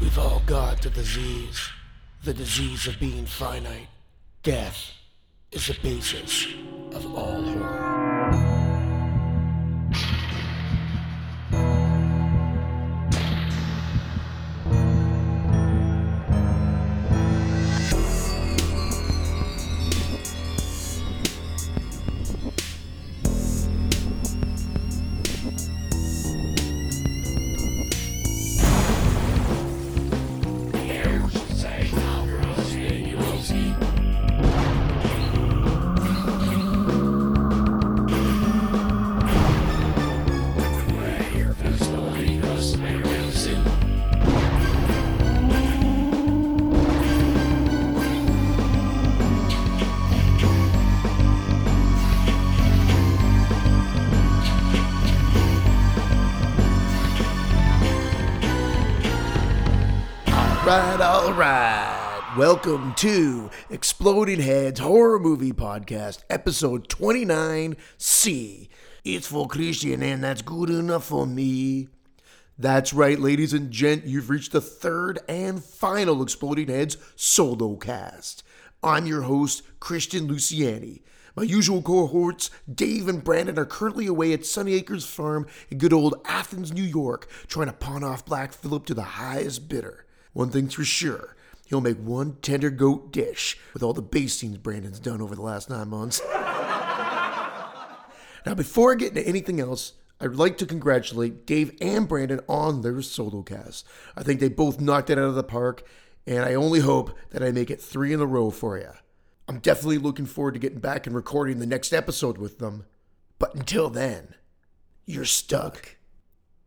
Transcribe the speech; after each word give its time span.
We've 0.00 0.18
all 0.18 0.42
got 0.46 0.82
the 0.82 0.90
disease, 0.90 1.68
the 2.22 2.34
disease 2.34 2.86
of 2.86 3.00
being 3.00 3.26
finite. 3.26 3.88
Death 4.42 4.92
is 5.50 5.66
the 5.66 5.76
basis 5.82 6.46
of 6.92 7.04
all 7.14 7.42
horror. 7.42 7.87
Welcome 62.38 62.94
to 62.98 63.50
Exploding 63.68 64.38
Heads 64.38 64.78
Horror 64.78 65.18
Movie 65.18 65.50
Podcast, 65.50 66.22
episode 66.30 66.88
29C. 66.88 68.68
It's 69.04 69.26
for 69.26 69.48
Christian, 69.48 70.04
and 70.04 70.22
that's 70.22 70.42
good 70.42 70.70
enough 70.70 71.06
for 71.06 71.26
me. 71.26 71.88
That's 72.56 72.92
right, 72.92 73.18
ladies 73.18 73.52
and 73.52 73.72
gent, 73.72 74.06
you've 74.06 74.30
reached 74.30 74.52
the 74.52 74.60
third 74.60 75.18
and 75.28 75.64
final 75.64 76.22
Exploding 76.22 76.68
Heads 76.68 76.96
solo 77.16 77.74
cast. 77.74 78.44
I'm 78.84 79.08
your 79.08 79.22
host, 79.22 79.64
Christian 79.80 80.28
Luciani. 80.28 81.00
My 81.34 81.42
usual 81.42 81.82
cohorts, 81.82 82.52
Dave 82.72 83.08
and 83.08 83.24
Brandon, 83.24 83.58
are 83.58 83.66
currently 83.66 84.06
away 84.06 84.32
at 84.32 84.46
Sunny 84.46 84.74
Acres 84.74 85.04
Farm 85.04 85.48
in 85.70 85.78
good 85.78 85.92
old 85.92 86.14
Athens, 86.24 86.72
New 86.72 86.84
York, 86.84 87.28
trying 87.48 87.66
to 87.66 87.72
pawn 87.72 88.04
off 88.04 88.24
Black 88.24 88.52
Phillip 88.52 88.86
to 88.86 88.94
the 88.94 89.02
highest 89.02 89.68
bidder. 89.68 90.06
One 90.34 90.50
thing's 90.50 90.74
for 90.74 90.84
sure, 90.84 91.34
he'll 91.68 91.80
make 91.80 91.98
one 91.98 92.36
tender 92.40 92.70
goat 92.70 93.12
dish 93.12 93.58
with 93.74 93.82
all 93.82 93.92
the 93.92 94.02
bastings 94.02 94.58
Brandon's 94.58 94.98
done 94.98 95.20
over 95.20 95.34
the 95.34 95.42
last 95.42 95.68
nine 95.68 95.88
months. 95.88 96.20
Now, 98.46 98.54
before 98.54 98.92
I 98.92 98.94
get 98.96 99.16
into 99.16 99.28
anything 99.28 99.60
else, 99.60 99.92
I'd 100.20 100.34
like 100.34 100.56
to 100.58 100.66
congratulate 100.66 101.44
Dave 101.46 101.76
and 101.80 102.08
Brandon 102.08 102.40
on 102.48 102.80
their 102.80 103.02
solo 103.02 103.42
cast. 103.42 103.86
I 104.16 104.22
think 104.22 104.40
they 104.40 104.48
both 104.48 104.80
knocked 104.80 105.10
it 105.10 105.18
out 105.18 105.24
of 105.24 105.34
the 105.34 105.44
park, 105.44 105.86
and 106.26 106.38
I 106.38 106.54
only 106.54 106.80
hope 106.80 107.16
that 107.30 107.42
I 107.42 107.52
make 107.52 107.70
it 107.70 107.80
three 107.80 108.12
in 108.12 108.20
a 108.20 108.26
row 108.26 108.50
for 108.50 108.78
you. 108.78 108.90
I'm 109.46 109.58
definitely 109.58 109.98
looking 109.98 110.26
forward 110.26 110.54
to 110.54 110.60
getting 110.60 110.80
back 110.80 111.06
and 111.06 111.14
recording 111.14 111.58
the 111.58 111.66
next 111.66 111.92
episode 111.92 112.38
with 112.38 112.58
them. 112.58 112.86
But 113.38 113.54
until 113.54 113.90
then, 113.90 114.34
you're 115.04 115.24
stuck 115.24 115.96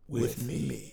with, 0.08 0.44
me. 0.44 0.91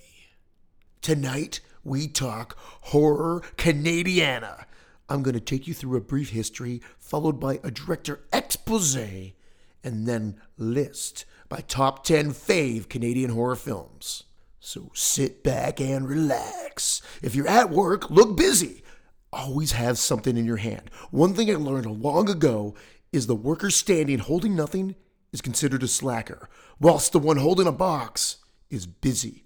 Tonight, 1.01 1.61
we 1.83 2.09
talk 2.09 2.57
horror 2.59 3.41
Canadiana. 3.55 4.65
I'm 5.07 5.23
going 5.23 5.33
to 5.33 5.39
take 5.39 5.65
you 5.65 5.73
through 5.73 5.97
a 5.97 6.01
brief 6.01 6.31
history, 6.31 6.81
followed 6.97 7.39
by 7.39 7.61
a 7.63 7.71
director 7.71 8.25
expose, 8.33 8.97
and 8.97 10.05
then 10.05 10.35
list 10.57 11.23
my 11.49 11.61
top 11.61 12.03
10 12.03 12.31
fave 12.31 12.89
Canadian 12.89 13.31
horror 13.31 13.55
films. 13.55 14.25
So 14.59 14.91
sit 14.93 15.41
back 15.41 15.79
and 15.79 16.07
relax. 16.07 17.01
If 17.23 17.33
you're 17.33 17.47
at 17.47 17.69
work, 17.69 18.09
look 18.09 18.35
busy. 18.35 18.83
Always 19.31 19.71
have 19.71 19.97
something 19.97 20.35
in 20.35 20.45
your 20.45 20.57
hand. 20.57 20.91
One 21.11 21.33
thing 21.33 21.49
I 21.49 21.53
learned 21.53 21.85
long 21.85 22.29
ago 22.29 22.75
is 23.13 23.25
the 23.25 23.35
worker 23.35 23.69
standing 23.69 24.19
holding 24.19 24.53
nothing 24.53 24.95
is 25.31 25.39
considered 25.41 25.81
a 25.81 25.87
slacker, 25.87 26.49
whilst 26.77 27.13
the 27.13 27.19
one 27.19 27.37
holding 27.37 27.67
a 27.67 27.71
box 27.71 28.37
is 28.69 28.85
busy. 28.85 29.45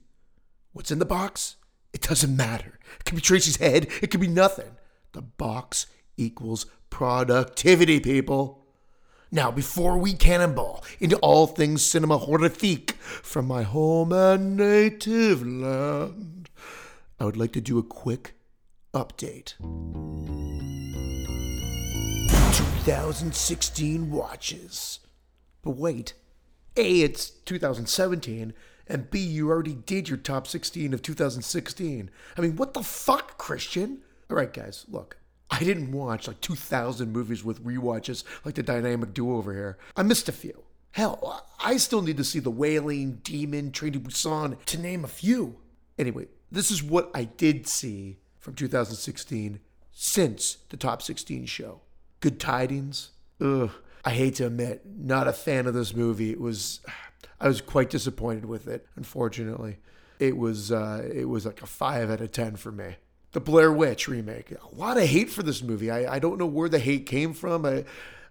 What's 0.73 0.91
in 0.91 0.97
the 0.99 1.05
box? 1.05 1.55
It 1.93 2.01
doesn't 2.01 2.35
matter. 2.35 2.79
It 2.99 3.05
could 3.05 3.15
be 3.15 3.21
Tracy's 3.21 3.57
head, 3.57 3.87
it 4.01 4.07
could 4.07 4.19
be 4.19 4.27
nothing. 4.27 4.75
The 5.11 5.21
box 5.21 5.85
equals 6.17 6.65
productivity, 6.89 7.99
people. 7.99 8.65
Now, 9.31 9.51
before 9.51 9.97
we 9.99 10.13
cannonball 10.13 10.83
into 10.99 11.17
all 11.17 11.45
things 11.47 11.85
cinema 11.85 12.17
horrifique 12.17 12.93
from 12.93 13.47
my 13.47 13.61
home 13.63 14.11
and 14.11 14.57
native 14.57 15.45
land, 15.45 16.49
I 17.19 17.25
would 17.25 17.37
like 17.37 17.53
to 17.53 17.61
do 17.61 17.77
a 17.77 17.83
quick 17.83 18.33
update. 18.93 19.53
2016 22.85 24.11
watches. 24.11 24.99
But 25.61 25.77
wait, 25.77 26.13
A, 26.75 27.01
it's 27.01 27.29
2017, 27.29 28.53
and 28.87 29.09
B, 29.09 29.19
you 29.19 29.49
already 29.49 29.73
did 29.73 30.09
your 30.09 30.17
top 30.17 30.47
16 30.47 30.93
of 30.93 31.01
2016. 31.01 32.09
I 32.37 32.41
mean, 32.41 32.55
what 32.55 32.73
the 32.73 32.83
fuck, 32.83 33.37
Christian? 33.37 33.99
All 34.29 34.37
right, 34.37 34.51
guys, 34.51 34.85
look. 34.89 35.17
I 35.49 35.59
didn't 35.59 35.91
watch 35.91 36.27
like 36.27 36.41
2,000 36.41 37.11
movies 37.11 37.43
with 37.43 37.63
rewatches 37.63 38.23
like 38.43 38.55
the 38.55 38.63
dynamic 38.63 39.13
duo 39.13 39.37
over 39.37 39.53
here. 39.53 39.77
I 39.95 40.03
missed 40.03 40.27
a 40.27 40.31
few. 40.31 40.63
Hell, 40.91 41.47
I 41.63 41.77
still 41.77 42.01
need 42.01 42.17
to 42.17 42.23
see 42.23 42.39
The 42.39 42.51
Wailing, 42.51 43.19
Demon, 43.23 43.71
Train 43.71 43.93
to 43.93 43.99
Busan, 43.99 44.63
to 44.65 44.79
name 44.79 45.03
a 45.03 45.07
few. 45.07 45.57
Anyway, 45.97 46.27
this 46.51 46.71
is 46.71 46.83
what 46.83 47.09
I 47.13 47.23
did 47.25 47.67
see 47.67 48.17
from 48.39 48.55
2016 48.55 49.59
since 49.91 50.57
the 50.69 50.77
top 50.77 51.01
16 51.01 51.45
show. 51.45 51.81
Good 52.19 52.39
Tidings. 52.39 53.11
Ugh. 53.41 53.71
I 54.05 54.09
hate 54.11 54.35
to 54.35 54.47
admit, 54.47 54.81
not 54.85 55.27
a 55.27 55.33
fan 55.33 55.65
of 55.65 55.73
this 55.73 55.95
movie. 55.95 56.31
It 56.31 56.39
was, 56.39 56.81
I 57.43 57.47
was 57.47 57.59
quite 57.59 57.89
disappointed 57.89 58.45
with 58.45 58.67
it. 58.67 58.87
Unfortunately, 58.95 59.77
it 60.17 60.37
was, 60.37 60.71
uh, 60.71 61.05
it 61.13 61.27
was 61.27 61.45
like 61.45 61.61
a 61.61 61.67
five 61.67 62.09
out 62.09 62.21
of 62.21 62.31
ten 62.31 62.55
for 62.55 62.71
me. 62.71 62.95
The 63.33 63.41
Blair 63.41 63.69
Witch 63.71 64.07
remake. 64.07 64.51
A 64.51 64.75
lot 64.75 64.95
of 64.95 65.03
hate 65.03 65.29
for 65.29 65.43
this 65.43 65.61
movie. 65.61 65.91
I, 65.91 66.15
I 66.15 66.19
don't 66.19 66.39
know 66.39 66.45
where 66.45 66.69
the 66.69 66.79
hate 66.79 67.05
came 67.05 67.33
from. 67.33 67.65
I, 67.65 67.83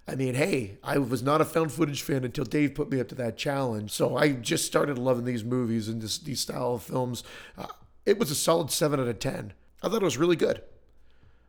I 0.09 0.15
mean, 0.15 0.35
hey, 0.35 0.79
I 0.83 0.97
was 0.97 1.23
not 1.23 1.43
a 1.43 1.45
found 1.45 1.73
footage 1.73 2.01
fan 2.01 2.25
until 2.25 2.47
Dave 2.47 2.75
put 2.75 2.91
me 2.91 3.01
up 3.01 3.09
to 3.09 3.15
that 3.17 3.37
challenge. 3.37 3.91
So 3.91 4.17
I 4.17 4.33
just 4.33 4.65
started 4.65 4.97
loving 4.97 5.27
these 5.27 5.45
movies 5.45 5.89
and 5.89 6.01
this, 6.01 6.17
these 6.17 6.41
style 6.41 6.77
of 6.77 6.83
films. 6.83 7.23
Uh, 7.59 7.67
it 8.07 8.19
was 8.19 8.31
a 8.31 8.35
solid 8.35 8.71
seven 8.71 8.99
out 8.99 9.09
of 9.09 9.19
ten. 9.19 9.53
I 9.83 9.89
thought 9.89 10.01
it 10.01 10.05
was 10.05 10.17
really 10.17 10.37
good. 10.37 10.63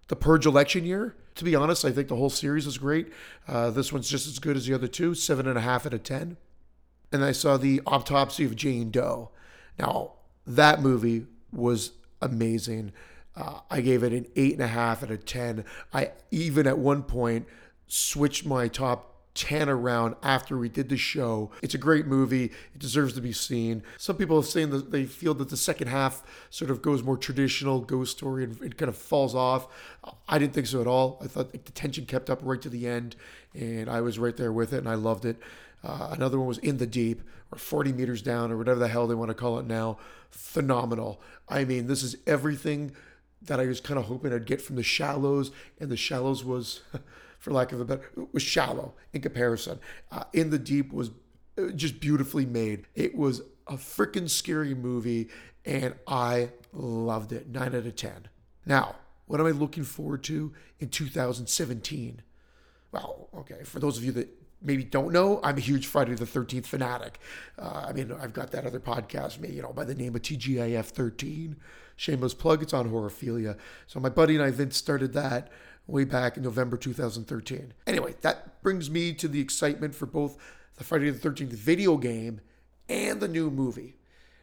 The 0.09 0.17
Purge 0.17 0.45
election 0.45 0.83
year, 0.83 1.15
to 1.35 1.45
be 1.45 1.55
honest, 1.55 1.85
I 1.85 1.91
think 1.91 2.09
the 2.09 2.17
whole 2.17 2.29
series 2.29 2.65
was 2.65 2.77
great. 2.77 3.13
Uh, 3.47 3.69
this 3.69 3.93
one's 3.93 4.09
just 4.09 4.27
as 4.27 4.37
good 4.39 4.57
as 4.57 4.65
the 4.65 4.73
other 4.73 4.89
two, 4.89 5.15
seven 5.15 5.47
and 5.47 5.57
a 5.57 5.61
half 5.61 5.85
out 5.85 5.93
of 5.93 6.03
ten. 6.03 6.35
And 7.13 7.23
I 7.23 7.31
saw 7.31 7.57
the 7.57 7.81
autopsy 7.85 8.43
of 8.43 8.55
Jane 8.55 8.91
Doe. 8.91 9.29
Now, 9.79 10.13
that 10.45 10.81
movie 10.81 11.27
was 11.51 11.91
amazing. 12.21 12.91
Uh, 13.35 13.59
I 13.69 13.81
gave 13.81 14.03
it 14.03 14.13
an 14.13 14.25
eight 14.35 14.53
and 14.53 14.61
a 14.61 14.67
half 14.67 15.03
out 15.03 15.11
of 15.11 15.25
ten. 15.25 15.63
I 15.93 16.11
even 16.31 16.67
at 16.67 16.77
one 16.77 17.03
point 17.03 17.47
switched 17.87 18.45
my 18.45 18.67
top 18.67 19.13
10 19.35 19.67
around 19.67 20.15
after 20.21 20.57
we 20.57 20.69
did 20.69 20.89
the 20.89 20.97
show. 20.97 21.49
It's 21.61 21.73
a 21.73 21.79
great 21.79 22.05
movie. 22.05 22.45
It 22.45 22.79
deserves 22.79 23.13
to 23.13 23.21
be 23.21 23.33
seen. 23.33 23.83
Some 23.97 24.15
people 24.15 24.37
are 24.37 24.43
saying 24.43 24.69
that 24.71 24.91
they 24.91 25.05
feel 25.05 25.33
that 25.35 25.49
the 25.49 25.57
second 25.57 25.87
half 25.87 26.23
sort 26.49 26.69
of 26.69 26.81
goes 26.81 27.01
more 27.01 27.17
traditional 27.17 27.79
ghost 27.79 28.17
story 28.17 28.43
and 28.43 28.61
it 28.61 28.77
kind 28.77 28.89
of 28.89 28.97
falls 28.97 29.33
off. 29.33 29.67
I 30.27 30.37
didn't 30.37 30.53
think 30.53 30.67
so 30.67 30.81
at 30.81 30.87
all. 30.87 31.19
I 31.21 31.27
thought 31.27 31.51
the 31.51 31.57
tension 31.57 32.05
kept 32.05 32.29
up 32.29 32.39
right 32.43 32.61
to 32.61 32.69
the 32.69 32.87
end 32.87 33.15
and 33.55 33.89
I 33.89 34.01
was 34.01 34.19
right 34.19 34.37
there 34.37 34.51
with 34.51 34.71
it 34.71 34.77
and 34.77 34.89
I 34.89 34.95
loved 34.95 35.25
it. 35.25 35.37
Uh, 35.83 36.09
another 36.11 36.37
one 36.37 36.47
was 36.47 36.57
In 36.59 36.77
the 36.77 36.87
Deep 36.87 37.21
or 37.51 37.57
40 37.57 37.93
meters 37.93 38.21
down 38.21 38.51
or 38.51 38.57
whatever 38.57 38.79
the 38.79 38.87
hell 38.87 39.07
they 39.07 39.15
want 39.15 39.29
to 39.29 39.35
call 39.35 39.59
it 39.59 39.67
now. 39.67 39.97
Phenomenal. 40.31 41.21
I 41.49 41.65
mean, 41.65 41.87
this 41.87 42.03
is 42.03 42.15
everything 42.25 42.93
that 43.41 43.59
I 43.59 43.65
was 43.65 43.81
kind 43.81 43.99
of 43.99 44.05
hoping 44.05 44.33
I'd 44.33 44.45
get 44.45 44.61
from 44.61 44.77
the 44.77 44.83
shallows, 44.83 45.51
and 45.79 45.89
the 45.89 45.97
shallows 45.97 46.43
was, 46.43 46.81
for 47.39 47.51
lack 47.51 47.71
of 47.71 47.81
a 47.81 47.85
better, 47.85 48.09
was 48.31 48.43
shallow 48.43 48.93
in 49.11 49.21
comparison. 49.21 49.79
Uh, 50.11 50.23
in 50.33 50.49
the 50.49 50.59
deep 50.59 50.93
was 50.93 51.11
uh, 51.57 51.69
just 51.75 51.99
beautifully 51.99 52.45
made. 52.45 52.85
It 52.95 53.15
was 53.15 53.41
a 53.67 53.73
freaking 53.73 54.29
scary 54.29 54.73
movie, 54.73 55.29
and 55.65 55.95
I 56.07 56.51
loved 56.71 57.31
it. 57.33 57.49
Nine 57.49 57.75
out 57.75 57.85
of 57.85 57.95
ten. 57.95 58.29
Now, 58.65 58.95
what 59.25 59.39
am 59.39 59.45
I 59.45 59.51
looking 59.51 59.83
forward 59.83 60.23
to 60.25 60.53
in 60.79 60.89
2017? 60.89 62.21
Well, 62.91 63.29
okay, 63.35 63.63
for 63.63 63.79
those 63.79 63.97
of 63.97 64.03
you 64.03 64.11
that 64.13 64.29
maybe 64.63 64.83
don't 64.83 65.11
know, 65.11 65.39
I'm 65.43 65.57
a 65.57 65.61
huge 65.61 65.85
Friday 65.85 66.15
the 66.15 66.25
13th 66.25 66.65
fanatic. 66.65 67.19
Uh, 67.59 67.85
I 67.87 67.93
mean, 67.93 68.11
I've 68.11 68.33
got 68.33 68.51
that 68.51 68.65
other 68.65 68.79
podcast, 68.79 69.53
you 69.53 69.61
know, 69.61 69.73
by 69.73 69.83
the 69.83 69.95
name 69.95 70.15
of 70.15 70.21
TGIF 70.21 70.85
13. 70.85 71.57
Shameless 71.95 72.33
plug, 72.33 72.63
it's 72.63 72.73
on 72.73 72.89
Horrorphilia. 72.89 73.57
So 73.87 73.99
my 73.99 74.09
buddy 74.09 74.35
and 74.35 74.43
I, 74.43 74.49
Vince, 74.51 74.77
started 74.77 75.13
that 75.13 75.51
way 75.85 76.05
back 76.05 76.37
in 76.37 76.43
November 76.43 76.77
2013. 76.77 77.73
Anyway, 77.85 78.15
that 78.21 78.61
brings 78.63 78.89
me 78.89 79.13
to 79.13 79.27
the 79.27 79.41
excitement 79.41 79.93
for 79.93 80.05
both 80.05 80.37
the 80.77 80.83
Friday 80.83 81.09
the 81.09 81.29
13th 81.29 81.49
video 81.49 81.97
game 81.97 82.41
and 82.89 83.19
the 83.19 83.27
new 83.27 83.51
movie. 83.51 83.97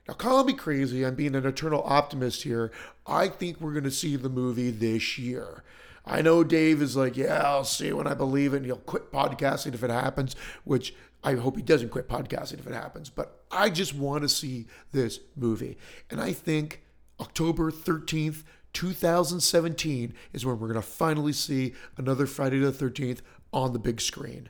Now, 0.06 0.14
call 0.14 0.44
me 0.44 0.52
crazy, 0.52 1.05
I'm 1.05 1.14
being 1.14 1.34
an 1.34 1.46
eternal 1.46 1.82
optimist 1.84 2.43
here. 2.43 2.70
I 3.06 3.28
think 3.28 3.61
we're 3.61 3.73
going 3.73 3.84
to 3.84 3.90
see 3.90 4.16
the 4.16 4.28
movie 4.28 4.70
this 4.70 5.19
year. 5.19 5.62
I 6.11 6.23
know 6.23 6.43
Dave 6.43 6.83
is 6.83 6.97
like, 6.97 7.17
yeah, 7.17 7.41
I'll 7.45 7.62
see 7.62 7.93
when 7.93 8.09
I 8.09 8.15
believe 8.15 8.53
it, 8.53 8.59
and 8.59 8.67
he'll 8.67 8.79
quit 8.79 9.12
podcasting 9.12 9.75
if 9.75 9.85
it 9.85 9.91
happens, 9.91 10.35
which 10.65 10.93
I 11.23 11.35
hope 11.35 11.55
he 11.57 11.62
doesn't 11.62 11.91
quit 11.91 12.09
podcasting 12.09 12.59
if 12.59 12.67
it 12.67 12.75
happens. 12.75 13.11
But 13.11 13.45
I 13.53 13.71
just 13.71 13.95
want 13.95 14.23
to 14.23 14.29
see 14.29 14.67
this 14.91 15.21
movie. 15.37 15.79
And 16.11 16.21
I 16.21 16.33
think 16.33 16.83
October 17.21 17.71
13th, 17.71 18.43
2017 18.73 20.12
is 20.33 20.45
when 20.45 20.59
we're 20.59 20.67
going 20.67 20.83
to 20.83 20.87
finally 20.87 21.33
see 21.33 21.75
another 21.97 22.27
Friday 22.27 22.59
the 22.59 22.73
13th 22.73 23.21
on 23.53 23.73
the 23.73 23.79
big 23.79 24.01
screen. 24.01 24.49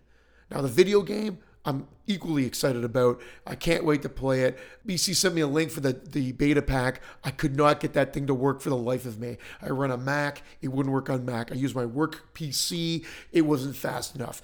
Now, 0.51 0.62
the 0.62 0.69
video 0.69 1.03
game, 1.03 1.41
I'm 1.65 1.89
equally 2.07 2.47
excited 2.47 2.85
about. 2.85 3.21
I 3.47 3.55
can't 3.55 3.85
wait 3.85 4.03
to 4.03 4.09
play 4.09 4.43
it. 4.43 4.59
BC 4.87 5.15
sent 5.15 5.35
me 5.35 5.43
a 5.43 5.47
link 5.47 5.71
for 5.71 5.81
the, 5.81 5.93
the 5.93 6.33
beta 6.33 6.62
pack. 6.62 7.03
I 7.23 7.31
could 7.31 7.55
not 7.55 7.81
get 7.81 7.93
that 7.93 8.15
thing 8.15 8.27
to 8.29 8.35
work 8.35 8.61
for 8.61 8.71
the 8.71 8.77
life 8.77 9.05
of 9.05 9.19
me. 9.19 9.37
I 9.61 9.69
run 9.69 9.91
a 9.91 9.99
Mac, 9.99 10.43
it 10.62 10.69
wouldn't 10.69 10.93
work 10.93 11.11
on 11.11 11.25
Mac. 11.25 11.53
I 11.53 11.57
use 11.57 11.75
my 11.75 11.85
work 11.85 12.35
PC, 12.35 13.05
it 13.31 13.43
wasn't 13.43 13.77
fast 13.77 14.17
enough. 14.17 14.41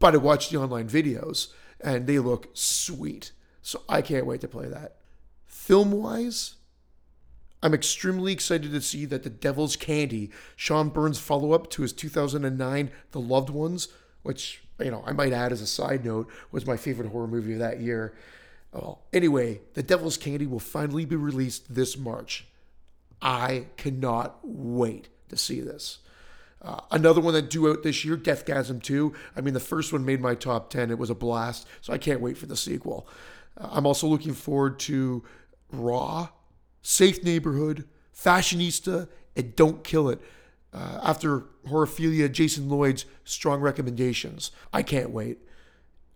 But 0.00 0.14
I 0.14 0.18
watched 0.18 0.50
the 0.50 0.58
online 0.58 0.88
videos 0.88 1.48
and 1.80 2.06
they 2.06 2.18
look 2.18 2.48
sweet. 2.52 3.30
So 3.62 3.82
I 3.88 4.02
can't 4.02 4.26
wait 4.26 4.40
to 4.40 4.48
play 4.48 4.66
that. 4.66 4.96
Film 5.46 5.92
wise, 5.92 6.56
I'm 7.62 7.72
extremely 7.74 8.32
excited 8.32 8.72
to 8.72 8.80
see 8.80 9.04
that 9.06 9.22
The 9.22 9.30
Devil's 9.30 9.76
Candy, 9.76 10.30
Sean 10.56 10.88
Byrne's 10.88 11.18
follow 11.18 11.52
up 11.52 11.70
to 11.70 11.82
his 11.82 11.92
2009 11.92 12.90
The 13.12 13.20
Loved 13.20 13.50
Ones, 13.50 13.88
which 14.22 14.63
you 14.80 14.90
know, 14.90 15.02
I 15.06 15.12
might 15.12 15.32
add 15.32 15.52
as 15.52 15.60
a 15.60 15.66
side 15.66 16.04
note, 16.04 16.28
was 16.50 16.66
my 16.66 16.76
favorite 16.76 17.10
horror 17.10 17.28
movie 17.28 17.54
of 17.54 17.58
that 17.60 17.80
year. 17.80 18.14
Well, 18.72 19.02
anyway, 19.12 19.60
The 19.74 19.82
Devil's 19.82 20.16
Candy 20.16 20.46
will 20.46 20.58
finally 20.60 21.04
be 21.04 21.16
released 21.16 21.74
this 21.74 21.96
March. 21.96 22.46
I 23.22 23.66
cannot 23.76 24.38
wait 24.42 25.08
to 25.28 25.36
see 25.36 25.60
this. 25.60 25.98
Uh, 26.60 26.80
another 26.90 27.20
one 27.20 27.34
that 27.34 27.50
due 27.50 27.70
out 27.70 27.82
this 27.82 28.04
year, 28.04 28.16
Deathgasm 28.16 28.82
2. 28.82 29.12
I 29.36 29.40
mean, 29.42 29.54
the 29.54 29.60
first 29.60 29.92
one 29.92 30.04
made 30.04 30.20
my 30.20 30.34
top 30.34 30.70
10. 30.70 30.90
It 30.90 30.98
was 30.98 31.10
a 31.10 31.14
blast, 31.14 31.68
so 31.80 31.92
I 31.92 31.98
can't 31.98 32.20
wait 32.20 32.36
for 32.36 32.46
the 32.46 32.56
sequel. 32.56 33.06
Uh, 33.56 33.68
I'm 33.70 33.86
also 33.86 34.06
looking 34.06 34.32
forward 34.32 34.78
to 34.80 35.22
Raw, 35.70 36.28
Safe 36.82 37.22
Neighborhood, 37.22 37.86
Fashionista, 38.16 39.08
and 39.36 39.54
Don't 39.54 39.84
Kill 39.84 40.08
It 40.08 40.20
uh, 40.74 41.00
after 41.02 41.44
Horrorphilia, 41.68 42.30
Jason 42.30 42.68
Lloyd's 42.68 43.06
strong 43.24 43.60
recommendations. 43.60 44.50
I 44.72 44.82
can't 44.82 45.10
wait. 45.10 45.38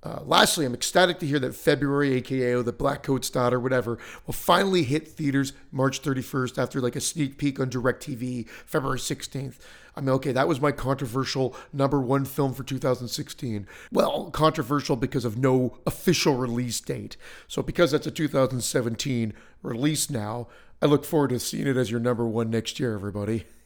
Uh, 0.00 0.20
lastly, 0.25 0.64
I'm 0.64 0.75
ecstatic 0.75 1.19
to 1.19 1.26
hear 1.26 1.40
that 1.40 1.56
February, 1.56 2.14
aka 2.14 2.62
the 2.62 2.72
Black 2.72 3.02
Coat's 3.02 3.31
Daughter, 3.31 3.58
whatever, 3.58 3.99
will 4.26 4.34
finally 4.34 4.84
hit 4.84 5.08
theaters 5.08 5.52
March 5.72 6.02
31st 6.02 6.56
after 6.56 6.81
like 6.81 6.94
a 6.94 7.00
sneak 7.00 7.37
peek 7.37 7.58
on 7.58 7.69
DirecTV 7.69 8.49
February 8.49 8.99
16th. 8.99 9.56
I 9.96 10.00
mean, 10.00 10.10
okay, 10.10 10.31
that 10.31 10.46
was 10.46 10.60
my 10.60 10.70
controversial 10.70 11.56
number 11.72 12.00
one 12.00 12.25
film 12.25 12.55
for 12.55 12.62
2016. 12.62 13.66
Well, 13.90 14.31
controversial 14.31 14.94
because 14.94 15.25
of 15.25 15.37
no 15.37 15.78
official 15.84 16.37
release 16.37 16.81
date. 16.81 17.16
So, 17.49 17.62
because 17.62 17.90
that's 17.90 18.06
a 18.06 18.12
2017 18.12 19.32
release 19.62 20.08
now, 20.08 20.46
I 20.81 20.87
look 20.87 21.05
forward 21.05 21.31
to 21.31 21.40
seeing 21.40 21.66
it 21.66 21.76
as 21.76 21.90
your 21.90 21.99
number 21.99 22.25
one 22.25 22.50
next 22.50 22.78
year, 22.78 22.94
everybody. 22.94 23.46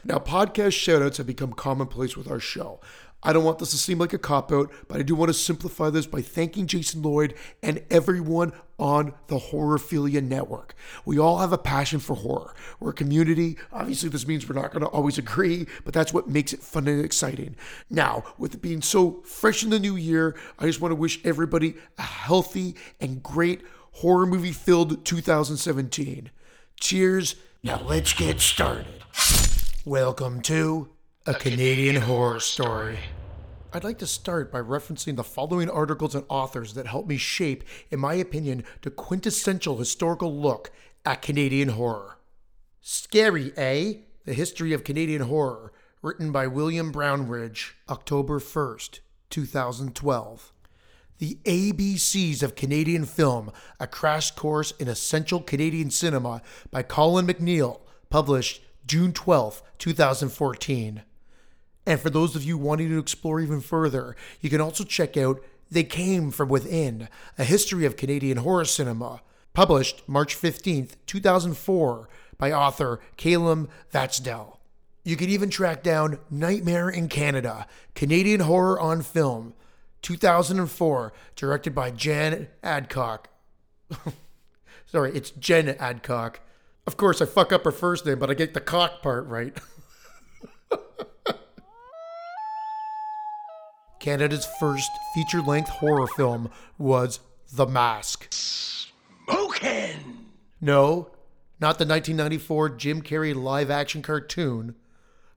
now, 0.04 0.20
podcast 0.20 0.74
shoutouts 0.74 1.18
have 1.18 1.28
become 1.28 1.54
commonplace 1.54 2.18
with 2.18 2.30
our 2.30 2.40
show. 2.40 2.80
I 3.26 3.32
don't 3.32 3.46
want 3.46 3.60
this 3.60 3.72
to 3.72 3.78
seem 3.78 4.00
like 4.00 4.12
a 4.12 4.18
cop 4.18 4.52
out, 4.52 4.70
but 4.90 5.00
I 5.00 5.04
do 5.04 5.16
want 5.16 5.30
to 5.30 5.34
simplify 5.34 5.90
this 5.90 6.06
by 6.06 6.22
thanking 6.22 6.68
Jason 6.68 7.02
Lloyd 7.02 7.36
and 7.62 7.82
everyone 7.90 8.52
on 8.78 9.14
the 9.28 9.38
Horrorphilia 9.38 10.22
Network. 10.22 10.76
We 11.06 11.18
all 11.18 11.38
have 11.38 11.54
a 11.54 11.58
passion 11.58 12.00
for 12.00 12.16
horror. 12.18 12.54
We're 12.82 12.90
a 12.90 12.94
community. 12.94 13.58
Obviously, 13.72 14.10
this 14.10 14.28
means 14.28 14.48
we're 14.48 14.62
not 14.62 14.72
going 14.72 14.82
to 14.82 14.90
always 14.90 15.18
agree, 15.18 15.68
but 15.86 15.94
that's 15.94 16.14
what 16.14 16.28
makes 16.28 16.52
it 16.52 16.60
fun 16.60 16.88
and 16.90 17.04
exciting. 17.04 17.56
Now, 17.90 18.26
with 18.38 18.56
it 18.56 18.62
being 18.62 18.82
so 18.82 19.22
fresh 19.22 19.64
in 19.64 19.70
the 19.70 19.80
new 19.80 19.96
year, 19.96 20.36
I 20.60 20.66
just 20.66 20.82
want 20.82 20.92
to 20.92 20.98
wish 20.98 21.24
everybody 21.24 21.76
a 21.98 22.02
healthy 22.02 22.76
and 23.00 23.24
great 23.24 23.62
horror 23.94 24.26
movie 24.26 24.52
filled 24.52 25.06
2017. 25.06 26.30
Cheers 26.78 27.36
now 27.64 27.82
let's 27.86 28.14
get 28.14 28.42
started. 28.42 28.86
Welcome 29.86 30.42
to 30.42 30.90
A 31.26 31.34
Canadian 31.34 31.96
Horror 32.02 32.42
Story. 32.42 33.00
I'd 33.72 33.86
like 33.86 34.00
to 34.00 34.08
start 34.08 34.52
by 34.52 34.60
referencing 34.60 35.16
the 35.16 35.24
following 35.24 35.70
articles 35.70 36.14
and 36.14 36.26
authors 36.28 36.74
that 36.74 36.88
helped 36.88 37.08
me 37.08 37.16
shape, 37.16 37.64
in 37.90 38.02
my 38.02 38.16
opinion, 38.16 38.66
the 38.82 38.92
quintessential 38.92 39.78
historical 39.78 40.38
look 40.38 40.72
at 41.06 41.22
Canadian 41.22 41.70
horror. 41.70 42.20
Scary, 42.82 43.54
eh? 43.56 43.94
The 44.26 44.34
History 44.34 44.74
of 44.74 44.84
Canadian 44.84 45.24
Horror, 45.24 45.72
written 46.02 46.32
by 46.32 46.48
William 46.48 46.92
Brownridge, 46.92 47.72
October 47.90 48.40
1st, 48.40 49.00
2012. 49.30 50.53
The 51.20 51.38
ABCs 51.46 52.42
of 52.42 52.56
Canadian 52.56 53.06
Film, 53.06 53.52
a 53.80 53.88
crash 53.88 54.32
course 54.32 54.72
in 54.80 54.88
essential 54.88 55.40
Canadian 55.40 55.92
cinema 55.92 56.42
by 56.72 56.84
Colin 56.84 57.28
McNeil, 57.28 57.82
published 58.10 58.62
June 58.86 59.14
12, 59.14 59.62
2014. 59.78 61.04
And 61.86 62.00
for 62.00 62.10
those 62.10 62.36
of 62.36 62.44
you 62.44 62.58
wanting 62.58 62.90
to 62.90 63.00
explore 63.00 63.40
even 63.40 63.62
further, 63.62 64.16
you 64.42 64.50
can 64.50 64.62
also 64.62 64.84
check 64.84 65.16
out 65.16 65.44
They 65.70 65.84
Came 65.84 66.32
From 66.32 66.50
Within, 66.50 67.10
a 67.38 67.44
history 67.44 67.86
of 67.86 67.98
Canadian 67.98 68.38
horror 68.38 68.66
cinema, 68.66 69.22
published 69.54 70.08
March 70.08 70.36
15, 70.36 70.90
2004, 71.06 72.10
by 72.38 72.52
author 72.52 73.00
Caelum 73.18 73.70
Vatnsdal. 73.94 74.58
You 75.04 75.16
can 75.16 75.30
even 75.30 75.50
track 75.50 75.84
down 75.84 76.20
Nightmare 76.30 76.90
in 76.90 77.10
Canada, 77.10 77.68
Canadian 77.94 78.42
horror 78.42 78.80
on 78.80 79.02
film, 79.02 79.54
2004, 80.04 81.12
directed 81.36 81.74
by 81.74 81.90
Jan 81.90 82.48
Adcock. 82.62 83.30
Sorry, 84.86 85.12
it's 85.16 85.32
Jen 85.32 85.70
Adcock. 85.70 86.42
Of 86.86 86.98
course, 86.98 87.22
I 87.22 87.26
fuck 87.26 87.52
up 87.52 87.64
her 87.64 87.72
first 87.72 88.06
name, 88.06 88.20
but 88.20 88.30
I 88.30 88.36
get 88.36 88.54
the 88.54 88.62
cock 88.62 89.02
part 89.02 89.26
right. 89.26 89.58
Canada's 94.00 94.48
first 94.60 94.92
feature 95.16 95.42
length 95.42 95.70
horror 95.70 96.08
film 96.08 96.52
was 96.78 97.22
The 97.54 97.66
Mask. 97.66 98.28
Smoking! 98.32 100.28
No, 100.60 101.10
not 101.60 101.78
the 101.78 101.86
1994 101.86 102.70
Jim 102.72 103.02
Carrey 103.02 103.34
live 103.34 103.72
action 103.72 104.02
cartoon, 104.02 104.76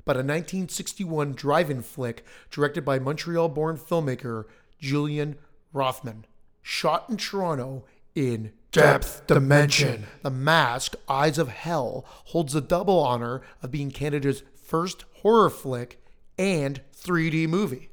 but 0.07 0.17
a 0.17 0.21
1961 0.21 1.35
drive 1.35 1.69
in 1.69 1.83
flick 1.83 2.25
directed 2.51 2.85
by 2.85 2.99
Montreal 2.99 3.51
born 3.51 3.77
filmmaker 3.77 4.45
Julian 4.79 5.37
Roffman. 5.75 6.23
Shot 6.63 7.11
in 7.11 7.19
Toronto 7.19 7.85
in 8.15 8.53
Depth 8.71 9.27
Dimension. 9.27 10.07
The 10.23 10.31
Mask, 10.31 10.95
Eyes 11.09 11.39
of 11.39 11.49
Hell, 11.49 12.07
holds 12.27 12.53
the 12.53 12.61
double 12.61 13.01
honor 13.01 13.43
of 13.63 13.71
being 13.71 13.91
Canada's 13.91 14.43
first 14.55 15.05
horror 15.23 15.51
flick 15.51 16.01
and 16.39 16.81
3D 16.95 17.49
movie. 17.49 17.91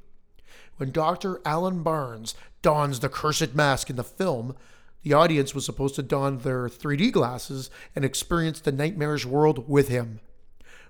When 0.76 0.92
Dr. 0.92 1.40
Alan 1.44 1.82
Barnes 1.82 2.34
dons 2.62 3.00
the 3.00 3.08
cursed 3.08 3.54
mask 3.54 3.90
in 3.90 3.96
the 3.96 4.04
film, 4.04 4.56
the 5.02 5.12
audience 5.12 5.54
was 5.54 5.64
supposed 5.64 5.96
to 5.96 6.02
don 6.02 6.38
their 6.38 6.68
3D 6.68 7.12
glasses 7.12 7.70
and 7.94 8.04
experience 8.04 8.60
the 8.60 8.72
nightmarish 8.72 9.26
world 9.26 9.68
with 9.68 9.88
him. 9.88 10.20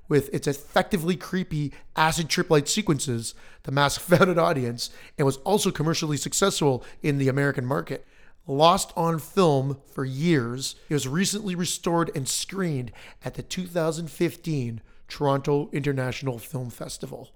With 0.09 0.33
its 0.35 0.47
effectively 0.47 1.17
creepy 1.17 1.73
acid 1.97 2.29
trip 2.29 2.51
like 2.51 2.67
sequences, 2.67 3.35
The 3.63 3.73
Mask 3.73 4.01
found 4.01 4.31
an 4.31 4.39
audience 4.39 4.91
and 5.17 5.27
was 5.27 5.39
also 5.39 5.71
commercially 5.71 6.17
successful 6.17 6.85
in 7.03 7.19
the 7.19 7.29
American 7.29 7.65
market. 7.65 8.07
Lost 8.47 8.93
on 8.95 9.19
film 9.19 9.79
for 9.87 10.05
years, 10.05 10.77
it 10.91 10.95
was 10.95 11.09
recently 11.09 11.55
restored 11.55 12.11
and 12.15 12.29
screened 12.29 12.93
at 13.25 13.35
the 13.35 13.43
2015 13.43 14.83
Toronto 15.09 15.71
International 15.73 16.39
Film 16.39 16.69
Festival. 16.69 17.31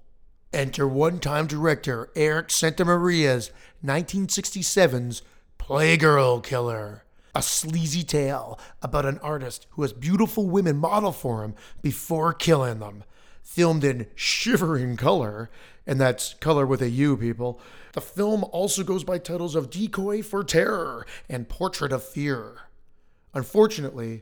Enter 0.53 0.87
one 0.87 1.19
time 1.19 1.47
director 1.47 2.09
Eric 2.15 2.49
Santamaria's 2.49 3.51
1967's 3.83 5.21
Playgirl 5.57 6.43
Killer 6.43 7.03
a 7.35 7.41
sleazy 7.41 8.03
tale 8.03 8.59
about 8.81 9.05
an 9.05 9.19
artist 9.19 9.67
who 9.71 9.81
has 9.83 9.93
beautiful 9.93 10.49
women 10.49 10.77
model 10.77 11.11
for 11.11 11.43
him 11.43 11.55
before 11.81 12.33
killing 12.33 12.79
them. 12.79 13.03
filmed 13.49 13.83
in 13.83 14.05
shivering 14.13 14.95
color, 14.95 15.49
and 15.87 15.99
that's 15.99 16.35
color 16.35 16.67
with 16.67 16.83
a 16.83 16.89
U, 16.89 17.17
people. 17.17 17.59
The 17.93 18.01
film 18.01 18.43
also 18.51 18.83
goes 18.83 19.03
by 19.03 19.17
titles 19.17 19.55
of 19.55 19.71
Decoy 19.71 20.21
for 20.21 20.43
Terror 20.43 21.03
and 21.27 21.49
Portrait 21.49 21.91
of 21.91 22.03
Fear. 22.03 22.57
Unfortunately, 23.33 24.21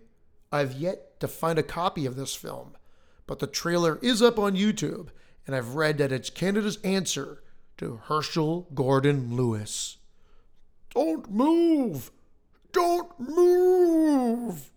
I've 0.49 0.71
yet 0.73 1.19
to 1.19 1.27
find 1.27 1.59
a 1.59 1.63
copy 1.63 2.05
of 2.05 2.15
this 2.15 2.35
film, 2.35 2.77
but 3.25 3.39
the 3.39 3.47
trailer 3.47 3.99
is 4.01 4.21
up 4.21 4.39
on 4.39 4.55
YouTube, 4.55 5.09
and 5.45 5.53
I've 5.53 5.75
read 5.75 5.97
that 5.97 6.13
it's 6.13 6.29
Canada's 6.29 6.77
answer 6.85 7.43
to 7.79 7.99
Herschell 8.05 8.69
Gordon 8.73 9.35
Lewis. 9.35 9.97
Don't 10.95 11.29
move! 11.29 12.11
Don't 12.77 13.19
move! 13.19 14.69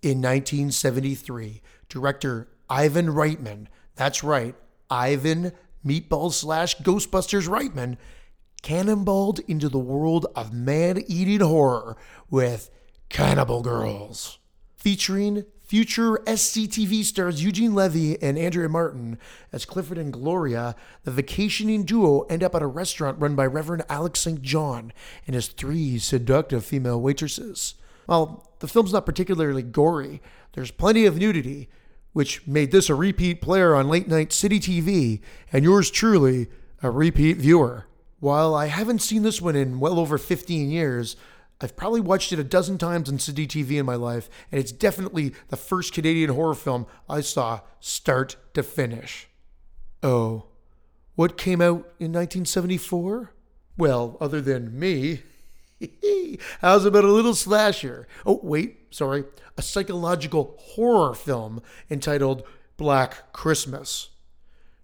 In 0.00 0.22
1973, 0.22 1.60
director 1.90 2.48
Ivan 2.70 3.08
Reitman, 3.08 3.66
that's 3.94 4.24
right, 4.24 4.54
Ivan 4.88 5.52
Meatball 5.84 6.32
slash 6.32 6.78
Ghostbusters 6.78 7.46
Reitman, 7.46 7.98
cannonballed 8.62 9.40
into 9.46 9.68
the 9.68 9.78
world 9.78 10.24
of 10.34 10.54
man 10.54 11.04
eating 11.06 11.40
horror 11.40 11.98
with 12.30 12.70
Cannibal 13.10 13.60
Girls. 13.60 14.38
Featuring 14.74 15.44
future 15.72 16.18
SCTV 16.26 17.02
stars 17.02 17.42
Eugene 17.42 17.74
Levy 17.74 18.20
and 18.20 18.36
Andrea 18.36 18.68
Martin 18.68 19.16
as 19.52 19.64
Clifford 19.64 19.96
and 19.96 20.12
Gloria, 20.12 20.76
the 21.04 21.10
vacationing 21.10 21.84
duo 21.84 22.26
end 22.28 22.42
up 22.42 22.54
at 22.54 22.60
a 22.60 22.66
restaurant 22.66 23.18
run 23.18 23.34
by 23.34 23.46
Reverend 23.46 23.82
Alex 23.88 24.20
St. 24.20 24.42
John 24.42 24.92
and 25.26 25.34
his 25.34 25.48
three 25.48 25.98
seductive 25.98 26.62
female 26.62 27.00
waitresses. 27.00 27.76
While 28.04 28.52
the 28.58 28.68
film's 28.68 28.92
not 28.92 29.06
particularly 29.06 29.62
gory, 29.62 30.20
there's 30.52 30.70
plenty 30.70 31.06
of 31.06 31.16
nudity, 31.16 31.70
which 32.12 32.46
made 32.46 32.70
this 32.70 32.90
a 32.90 32.94
repeat 32.94 33.40
player 33.40 33.74
on 33.74 33.88
late 33.88 34.08
night 34.08 34.30
city 34.30 34.60
TV, 34.60 35.22
and 35.54 35.64
yours 35.64 35.90
truly 35.90 36.48
a 36.82 36.90
repeat 36.90 37.38
viewer. 37.38 37.86
While 38.20 38.54
I 38.54 38.66
haven't 38.66 39.00
seen 39.00 39.22
this 39.22 39.40
one 39.40 39.56
in 39.56 39.80
well 39.80 39.98
over 39.98 40.18
15 40.18 40.70
years, 40.70 41.16
I've 41.62 41.76
probably 41.76 42.00
watched 42.00 42.32
it 42.32 42.38
a 42.38 42.44
dozen 42.44 42.76
times 42.76 43.08
on 43.08 43.18
City 43.18 43.46
TV 43.46 43.78
in 43.78 43.86
my 43.86 43.94
life, 43.94 44.28
and 44.50 44.60
it's 44.60 44.72
definitely 44.72 45.32
the 45.48 45.56
first 45.56 45.92
Canadian 45.92 46.30
horror 46.30 46.54
film 46.54 46.86
I 47.08 47.20
saw 47.20 47.60
start 47.78 48.36
to 48.54 48.62
finish. 48.62 49.28
Oh, 50.02 50.46
what 51.14 51.38
came 51.38 51.60
out 51.60 51.92
in 52.00 52.12
1974? 52.12 53.32
Well, 53.78 54.16
other 54.20 54.40
than 54.40 54.78
me, 54.78 55.22
how's 56.60 56.84
about 56.84 57.04
a 57.04 57.12
little 57.12 57.34
slasher? 57.34 58.08
Oh, 58.26 58.40
wait, 58.42 58.94
sorry, 58.94 59.24
a 59.56 59.62
psychological 59.62 60.56
horror 60.58 61.14
film 61.14 61.62
entitled 61.90 62.42
Black 62.76 63.32
Christmas 63.32 64.10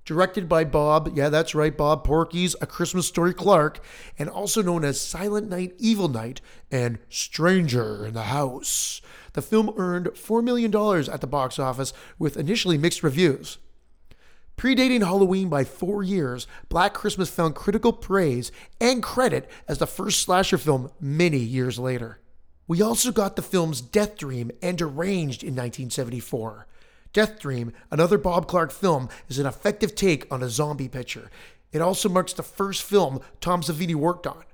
directed 0.09 0.49
by 0.49 0.65
Bob, 0.65 1.13
yeah, 1.15 1.29
that's 1.29 1.55
right, 1.55 1.77
Bob 1.77 2.03
Porky's 2.03 2.57
A 2.63 2.67
Christmas 2.67 3.07
Story 3.07 3.35
Clark, 3.35 3.79
and 4.19 4.31
also 4.31 4.63
known 4.63 4.83
as 4.83 4.99
Silent 4.99 5.51
Night, 5.51 5.75
Evil 5.77 6.09
Night, 6.09 6.41
and 6.71 6.99
Stranger 7.11 8.07
in 8.07 8.15
the 8.15 8.23
House. 8.23 9.03
The 9.35 9.43
film 9.43 9.75
earned 9.77 10.07
$4 10.07 10.43
million 10.43 10.75
at 11.13 11.21
the 11.21 11.27
box 11.27 11.59
office 11.59 11.93
with 12.19 12.39
initially 12.39 12.79
mixed 12.79 13.03
reviews. 13.03 13.59
Predating 14.57 15.05
Halloween 15.05 15.51
by 15.51 15.63
four 15.65 16.03
years, 16.03 16.47
Black 16.71 16.95
Christmas 16.95 17.29
found 17.29 17.55
critical 17.55 17.93
praise 17.93 18.51
and 18.81 19.03
credit 19.03 19.47
as 19.69 19.77
the 19.77 19.87
first 19.87 20.23
slasher 20.23 20.57
film 20.57 20.91
many 20.99 21.37
years 21.37 21.79
later. 21.79 22.19
We 22.67 22.81
also 22.81 23.13
got 23.13 23.37
the 23.37 23.43
films 23.43 23.83
Death 23.83 24.17
Dream 24.17 24.51
and 24.63 24.79
Deranged 24.79 25.43
in 25.43 25.55
1974. 25.55 26.67
Death 27.19 27.41
Dream, 27.41 27.73
another 27.91 28.17
Bob 28.17 28.47
Clark 28.47 28.71
film, 28.71 29.09
is 29.29 29.41
an 29.41 29.47
effective 29.47 29.97
take 29.97 30.33
on 30.33 30.41
a 30.41 30.49
zombie 30.49 30.87
picture. 30.89 31.33
It 31.73 31.83
also 31.83 32.09
marks 32.09 32.33
the 32.33 32.45
first 32.45 32.85
film 32.85 33.19
Tom 33.41 33.61
Savini 33.61 33.97
worked 33.97 34.25
on. 34.25 34.45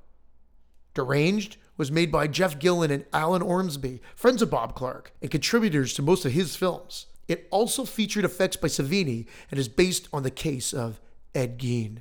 Deranged 0.94 1.58
was 1.76 1.92
made 1.92 2.10
by 2.10 2.26
Jeff 2.26 2.58
Gillen 2.58 2.90
and 2.90 3.04
Alan 3.12 3.42
Ormsby, 3.42 4.00
friends 4.14 4.40
of 4.40 4.48
Bob 4.48 4.74
Clark, 4.74 5.12
and 5.20 5.30
contributors 5.30 5.92
to 5.92 6.00
most 6.00 6.24
of 6.24 6.32
his 6.32 6.56
films. 6.56 7.04
It 7.28 7.46
also 7.50 7.84
featured 7.84 8.24
effects 8.24 8.56
by 8.56 8.68
Savini 8.68 9.26
and 9.50 9.60
is 9.60 9.68
based 9.68 10.08
on 10.10 10.22
the 10.22 10.30
case 10.30 10.72
of 10.72 11.02
Ed 11.34 11.58
Gein. 11.58 11.98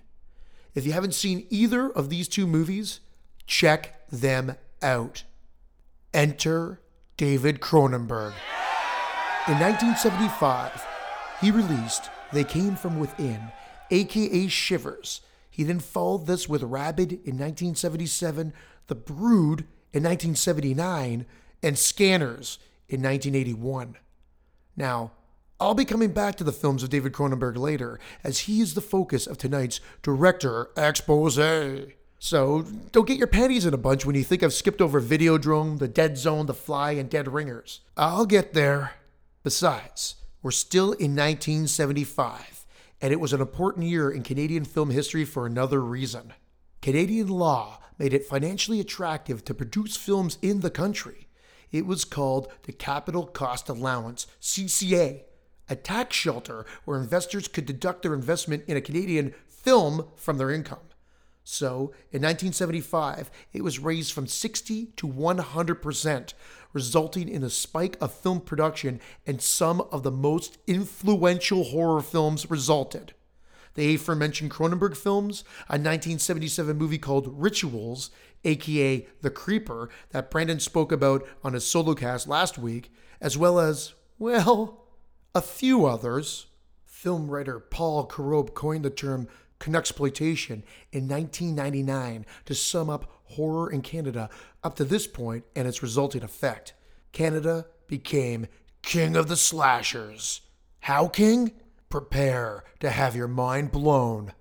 If 0.74 0.86
you 0.86 0.94
haven't 0.94 1.14
seen 1.14 1.46
either 1.50 1.90
of 1.90 2.10
these 2.10 2.30
two 2.30 2.48
movies, 2.48 3.02
check 3.48 4.08
them 4.10 4.56
out. 4.82 5.26
Enter 6.14 6.80
David 7.18 7.60
Cronenberg. 7.60 8.32
In 9.46 9.60
1975, 9.60 10.88
he 11.42 11.52
released 11.52 12.10
They 12.32 12.46
Came 12.46 12.78
From 12.78 12.98
Within, 12.98 13.52
aka 13.92 14.48
Shivers. 14.48 15.20
He 15.50 15.64
then 15.64 15.82
followed 15.82 16.28
this 16.28 16.48
with 16.48 16.64
Rabid 16.64 17.12
in 17.12 17.38
1977, 17.38 18.54
The 18.88 18.96
Brood 18.96 19.66
in 19.92 20.02
1979, 20.02 21.26
and 21.62 21.78
Scanners 21.78 22.58
in 22.88 23.02
1981. 23.02 23.98
Now, 24.78 25.12
I'll 25.60 25.74
be 25.74 25.84
coming 25.84 26.14
back 26.14 26.36
to 26.38 26.46
the 26.46 26.54
films 26.54 26.82
of 26.82 26.90
David 26.90 27.12
Cronenberg 27.12 27.58
later, 27.58 28.00
as 28.24 28.40
he 28.40 28.62
is 28.62 28.76
the 28.76 28.82
focus 28.82 29.28
of 29.28 29.38
tonight's 29.38 29.82
director 30.02 30.70
expose. 30.78 31.38
So 32.18 32.66
don't 32.94 33.08
get 33.08 33.18
your 33.18 33.28
panties 33.28 33.66
in 33.66 33.74
a 33.74 33.78
bunch 33.78 34.06
when 34.06 34.16
you 34.16 34.24
think 34.24 34.42
I've 34.42 34.54
skipped 34.54 34.82
over 34.82 35.02
Videodrome, 35.02 35.80
The 35.80 35.90
Dead 35.90 36.18
Zone, 36.18 36.46
The 36.46 36.54
Fly, 36.54 36.92
and 36.92 37.10
Dead 37.10 37.28
Ringers. 37.28 37.82
I'll 37.98 38.26
get 38.26 38.54
there. 38.54 38.94
Besides, 39.44 40.16
we're 40.42 40.52
still 40.52 40.94
in 40.94 41.18
1975, 41.18 42.66
and 43.02 43.12
it 43.12 43.20
was 43.20 43.34
an 43.34 43.42
important 43.42 43.86
year 43.88 44.10
in 44.10 44.24
Canadian 44.24 44.64
film 44.64 44.90
history 44.90 45.26
for 45.26 45.46
another 45.46 45.82
reason. 45.82 46.32
Canadian 46.82 47.28
law 47.28 47.80
made 48.00 48.14
it 48.14 48.26
financially 48.26 48.80
attractive 48.80 49.44
to 49.44 49.54
produce 49.54 49.98
films 49.98 50.38
in 50.42 50.62
the 50.62 50.70
country. 50.70 51.28
It 51.74 51.86
was 51.86 52.06
called 52.06 52.54
the 52.64 52.72
Capital 52.72 53.26
Cost 53.26 53.68
Allowance, 53.68 54.28
CCA, 54.42 55.24
a 55.70 55.76
tax 55.76 56.16
shelter 56.16 56.66
where 56.86 57.02
investors 57.02 57.50
could 57.50 57.66
deduct 57.66 58.04
their 58.04 58.14
investment 58.14 58.64
in 58.68 58.78
a 58.78 58.82
Canadian 58.82 59.34
film 59.46 60.08
from 60.16 60.38
their 60.38 60.52
income. 60.52 60.80
So, 61.44 61.92
in 62.12 62.22
1975, 62.22 63.30
it 63.52 63.64
was 63.64 63.80
raised 63.80 64.14
from 64.14 64.28
60 64.28 64.88
to 64.96 65.08
100%, 65.08 66.34
resulting 66.72 67.28
in 67.28 67.44
a 67.44 67.50
spike 67.50 67.98
of 68.00 68.14
film 68.14 68.40
production, 68.40 69.02
and 69.28 69.42
some 69.42 69.82
of 69.92 70.04
the 70.04 70.12
most 70.12 70.58
influential 70.68 71.66
horror 71.66 72.02
films 72.02 72.50
resulted. 72.50 73.14
The 73.76 73.96
aforementioned 73.96 74.52
Cronenberg 74.52 74.96
films, 74.96 75.44
a 75.68 75.74
1977 75.74 76.78
movie 76.78 76.98
called 76.98 77.42
Rituals, 77.42 78.12
aka 78.46 79.08
The 79.22 79.30
Creeper, 79.30 79.90
that 80.12 80.30
Brandon 80.30 80.60
spoke 80.60 80.92
about 80.92 81.28
on 81.44 81.54
his 81.54 81.66
solo 81.66 81.94
cast 81.96 82.28
last 82.28 82.58
week, 82.58 82.94
as 83.20 83.38
well 83.38 83.60
as, 83.60 83.94
well, 84.20 84.86
a 85.34 85.42
few 85.42 85.86
others. 85.86 86.48
Film 86.86 87.30
writer 87.30 87.60
Paul 87.60 88.06
Corupe 88.06 88.54
coined 88.54 88.86
the 88.86 88.90
term 88.90 89.28
Canuxploitation 89.64 90.62
in 90.92 91.08
1999 91.08 92.26
to 92.46 92.54
sum 92.54 92.90
up 92.90 93.10
horror 93.24 93.72
in 93.72 93.82
Canada 93.82 94.30
up 94.62 94.76
to 94.76 94.84
this 94.84 95.08
point 95.08 95.46
and 95.56 95.70
its 95.70 95.82
resulting 95.82 96.22
effect. 96.22 96.74
Canada 97.14 97.66
became 97.88 98.48
king 98.82 99.16
of 99.16 99.30
the 99.30 99.38
slashers. 99.38 100.42
How 100.82 101.08
king? 101.08 101.54
Prepare 101.90 102.66
to 102.82 102.90
have 102.90 103.16
your 103.16 103.30
mind 103.30 103.72
blown. 103.72 104.34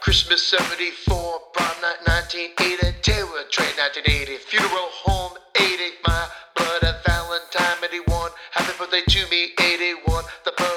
Christmas 0.00 0.44
74, 0.48 1.40
prom 1.52 1.68
night 1.80 2.02
1980, 2.04 2.98
terror 3.02 3.44
train 3.50 3.70
1980, 3.78 4.38
funeral 4.38 4.88
home 4.90 5.38
80, 5.54 5.70
my 6.04 6.28
blood 6.56 6.82
Valentine 7.06 7.76
81, 7.84 8.30
happy 8.50 8.72
birthday 8.78 9.02
to 9.06 9.30
me 9.30 9.52
81, 9.60 10.24
the 10.44 10.52
burning 10.56 10.75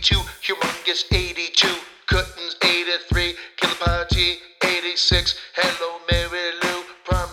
82, 0.00 0.16
humongous 0.40 1.04
82, 1.12 1.68
curtains 2.06 2.56
83, 2.62 3.34
killer 3.58 3.74
party 3.84 4.38
86, 4.64 5.38
hello 5.54 6.00
Mary 6.10 6.52
Lou, 6.62 6.84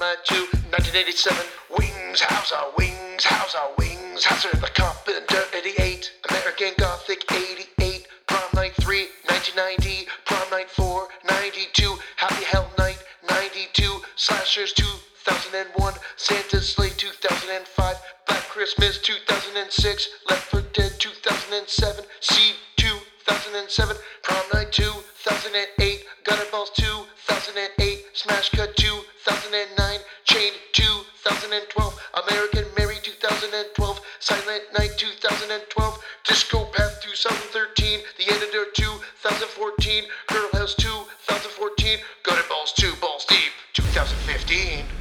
night 0.01 0.17
2, 0.25 0.35
1987, 0.75 1.45
wings, 1.79 2.19
house 2.19 2.51
our 2.51 2.67
wings, 2.77 3.23
house 3.23 3.55
our 3.55 3.71
wings, 3.79 4.25
house 4.25 4.43
of 4.51 4.59
the 4.59 4.67
carpenter 4.67 5.43
88, 5.55 6.11
American 6.29 6.73
Gothic 6.77 7.23
88, 7.31 8.05
prom 8.27 8.43
night 8.53 8.73
3, 8.81 9.07
1990, 9.31 10.09
prom 10.25 10.49
night 10.51 10.69
4, 10.69 11.07
92, 11.23 11.95
happy 12.17 12.43
hell 12.43 12.69
night 12.77 13.01
92, 13.29 14.01
slashers 14.17 14.73
2001, 14.73 15.93
Santa's 16.17 16.67
Slay 16.67 16.89
2005, 16.89 17.95
Black 18.27 18.43
Christmas 18.49 18.97
2006, 18.99 20.09
Left 20.29 20.43
for 20.51 20.61
Dead 20.73 20.96
2007, 21.27 22.05
Seed 22.21 22.55
2007, 22.77 23.97
Prom 24.23 24.43
Night 24.53 24.71
2008, 24.71 26.05
Gutter 26.23 26.45
Balls 26.51 26.71
2008, 26.75 28.05
Smash 28.13 28.49
Cut 28.51 28.73
2009, 28.77 29.99
Chained 30.23 30.55
2012, 30.71 31.99
American 32.29 32.65
Mary 32.77 32.95
2012, 33.03 34.01
Silent 34.19 34.63
Night 34.77 34.91
2012, 34.95 35.99
Discopath 36.23 37.01
2013, 37.01 37.99
The 38.17 38.31
Editor 38.31 38.71
2014, 38.73 40.03
Girl 40.27 40.49
House 40.53 40.75
2014, 40.75 41.97
Gutterballs 42.23 42.73
2, 42.73 42.95
Balls 43.01 43.25
Deep 43.25 43.51
2015. 43.73 44.96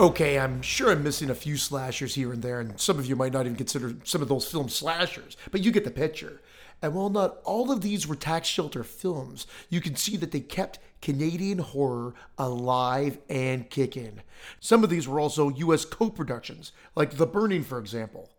Okay, 0.00 0.38
I'm 0.38 0.62
sure 0.62 0.90
I'm 0.90 1.02
missing 1.02 1.28
a 1.28 1.34
few 1.34 1.58
slashers 1.58 2.14
here 2.14 2.32
and 2.32 2.42
there, 2.42 2.58
and 2.58 2.80
some 2.80 2.98
of 2.98 3.04
you 3.04 3.14
might 3.16 3.34
not 3.34 3.44
even 3.44 3.54
consider 3.54 3.96
some 4.02 4.22
of 4.22 4.28
those 4.28 4.50
films 4.50 4.74
slashers, 4.74 5.36
but 5.50 5.60
you 5.60 5.70
get 5.70 5.84
the 5.84 5.90
picture. 5.90 6.40
And 6.80 6.94
while 6.94 7.10
not 7.10 7.36
all 7.44 7.70
of 7.70 7.82
these 7.82 8.06
were 8.06 8.16
tax 8.16 8.48
shelter 8.48 8.82
films, 8.82 9.46
you 9.68 9.82
can 9.82 9.96
see 9.96 10.16
that 10.16 10.30
they 10.30 10.40
kept 10.40 10.78
Canadian 11.02 11.58
horror 11.58 12.14
alive 12.38 13.18
and 13.28 13.68
kicking. 13.68 14.22
Some 14.58 14.82
of 14.82 14.88
these 14.88 15.06
were 15.06 15.20
also 15.20 15.50
US 15.50 15.84
co 15.84 16.08
productions, 16.08 16.72
like 16.96 17.18
The 17.18 17.26
Burning, 17.26 17.62
for 17.62 17.78
example. 17.78 18.30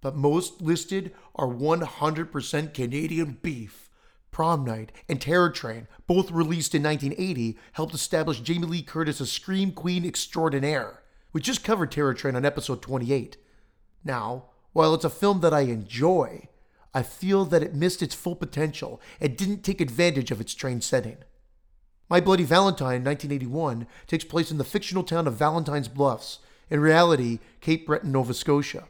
But 0.00 0.16
most 0.16 0.60
listed 0.60 1.14
are 1.36 1.46
100% 1.46 2.74
Canadian 2.74 3.38
beef. 3.40 3.87
Prom 4.38 4.64
Night 4.64 4.92
and 5.08 5.20
Terror 5.20 5.50
Train, 5.50 5.88
both 6.06 6.30
released 6.30 6.72
in 6.72 6.84
1980, 6.84 7.58
helped 7.72 7.92
establish 7.92 8.38
Jamie 8.38 8.68
Lee 8.68 8.82
Curtis 8.82 9.20
as 9.20 9.32
Scream 9.32 9.72
Queen 9.72 10.04
extraordinaire. 10.04 11.02
We 11.32 11.40
just 11.40 11.64
covered 11.64 11.90
Terror 11.90 12.14
Train 12.14 12.36
on 12.36 12.44
episode 12.44 12.80
28. 12.80 13.36
Now, 14.04 14.44
while 14.72 14.94
it's 14.94 15.04
a 15.04 15.10
film 15.10 15.40
that 15.40 15.52
I 15.52 15.62
enjoy, 15.62 16.46
I 16.94 17.02
feel 17.02 17.46
that 17.46 17.64
it 17.64 17.74
missed 17.74 18.00
its 18.00 18.14
full 18.14 18.36
potential 18.36 19.00
and 19.20 19.36
didn't 19.36 19.64
take 19.64 19.80
advantage 19.80 20.30
of 20.30 20.40
its 20.40 20.54
train 20.54 20.80
setting. 20.82 21.16
My 22.08 22.20
Bloody 22.20 22.44
Valentine, 22.44 23.02
1981, 23.02 23.88
takes 24.06 24.22
place 24.22 24.52
in 24.52 24.58
the 24.58 24.62
fictional 24.62 25.02
town 25.02 25.26
of 25.26 25.34
Valentine's 25.34 25.88
Bluffs, 25.88 26.38
in 26.70 26.78
reality, 26.78 27.40
Cape 27.60 27.88
Breton, 27.88 28.12
Nova 28.12 28.34
Scotia. 28.34 28.84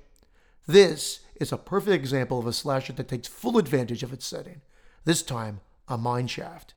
This 0.67 1.21
is 1.37 1.53
a 1.53 1.57
perfect 1.57 1.95
example 1.95 2.39
of 2.39 2.47
a 2.47 2.53
slasher 2.53 2.93
that 2.93 3.09
takes 3.09 3.29
full 3.29 3.57
advantage 3.57 4.03
of 4.03 4.13
its 4.13 4.27
setting, 4.27 4.61
this 5.09 5.23
time 5.23 5.61
a 5.89 5.97
mine 5.97 6.27
shaft. 6.27 6.75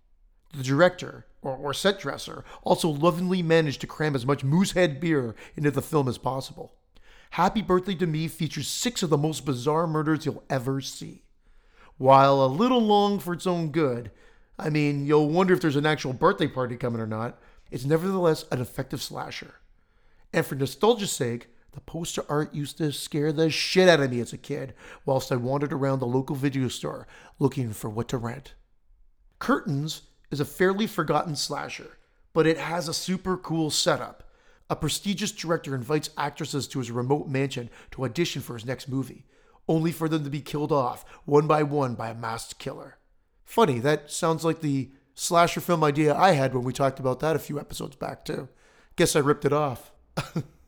The 0.55 0.63
director, 0.63 1.25
or, 1.41 1.55
or 1.55 1.73
set 1.73 1.99
dresser, 1.99 2.45
also 2.63 2.89
lovingly 2.89 3.41
managed 3.41 3.81
to 3.81 3.87
cram 3.87 4.15
as 4.15 4.25
much 4.25 4.43
moosehead 4.43 4.99
beer 4.99 5.35
into 5.55 5.69
the 5.69 5.81
film 5.81 6.07
as 6.07 6.17
possible. 6.17 6.73
Happy 7.31 7.61
Birthday 7.61 7.95
to 7.95 8.07
Me 8.07 8.27
features 8.27 8.67
six 8.67 9.03
of 9.03 9.09
the 9.09 9.17
most 9.17 9.45
bizarre 9.45 9.87
murders 9.87 10.25
you'll 10.25 10.43
ever 10.49 10.81
see. 10.81 11.23
While 11.97 12.43
a 12.43 12.47
little 12.47 12.81
long 12.81 13.19
for 13.19 13.33
its 13.33 13.45
own 13.45 13.69
good, 13.71 14.11
I 14.57 14.69
mean, 14.69 15.05
you'll 15.05 15.29
wonder 15.29 15.53
if 15.53 15.61
there's 15.61 15.75
an 15.75 15.85
actual 15.85 16.13
birthday 16.13 16.47
party 16.47 16.77
coming 16.77 17.01
or 17.01 17.07
not, 17.07 17.37
it's 17.69 17.85
nevertheless 17.85 18.45
an 18.51 18.61
effective 18.61 19.01
slasher. 19.01 19.55
And 20.33 20.45
for 20.45 20.55
nostalgia's 20.55 21.11
sake, 21.11 21.47
the 21.73 21.81
poster 21.81 22.23
art 22.27 22.53
used 22.53 22.77
to 22.77 22.91
scare 22.91 23.31
the 23.31 23.49
shit 23.49 23.87
out 23.87 24.01
of 24.01 24.11
me 24.11 24.19
as 24.19 24.33
a 24.33 24.37
kid 24.37 24.73
whilst 25.05 25.31
I 25.31 25.37
wandered 25.37 25.71
around 25.71 25.99
the 25.99 26.05
local 26.05 26.35
video 26.35 26.67
store 26.67 27.07
looking 27.39 27.71
for 27.71 27.89
what 27.89 28.07
to 28.09 28.17
rent. 28.17 28.53
Curtains 29.39 30.03
is 30.29 30.39
a 30.39 30.45
fairly 30.45 30.87
forgotten 30.87 31.35
slasher, 31.35 31.97
but 32.33 32.45
it 32.45 32.57
has 32.57 32.87
a 32.87 32.93
super 32.93 33.37
cool 33.37 33.69
setup. 33.69 34.29
A 34.69 34.75
prestigious 34.75 35.31
director 35.31 35.75
invites 35.75 36.09
actresses 36.17 36.67
to 36.69 36.79
his 36.79 36.91
remote 36.91 37.27
mansion 37.27 37.69
to 37.91 38.05
audition 38.05 38.41
for 38.41 38.53
his 38.53 38.65
next 38.65 38.87
movie, 38.87 39.25
only 39.67 39.91
for 39.91 40.07
them 40.07 40.23
to 40.23 40.29
be 40.29 40.41
killed 40.41 40.71
off 40.71 41.05
one 41.25 41.47
by 41.47 41.63
one 41.63 41.95
by 41.95 42.09
a 42.09 42.15
masked 42.15 42.59
killer. 42.59 42.97
Funny, 43.43 43.79
that 43.79 44.11
sounds 44.11 44.45
like 44.45 44.61
the 44.61 44.91
slasher 45.13 45.59
film 45.59 45.83
idea 45.83 46.15
I 46.15 46.31
had 46.31 46.53
when 46.53 46.63
we 46.63 46.71
talked 46.71 46.99
about 46.99 47.19
that 47.19 47.35
a 47.35 47.39
few 47.39 47.59
episodes 47.59 47.95
back, 47.95 48.23
too. 48.23 48.47
Guess 48.95 49.15
I 49.15 49.19
ripped 49.19 49.45
it 49.45 49.53
off. 49.53 49.91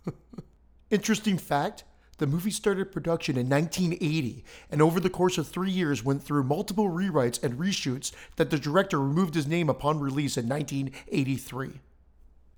Interesting 0.93 1.39
fact 1.39 1.85
the 2.19 2.27
movie 2.27 2.51
started 2.51 2.91
production 2.91 3.35
in 3.35 3.49
1980 3.49 4.45
and 4.69 4.79
over 4.79 4.99
the 4.99 5.09
course 5.09 5.39
of 5.39 5.47
three 5.47 5.71
years 5.71 6.05
went 6.05 6.21
through 6.21 6.43
multiple 6.43 6.87
rewrites 6.87 7.41
and 7.41 7.57
reshoots 7.57 8.11
that 8.35 8.51
the 8.51 8.59
director 8.59 8.99
removed 8.99 9.33
his 9.33 9.47
name 9.47 9.69
upon 9.69 9.99
release 9.99 10.37
in 10.37 10.47
1983. 10.47 11.79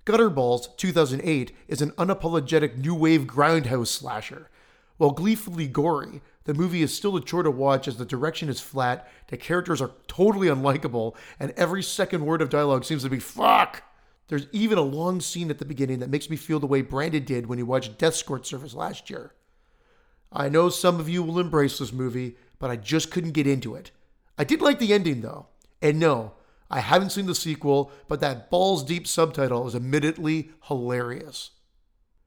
Gutterballs 0.04 0.76
2008 0.76 1.56
is 1.66 1.80
an 1.80 1.92
unapologetic 1.92 2.76
new 2.76 2.94
wave 2.94 3.22
grindhouse 3.22 3.86
slasher. 3.86 4.50
While 4.98 5.12
gleefully 5.12 5.66
gory, 5.66 6.20
the 6.44 6.52
movie 6.52 6.82
is 6.82 6.94
still 6.94 7.16
a 7.16 7.22
chore 7.22 7.42
to 7.42 7.50
watch 7.50 7.88
as 7.88 7.96
the 7.96 8.04
direction 8.04 8.50
is 8.50 8.60
flat, 8.60 9.10
the 9.28 9.38
characters 9.38 9.80
are 9.80 9.92
totally 10.08 10.48
unlikable, 10.48 11.14
and 11.40 11.52
every 11.52 11.82
second 11.82 12.26
word 12.26 12.42
of 12.42 12.50
dialogue 12.50 12.84
seems 12.84 13.02
to 13.02 13.08
be 13.08 13.18
fuck. 13.18 13.82
There's 14.28 14.46
even 14.52 14.78
a 14.78 14.82
long 14.82 15.20
scene 15.20 15.50
at 15.50 15.58
the 15.58 15.64
beginning 15.64 16.00
that 16.00 16.10
makes 16.10 16.28
me 16.28 16.36
feel 16.36 16.58
the 16.58 16.66
way 16.66 16.82
Brandon 16.82 17.24
did 17.24 17.46
when 17.46 17.58
he 17.58 17.64
watched 17.64 17.98
Death 17.98 18.14
Escort 18.14 18.46
Service 18.46 18.74
last 18.74 19.08
year. 19.08 19.32
I 20.32 20.48
know 20.48 20.68
some 20.68 20.98
of 20.98 21.08
you 21.08 21.22
will 21.22 21.38
embrace 21.38 21.78
this 21.78 21.92
movie, 21.92 22.36
but 22.58 22.70
I 22.70 22.76
just 22.76 23.10
couldn't 23.10 23.32
get 23.32 23.46
into 23.46 23.74
it. 23.74 23.90
I 24.36 24.44
did 24.44 24.60
like 24.60 24.78
the 24.78 24.92
ending 24.92 25.20
though. 25.20 25.46
And 25.80 26.00
no, 26.00 26.32
I 26.70 26.80
haven't 26.80 27.10
seen 27.10 27.26
the 27.26 27.34
sequel, 27.34 27.92
but 28.08 28.20
that 28.20 28.50
balls 28.50 28.82
deep 28.82 29.06
subtitle 29.06 29.66
is 29.68 29.76
admittedly 29.76 30.50
hilarious. 30.64 31.50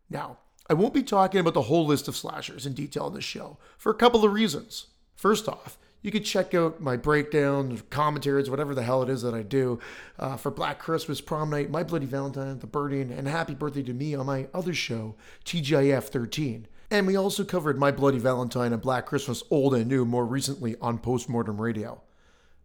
Now, 0.10 0.38
I 0.70 0.74
won't 0.74 0.94
be 0.94 1.04
talking 1.04 1.42
about 1.42 1.56
the 1.56 1.64
whole 1.64 1.86
list 1.86 2.08
of 2.08 2.16
slashers 2.16 2.66
in 2.66 2.74
detail 2.74 3.08
in 3.08 3.16
this 3.16 3.24
show 3.24 3.58
for 3.78 3.92
a 3.92 3.96
couple 3.96 4.24
of 4.24 4.32
reasons. 4.32 4.88
First 5.16 5.50
off, 5.50 5.78
you 6.02 6.12
can 6.12 6.24
check 6.24 6.54
out 6.54 6.80
my 6.80 6.96
breakdowns, 6.96 7.84
commentaries, 7.90 8.50
whatever 8.50 8.74
the 8.74 8.84
hell 8.84 9.04
it 9.04 9.10
is 9.10 9.22
that 9.22 9.34
I 9.34 9.42
do 9.42 9.80
uh, 10.18 10.38
for 10.38 10.50
Black 10.50 10.80
Christmas, 10.80 11.20
Prom 11.20 11.50
Night, 11.50 11.70
My 11.70 11.84
Bloody 11.84 12.06
Valentine, 12.06 12.60
The 12.60 12.68
Burning, 12.68 13.12
and 13.12 13.28
Happy 13.28 13.54
Birthday 13.54 13.84
to 13.84 13.94
Me 13.94 14.16
on 14.16 14.26
my 14.26 14.48
other 14.54 14.74
show, 14.74 15.16
TGIF 15.46 16.04
13. 16.06 16.68
And 16.92 17.06
we 17.06 17.16
also 17.16 17.44
covered 17.44 17.78
My 17.78 17.92
Bloody 17.92 18.18
Valentine 18.18 18.74
and 18.74 18.82
Black 18.82 19.06
Christmas 19.06 19.44
Old 19.52 19.76
and 19.76 19.88
New 19.88 20.06
more 20.06 20.26
recently 20.26 20.76
on 20.82 21.00
Postmortem 21.00 21.62
Radio. 21.62 22.02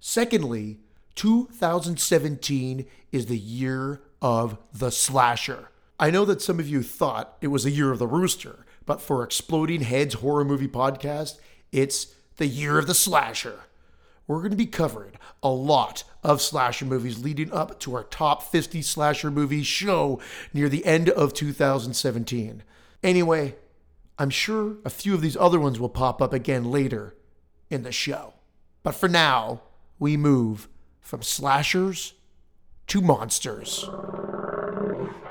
Secondly, 0.00 0.78
2017 1.16 2.86
is 3.12 3.26
the 3.26 3.38
year 3.38 4.02
of 4.22 4.58
the 4.72 4.90
slasher. 4.90 5.70
I 5.98 6.10
know 6.10 6.24
that 6.24 6.42
some 6.42 6.58
of 6.58 6.68
you 6.68 6.82
thought 6.82 7.36
it 7.40 7.48
was 7.48 7.64
the 7.64 7.70
year 7.70 7.90
of 7.90 7.98
the 7.98 8.06
rooster, 8.06 8.64
but 8.86 9.00
for 9.00 9.22
Exploding 9.22 9.82
Heads 9.82 10.14
Horror 10.14 10.44
Movie 10.44 10.68
Podcast, 10.68 11.38
it's 11.72 12.14
the 12.36 12.46
year 12.46 12.78
of 12.78 12.86
the 12.86 12.94
slasher. 12.94 13.60
We're 14.26 14.38
going 14.38 14.50
to 14.50 14.56
be 14.56 14.66
covering 14.66 15.12
a 15.42 15.50
lot 15.50 16.04
of 16.22 16.40
slasher 16.40 16.86
movies 16.86 17.22
leading 17.22 17.52
up 17.52 17.78
to 17.80 17.94
our 17.94 18.04
top 18.04 18.42
50 18.42 18.80
slasher 18.80 19.30
movies 19.30 19.66
show 19.66 20.18
near 20.54 20.68
the 20.68 20.86
end 20.86 21.10
of 21.10 21.34
2017. 21.34 22.62
Anyway, 23.02 23.56
I'm 24.18 24.30
sure 24.30 24.76
a 24.84 24.90
few 24.90 25.14
of 25.14 25.20
these 25.20 25.36
other 25.36 25.60
ones 25.60 25.78
will 25.78 25.90
pop 25.90 26.22
up 26.22 26.32
again 26.32 26.70
later 26.70 27.14
in 27.68 27.82
the 27.82 27.92
show. 27.92 28.34
But 28.82 28.94
for 28.94 29.08
now, 29.08 29.62
we 29.98 30.16
move 30.16 30.68
from 31.00 31.22
slashers 31.22 32.14
to 32.86 33.00
monsters. 33.00 33.84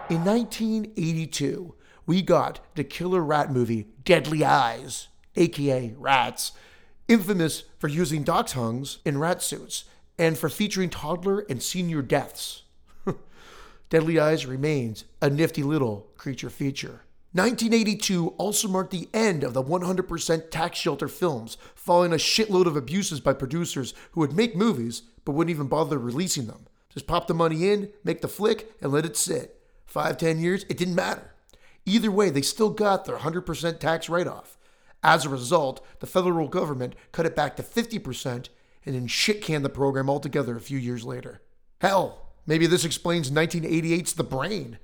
In 0.10 0.24
1982, 0.26 1.74
we 2.06 2.22
got 2.22 2.60
the 2.76 2.84
killer 2.84 3.24
rat 3.24 3.52
movie 3.52 3.88
Deadly 4.04 4.44
Eyes, 4.44 5.08
aka 5.36 5.94
Rats, 5.98 6.52
infamous 7.08 7.64
for 7.78 7.88
using 7.88 8.24
dachshunds 8.24 8.98
in 9.06 9.18
rat 9.18 9.42
suits 9.42 9.86
and 10.18 10.38
for 10.38 10.50
featuring 10.50 10.90
toddler 10.90 11.46
and 11.50 11.62
senior 11.62 12.02
deaths. 12.02 12.64
Deadly 13.90 14.20
Eyes 14.20 14.46
remains 14.46 15.06
a 15.22 15.30
nifty 15.30 15.64
little 15.64 16.08
creature 16.18 16.50
feature. 16.50 17.02
1982 17.34 18.30
also 18.38 18.68
marked 18.68 18.92
the 18.92 19.10
end 19.12 19.44
of 19.44 19.54
the 19.54 19.64
100% 19.64 20.52
tax 20.52 20.78
shelter 20.78 21.08
films, 21.08 21.58
following 21.74 22.14
a 22.14 22.18
shitload 22.18 22.68
of 22.68 22.78
abuses 22.78 23.20
by 23.20 23.34
producers 23.34 23.96
who 24.12 24.20
would 24.22 24.34
make 24.34 24.56
movies 24.56 25.02
but 25.26 25.32
wouldn't 25.32 25.54
even 25.54 25.68
bother 25.68 25.98
releasing 25.98 26.46
them. 26.46 26.68
Just 26.90 27.08
pop 27.08 27.26
the 27.26 27.34
money 27.34 27.70
in, 27.70 27.90
make 28.04 28.22
the 28.22 28.28
flick, 28.28 28.72
and 28.82 28.92
let 28.92 29.06
it 29.06 29.18
sit. 29.18 29.60
Five, 29.88 30.18
ten 30.18 30.40
years, 30.40 30.64
it 30.70 30.78
didn't 30.78 30.94
matter. 30.94 31.34
Either 31.86 32.12
way, 32.12 32.30
they 32.30 32.44
still 32.44 32.70
got 32.70 33.06
their 33.06 33.18
100% 33.18 33.80
tax 33.80 34.10
write 34.10 34.28
off. 34.28 34.58
As 35.04 35.26
a 35.26 35.30
result, 35.30 35.86
the 36.00 36.08
federal 36.08 36.48
government 36.48 36.96
cut 37.12 37.26
it 37.26 37.36
back 37.36 37.58
to 37.58 37.64
50% 37.64 38.48
and 38.86 38.96
then 38.96 39.08
shit 39.08 39.42
canned 39.42 39.66
the 39.66 39.70
program 39.70 40.10
altogether 40.10 40.56
a 40.56 40.62
few 40.62 40.78
years 40.78 41.04
later. 41.04 41.42
Hell, 41.82 42.30
maybe 42.48 42.66
this 42.66 42.86
explains 42.86 43.30
1988's 43.30 44.14
The 44.14 44.24
Brain, 44.24 44.78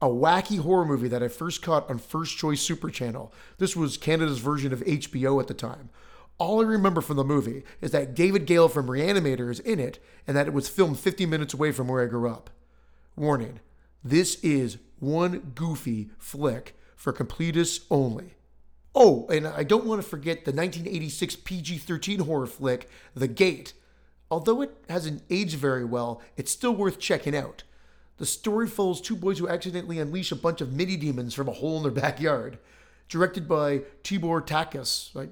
a 0.00 0.08
wacky 0.08 0.58
horror 0.58 0.84
movie 0.84 1.08
that 1.08 1.22
I 1.22 1.28
first 1.28 1.62
caught 1.62 1.88
on 1.88 1.98
First 1.98 2.36
Choice 2.36 2.60
Super 2.60 2.90
Channel. 2.90 3.32
This 3.56 3.74
was 3.74 3.96
Canada's 3.96 4.38
version 4.38 4.72
of 4.72 4.80
HBO 4.80 5.40
at 5.40 5.46
the 5.46 5.54
time. 5.54 5.88
All 6.38 6.60
I 6.60 6.64
remember 6.64 7.00
from 7.00 7.16
the 7.16 7.24
movie 7.24 7.64
is 7.80 7.92
that 7.92 8.14
David 8.14 8.44
Gale 8.44 8.68
from 8.68 8.88
Reanimator 8.88 9.50
is 9.50 9.60
in 9.60 9.80
it 9.80 9.98
and 10.26 10.36
that 10.36 10.46
it 10.46 10.52
was 10.52 10.68
filmed 10.68 10.98
50 10.98 11.24
minutes 11.24 11.54
away 11.54 11.72
from 11.72 11.88
where 11.88 12.02
I 12.02 12.06
grew 12.06 12.28
up. 12.28 12.50
Warning 13.16 13.60
this 14.04 14.36
is 14.36 14.76
one 15.00 15.52
goofy 15.54 16.10
flick 16.18 16.76
for 16.94 17.12
completists 17.12 17.84
only. 17.90 18.35
Oh, 18.98 19.26
and 19.28 19.46
I 19.46 19.62
don't 19.62 19.84
want 19.84 20.00
to 20.02 20.08
forget 20.08 20.46
the 20.46 20.52
1986 20.52 21.36
PG 21.36 21.78
13 21.78 22.20
horror 22.20 22.46
flick, 22.46 22.88
The 23.14 23.28
Gate. 23.28 23.74
Although 24.30 24.62
it 24.62 24.74
hasn't 24.88 25.22
aged 25.28 25.56
very 25.56 25.84
well, 25.84 26.22
it's 26.38 26.50
still 26.50 26.74
worth 26.74 26.98
checking 26.98 27.36
out. 27.36 27.62
The 28.16 28.24
story 28.24 28.66
follows 28.66 29.02
two 29.02 29.14
boys 29.14 29.38
who 29.38 29.48
accidentally 29.48 29.98
unleash 29.98 30.32
a 30.32 30.36
bunch 30.36 30.62
of 30.62 30.72
mini 30.72 30.96
demons 30.96 31.34
from 31.34 31.46
a 31.46 31.52
hole 31.52 31.76
in 31.76 31.82
their 31.82 31.92
backyard. 31.92 32.58
directed 33.08 33.46
by 33.46 33.82
Tibor 34.02 34.44
Takács. 34.44 35.14
I 35.14 35.28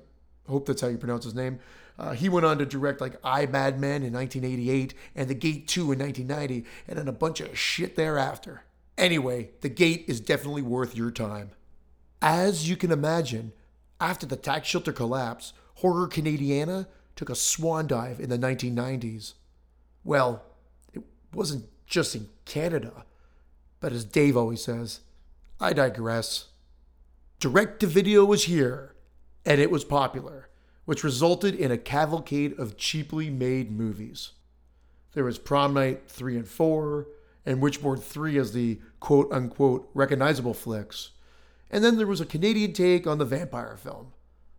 hope 0.49 0.67
that's 0.67 0.83
how 0.83 0.89
you 0.89 0.99
pronounce 0.99 1.25
his 1.25 1.35
name. 1.35 1.59
Uh, 1.99 2.13
he 2.13 2.29
went 2.29 2.47
on 2.47 2.59
to 2.59 2.67
direct 2.67 3.01
like 3.01 3.17
I 3.25 3.47
Madman 3.47 4.03
in 4.03 4.13
1988 4.13 4.95
and 5.17 5.29
The 5.29 5.35
Gate 5.35 5.67
2 5.67 5.93
in 5.93 5.99
1990, 5.99 6.69
and 6.87 6.99
then 6.99 7.09
a 7.09 7.13
bunch 7.13 7.41
of 7.41 7.59
shit 7.59 7.97
thereafter. 7.97 8.63
Anyway, 8.99 9.51
The 9.63 9.71
Gate 9.71 10.05
is 10.07 10.21
definitely 10.21 10.63
worth 10.63 10.95
your 10.95 11.11
time. 11.11 11.51
As 12.27 12.67
you 12.67 12.75
can 12.75 12.91
imagine, 12.91 13.53
after 14.01 14.25
the 14.25 14.35
tax 14.35 14.67
shelter 14.67 14.95
collapse, 14.95 15.53
Horror 15.75 16.09
Canadiana 16.09 16.87
took 17.17 17.29
a 17.29 17.35
swan 17.35 17.87
dive 17.87 18.19
in 18.19 18.31
the 18.31 18.39
1990s. 18.39 19.35
Well, 20.05 20.43
it 20.95 21.03
wasn't 21.35 21.67
just 21.85 22.15
in 22.15 22.31
Canada, 22.47 23.05
but 23.79 23.93
as 23.93 24.07
Dave 24.07 24.39
always 24.39 24.65
says, 24.65 25.01
I 25.61 25.75
digress. 25.75 26.47
Direct 27.41 27.81
to 27.81 27.87
video 27.87 28.25
was 28.25 28.45
here, 28.45 28.95
and 29.45 29.61
it 29.61 29.71
was 29.71 29.85
popular, 29.85 30.49
which 30.87 31.05
resulted 31.05 31.55
in 31.55 31.71
a 31.71 31.77
cavalcade 31.77 32.59
of 32.59 32.79
cheaply 32.79 33.29
made 33.29 33.71
movies. 33.71 34.31
There 35.13 35.25
was 35.25 35.39
Prom 35.39 35.75
Night 35.75 36.05
3 36.09 36.39
and 36.39 36.49
4, 36.49 37.07
and 37.45 37.61
Witchboard 37.61 38.03
3 38.03 38.39
as 38.39 38.55
the 38.55 38.81
quote 38.99 39.31
unquote 39.31 39.91
recognizable 39.93 40.55
flicks. 40.55 41.11
And 41.75 41.83
then 41.83 41.97
there 41.97 42.07
was 42.07 42.21
a 42.21 42.25
Canadian 42.25 42.73
take 42.73 43.05
on 43.05 43.19
the 43.19 43.25
vampire 43.25 43.77
film, 43.77 44.13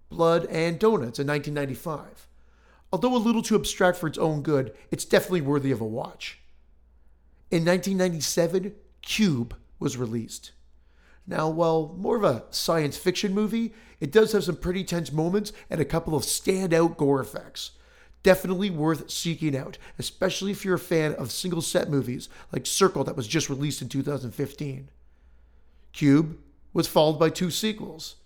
Blood 0.09 0.47
and 0.47 0.77
Donuts 0.77 1.17
in 1.17 1.25
1995. 1.25 2.27
Although 2.91 3.15
a 3.15 3.17
little 3.17 3.41
too 3.41 3.55
abstract 3.55 3.97
for 3.97 4.07
its 4.07 4.17
own 4.17 4.41
good, 4.41 4.75
it's 4.91 5.05
definitely 5.05 5.39
worthy 5.39 5.71
of 5.71 5.79
a 5.79 5.85
watch. 5.85 6.39
In 7.49 7.63
1997, 7.63 8.75
Cube 9.01 9.55
was 9.79 9.95
released. 9.95 10.51
Now, 11.25 11.47
while 11.47 11.95
more 11.97 12.17
of 12.17 12.25
a 12.25 12.43
science 12.49 12.97
fiction 12.97 13.33
movie, 13.33 13.73
it 14.01 14.11
does 14.11 14.33
have 14.33 14.43
some 14.43 14.57
pretty 14.57 14.83
tense 14.83 15.13
moments 15.13 15.53
and 15.69 15.79
a 15.79 15.85
couple 15.85 16.15
of 16.15 16.23
standout 16.23 16.97
gore 16.97 17.21
effects. 17.21 17.71
Definitely 18.23 18.71
worth 18.71 19.09
seeking 19.09 19.55
out, 19.55 19.77
especially 19.97 20.51
if 20.51 20.65
you're 20.65 20.75
a 20.75 20.79
fan 20.79 21.13
of 21.13 21.31
single 21.31 21.61
set 21.61 21.89
movies 21.89 22.27
like 22.51 22.65
Circle 22.65 23.05
that 23.05 23.15
was 23.15 23.25
just 23.25 23.49
released 23.49 23.81
in 23.81 23.87
2015. 23.87 24.89
Cube 25.93 26.37
was 26.75 26.87
followed 26.87 27.17
by 27.17 27.29
two 27.29 27.49
sequels. 27.49 28.17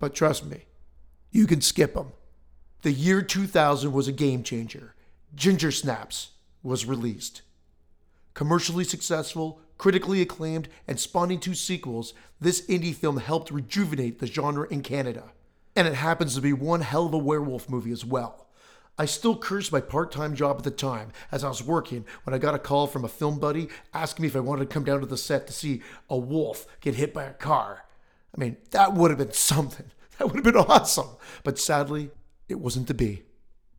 But 0.00 0.12
trust 0.12 0.44
me, 0.44 0.64
you 1.30 1.46
can 1.46 1.60
skip 1.60 1.94
them. 1.94 2.12
The 2.82 2.90
year 2.90 3.22
2000 3.22 3.92
was 3.92 4.08
a 4.08 4.12
game 4.12 4.42
changer. 4.42 4.96
Ginger 5.34 5.70
Snaps 5.70 6.32
was 6.60 6.86
released. 6.86 7.42
Commercially 8.34 8.82
successful, 8.82 9.60
critically 9.78 10.20
acclaimed, 10.20 10.68
and 10.88 10.98
spawning 10.98 11.38
two 11.38 11.54
sequels, 11.54 12.14
this 12.40 12.66
indie 12.66 12.94
film 12.94 13.18
helped 13.18 13.52
rejuvenate 13.52 14.18
the 14.18 14.26
genre 14.26 14.66
in 14.70 14.82
Canada. 14.82 15.30
And 15.76 15.86
it 15.86 15.94
happens 15.94 16.34
to 16.34 16.40
be 16.40 16.52
one 16.52 16.80
hell 16.80 17.06
of 17.06 17.14
a 17.14 17.18
werewolf 17.18 17.68
movie 17.70 17.92
as 17.92 18.04
well. 18.04 18.47
I 18.98 19.04
still 19.04 19.36
curse 19.36 19.70
my 19.70 19.80
part 19.80 20.10
time 20.10 20.34
job 20.34 20.56
at 20.58 20.64
the 20.64 20.72
time 20.72 21.12
as 21.30 21.44
I 21.44 21.48
was 21.48 21.62
working 21.62 22.04
when 22.24 22.34
I 22.34 22.38
got 22.38 22.54
a 22.54 22.58
call 22.58 22.88
from 22.88 23.04
a 23.04 23.08
film 23.08 23.38
buddy 23.38 23.68
asking 23.94 24.24
me 24.24 24.28
if 24.28 24.34
I 24.34 24.40
wanted 24.40 24.68
to 24.68 24.74
come 24.74 24.84
down 24.84 25.00
to 25.00 25.06
the 25.06 25.16
set 25.16 25.46
to 25.46 25.52
see 25.52 25.82
a 26.10 26.18
wolf 26.18 26.66
get 26.80 26.96
hit 26.96 27.14
by 27.14 27.24
a 27.24 27.32
car. 27.32 27.84
I 28.36 28.40
mean, 28.40 28.56
that 28.72 28.94
would 28.94 29.10
have 29.10 29.18
been 29.18 29.32
something. 29.32 29.86
That 30.18 30.26
would 30.26 30.44
have 30.44 30.52
been 30.52 30.56
awesome. 30.56 31.10
But 31.44 31.60
sadly, 31.60 32.10
it 32.48 32.58
wasn't 32.58 32.88
to 32.88 32.94
be. 32.94 33.22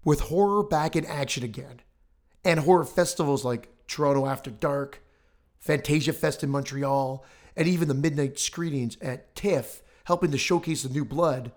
With 0.05 0.21
horror 0.21 0.63
back 0.63 0.95
in 0.95 1.05
action 1.05 1.43
again, 1.43 1.81
and 2.45 2.61
horror 2.61 2.85
festivals 2.85 3.43
like 3.43 3.67
Toronto 3.87 4.25
After 4.25 4.49
Dark, 4.49 5.03
Fantasia 5.59 6.13
Fest 6.13 6.41
in 6.41 6.49
Montreal, 6.49 7.25
and 7.57 7.67
even 7.67 7.89
the 7.89 7.93
midnight 7.93 8.39
screenings 8.39 8.97
at 9.01 9.35
TIFF 9.35 9.81
helping 10.05 10.31
to 10.31 10.37
showcase 10.37 10.83
the 10.83 10.89
new 10.89 11.03
blood. 11.03 11.51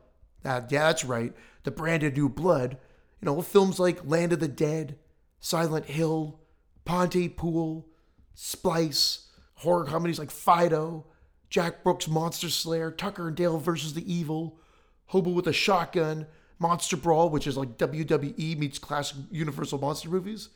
Uh, 0.45 0.63
yeah, 0.69 0.87
that's 0.89 1.05
right, 1.05 1.33
the 1.63 1.71
branded 1.71 2.17
new 2.17 2.29
blood. 2.29 2.77
You 3.23 3.27
know, 3.27 3.41
films 3.41 3.79
like 3.79 4.05
Land 4.05 4.33
of 4.33 4.41
the 4.41 4.49
Dead, 4.49 4.99
Silent 5.39 5.87
Hill, 5.87 6.41
Pontypool, 6.85 7.87
Splice, 8.35 9.29
horror 9.55 9.85
comedies 9.85 10.19
like 10.19 10.33
Fido, 10.33 11.07
Jack 11.49 11.85
Brooks' 11.85 12.09
Monster 12.09 12.49
Slayer, 12.49 12.91
Tucker 12.91 13.29
and 13.29 13.37
Dale 13.37 13.59
versus 13.59 13.95
the 13.95 14.13
Evil, 14.13 14.59
Hobo 15.07 15.31
with 15.31 15.47
a 15.47 15.53
Shotgun, 15.53 16.27
Monster 16.59 16.97
Brawl, 16.97 17.31
which 17.31 17.47
is 17.47 17.57
like 17.57 17.79
WWE 17.79 18.59
meets 18.59 18.79
classic 18.81 19.19
Universal 19.31 19.79
monster 19.79 20.09
movies, 20.09 20.49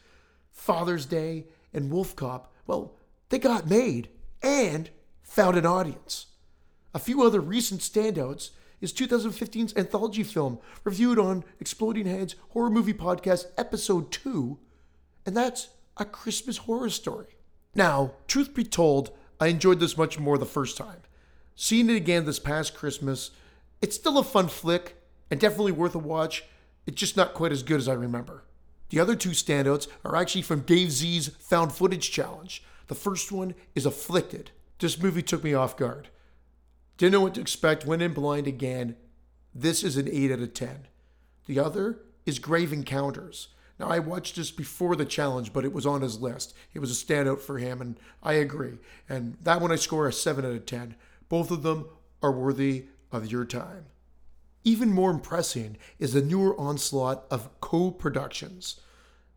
Father's 0.51 1.07
Day, 1.07 1.47
and 1.73 1.91
Wolf 1.91 2.17
Cop. 2.17 2.53
Well, 2.67 2.97
they 3.29 3.39
got 3.39 3.69
made 3.69 4.09
and 4.43 4.91
found 5.23 5.57
an 5.57 5.67
audience. 5.67 6.27
A 6.95 6.99
few 6.99 7.23
other 7.23 7.41
recent 7.41 7.81
standouts 7.81 8.51
is 8.81 8.93
2015's 8.93 9.75
anthology 9.77 10.23
film 10.23 10.59
reviewed 10.85 11.19
on 11.19 11.45
Exploding 11.61 12.07
Heads 12.07 12.35
Horror 12.51 12.71
Movie 12.71 12.95
Podcast 12.95 13.47
Episode 13.57 14.11
2, 14.11 14.59
and 15.25 15.37
that's 15.37 15.69
A 15.97 16.05
Christmas 16.05 16.59
Horror 16.59 16.91
Story. 16.91 17.37
Now, 17.75 18.13
truth 18.27 18.55
be 18.55 18.65
told, 18.65 19.11
I 19.41 19.49
enjoyed 19.49 19.81
this 19.81 19.97
much 19.97 20.19
more 20.19 20.39
the 20.39 20.47
first 20.47 20.77
time. 20.77 21.03
Seeing 21.55 21.91
it 21.91 21.97
again 21.97 22.25
this 22.27 22.39
past 22.39 22.75
Christmas, 22.75 23.31
it's 23.81 23.97
still 23.97 24.19
a 24.19 24.25
fun 24.25 24.49
flick 24.49 24.97
and 25.31 25.41
definitely 25.41 25.73
worth 25.73 25.95
a 25.95 25.99
watch. 25.99 26.45
It's 26.87 27.01
just 27.01 27.17
not 27.17 27.35
quite 27.35 27.53
as 27.53 27.63
good 27.63 27.81
as 27.81 27.89
I 27.89 27.95
remember. 27.95 28.45
The 28.91 29.01
other 29.01 29.17
two 29.17 29.31
standouts 29.31 29.89
are 30.05 30.17
actually 30.17 30.43
from 30.43 30.61
Dave 30.61 30.93
Z's 30.93 31.29
Found 31.49 31.73
Footage 31.73 32.11
Challenge. 32.11 32.63
The 32.87 32.95
first 32.95 33.33
one 33.33 33.55
is 33.75 33.85
Afflicted. 33.85 34.53
This 34.79 35.01
movie 35.01 35.23
took 35.23 35.43
me 35.43 35.55
off 35.55 35.77
guard. 35.77 36.09
Didn't 36.97 37.13
know 37.13 37.21
what 37.21 37.35
to 37.35 37.41
expect, 37.41 37.87
went 37.87 38.03
in 38.03 38.13
blind 38.13 38.47
again. 38.47 38.97
This 39.55 39.85
is 39.85 39.97
an 39.97 40.09
8 40.11 40.33
out 40.33 40.41
of 40.41 40.55
10. 40.55 40.89
The 41.47 41.59
other 41.59 42.01
is 42.25 42.39
Grave 42.39 42.73
Encounters. 42.73 43.49
Now, 43.79 43.89
I 43.89 43.99
watched 43.99 44.37
this 44.37 44.51
before 44.51 44.97
the 44.97 45.05
challenge, 45.05 45.53
but 45.53 45.65
it 45.65 45.73
was 45.73 45.85
on 45.85 46.01
his 46.01 46.21
list. 46.21 46.55
It 46.73 46.79
was 46.79 46.91
a 46.91 47.05
standout 47.05 47.41
for 47.41 47.59
him, 47.59 47.83
and 47.83 48.01
I 48.23 48.35
agree. 48.35 48.79
And 49.09 49.37
that 49.43 49.61
one 49.61 49.71
I 49.71 49.77
score 49.77 50.09
a 50.09 50.13
7 50.13 50.45
out 50.45 50.53
of 50.53 50.65
10. 50.65 50.97
Both 51.29 51.51
of 51.51 51.63
them 51.63 51.87
are 52.23 52.33
worthy 52.33 52.87
of 53.13 53.31
your 53.31 53.45
time. 53.45 53.87
Even 54.65 54.91
more 54.91 55.11
impressive 55.11 55.77
is 55.99 56.13
the 56.13 56.23
newer 56.23 56.59
onslaught 56.59 57.25
of 57.31 57.49
co 57.61 57.91
productions. 57.91 58.81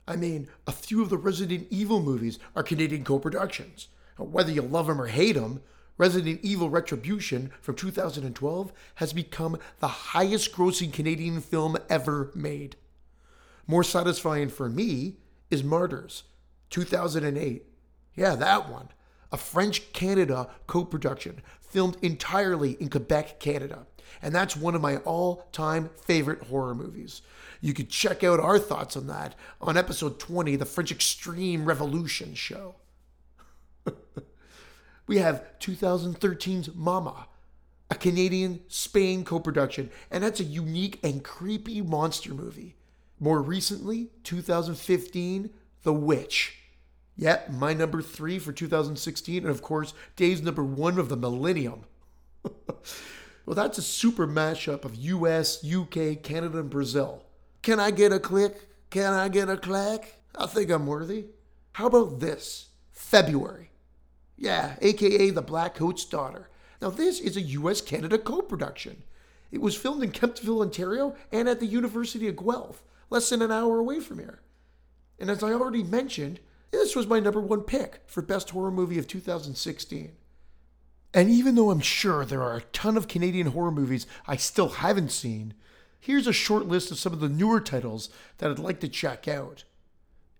I 0.07 0.15
mean, 0.15 0.47
a 0.65 0.71
few 0.71 1.03
of 1.03 1.09
the 1.09 1.17
Resident 1.17 1.67
Evil 1.69 2.01
movies 2.01 2.39
are 2.55 2.63
Canadian 2.63 3.03
co 3.03 3.19
productions. 3.19 3.89
Whether 4.17 4.51
you 4.51 4.61
love 4.61 4.87
them 4.87 4.99
or 4.99 5.07
hate 5.07 5.35
them, 5.35 5.61
Resident 5.99 6.39
Evil 6.41 6.69
Retribution 6.69 7.51
from 7.59 7.75
2012 7.75 8.71
has 8.95 9.11
become 9.11 9.59
the 9.79 9.87
highest 9.87 10.53
grossing 10.53 10.93
Canadian 10.93 11.41
film 11.41 11.77
ever 11.89 12.31
made. 12.33 12.77
More 13.67 13.83
satisfying 13.83 14.47
for 14.47 14.69
me 14.69 15.17
is 15.51 15.61
Martyrs, 15.61 16.23
2008. 16.69 17.65
Yeah, 18.15 18.35
that 18.35 18.69
one. 18.69 18.87
A 19.33 19.37
French 19.37 19.91
Canada 19.91 20.49
co 20.67 20.85
production 20.85 21.41
filmed 21.59 21.97
entirely 22.01 22.77
in 22.79 22.89
Quebec, 22.89 23.41
Canada. 23.41 23.85
And 24.21 24.33
that's 24.33 24.55
one 24.55 24.75
of 24.75 24.81
my 24.81 24.97
all 24.97 25.47
time 25.51 25.89
favorite 26.05 26.43
horror 26.43 26.75
movies. 26.75 27.21
You 27.59 27.73
could 27.73 27.89
check 27.89 28.23
out 28.23 28.39
our 28.39 28.57
thoughts 28.57 28.95
on 28.95 29.07
that 29.07 29.35
on 29.59 29.75
episode 29.75 30.17
20, 30.17 30.55
the 30.55 30.65
French 30.65 30.91
Extreme 30.91 31.65
Revolution 31.65 32.35
show. 32.35 32.75
we 35.09 35.17
have 35.17 35.43
2013's 35.59 36.75
Mama, 36.75 37.25
a 37.89 37.95
Canadian 37.95 38.59
Spain 38.67 39.25
co 39.25 39.39
production, 39.39 39.89
and 40.11 40.23
that's 40.23 40.39
a 40.39 40.43
unique 40.43 40.99
and 41.03 41.23
creepy 41.23 41.81
monster 41.81 42.31
movie. 42.31 42.75
More 43.19 43.41
recently, 43.41 44.11
2015, 44.23 45.49
The 45.81 45.93
Witch. 45.93 46.59
Yep, 47.17 47.49
my 47.49 47.73
number 47.73 48.03
three 48.03 48.37
for 48.37 48.53
2016, 48.53 49.37
and 49.37 49.49
of 49.49 49.63
course, 49.63 49.95
Dave's 50.15 50.43
number 50.43 50.63
one 50.63 50.99
of 50.99 51.09
the 51.09 51.17
millennium. 51.17 51.85
well, 52.43 53.55
that's 53.55 53.79
a 53.79 53.81
super 53.81 54.27
mashup 54.27 54.85
of 54.85 54.93
US, 54.93 55.65
UK, 55.65 56.21
Canada, 56.21 56.59
and 56.59 56.69
Brazil. 56.69 57.23
Can 57.63 57.79
I 57.79 57.89
get 57.89 58.13
a 58.13 58.19
click? 58.19 58.69
Can 58.91 59.13
I 59.13 59.27
get 59.27 59.49
a 59.49 59.57
clack? 59.57 60.19
I 60.35 60.45
think 60.45 60.69
I'm 60.69 60.85
worthy. 60.85 61.25
How 61.71 61.87
about 61.87 62.19
this? 62.19 62.67
February. 62.91 63.68
Yeah, 64.39 64.75
aka 64.81 65.31
The 65.31 65.41
Black 65.41 65.75
Coat's 65.75 66.05
Daughter. 66.05 66.47
Now, 66.81 66.89
this 66.89 67.19
is 67.19 67.35
a 67.35 67.41
US 67.41 67.81
Canada 67.81 68.17
co 68.17 68.41
production. 68.41 69.03
It 69.51 69.61
was 69.61 69.75
filmed 69.75 70.01
in 70.01 70.13
Kemptville, 70.13 70.61
Ontario, 70.61 71.13
and 71.29 71.49
at 71.49 71.59
the 71.59 71.65
University 71.65 72.25
of 72.29 72.37
Guelph, 72.37 72.81
less 73.09 73.29
than 73.29 73.41
an 73.41 73.51
hour 73.51 73.79
away 73.79 73.99
from 73.99 74.19
here. 74.19 74.39
And 75.19 75.29
as 75.29 75.43
I 75.43 75.51
already 75.51 75.83
mentioned, 75.83 76.39
this 76.71 76.95
was 76.95 77.05
my 77.05 77.19
number 77.19 77.41
one 77.41 77.63
pick 77.63 78.01
for 78.05 78.21
Best 78.21 78.51
Horror 78.51 78.71
Movie 78.71 78.97
of 78.97 79.07
2016. 79.07 80.13
And 81.13 81.29
even 81.29 81.55
though 81.55 81.71
I'm 81.71 81.81
sure 81.81 82.23
there 82.23 82.43
are 82.43 82.57
a 82.57 82.61
ton 82.61 82.95
of 82.95 83.09
Canadian 83.09 83.47
horror 83.47 83.71
movies 83.71 84.07
I 84.25 84.37
still 84.37 84.69
haven't 84.69 85.11
seen, 85.11 85.53
here's 85.99 86.27
a 86.27 86.33
short 86.33 86.65
list 86.65 86.91
of 86.91 86.99
some 86.99 87.11
of 87.11 87.19
the 87.19 87.27
newer 87.27 87.59
titles 87.59 88.09
that 88.37 88.49
I'd 88.49 88.59
like 88.59 88.79
to 88.81 88.87
check 88.87 89.27
out 89.27 89.65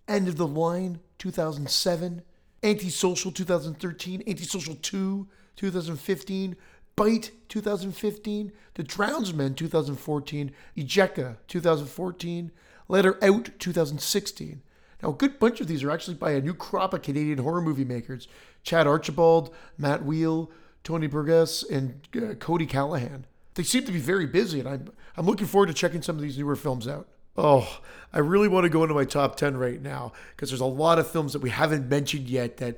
End 0.08 0.30
of 0.30 0.38
the 0.38 0.48
Line, 0.48 1.02
2007, 1.18 2.22
Antisocial, 2.64 3.32
2013, 3.32 4.24
Antisocial 4.28 4.76
2, 4.76 5.28
2015, 5.56 6.56
Bite 6.96 7.32
2015, 7.48 8.52
The 8.74 8.84
Drownsman 8.84 9.56
2014, 9.56 10.52
Ejecta 10.78 11.38
2014, 11.48 12.52
Let 12.88 13.06
Her 13.06 13.24
Out 13.24 13.52
2016. 13.60 14.62
Now, 15.02 15.10
a 15.10 15.14
good 15.14 15.40
bunch 15.40 15.62
of 15.62 15.68
these 15.68 15.84
are 15.84 15.92
actually 15.92 16.16
by 16.16 16.32
a 16.32 16.42
new 16.42 16.54
crop 16.54 16.94
of 16.94 17.02
Canadian 17.02 17.38
horror 17.40 17.62
movie 17.62 17.86
makers 17.86 18.28
Chad 18.64 18.86
Archibald, 18.86 19.54
Matt 19.78 20.04
Wiele, 20.04 20.50
Tony 20.84 21.08
Burgess, 21.08 21.64
and 21.64 22.08
uh, 22.16 22.34
Cody 22.36 22.68
Calahan. 22.68 23.24
They 23.54 23.64
seem 23.64 23.86
to 23.86 23.92
be 23.92 24.00
very 24.00 24.26
busy, 24.26 24.60
and 24.60 24.68
I'm, 24.68 24.90
I'm 25.16 25.26
looking 25.26 25.48
forward 25.48 25.68
to 25.68 25.74
checking 25.74 26.02
some 26.02 26.18
of 26.18 26.22
these 26.22 26.38
newer 26.38 26.58
films 26.58 26.88
out. 26.88 27.08
Oh, 27.42 27.80
I 28.12 28.20
really 28.20 28.50
want 28.50 28.66
to 28.66 28.70
go 28.70 28.84
into 28.84 28.94
my 28.94 29.06
top 29.06 29.38
10 29.38 29.56
right 29.56 29.82
now 29.82 30.12
because 30.36 30.50
there's 30.50 30.60
a 30.60 30.66
lot 30.66 31.00
of 31.00 31.10
films 31.10 31.32
that 31.32 31.42
we 31.42 31.50
haven't 31.50 31.88
mentioned 31.88 32.28
yet 32.28 32.58
that 32.58 32.76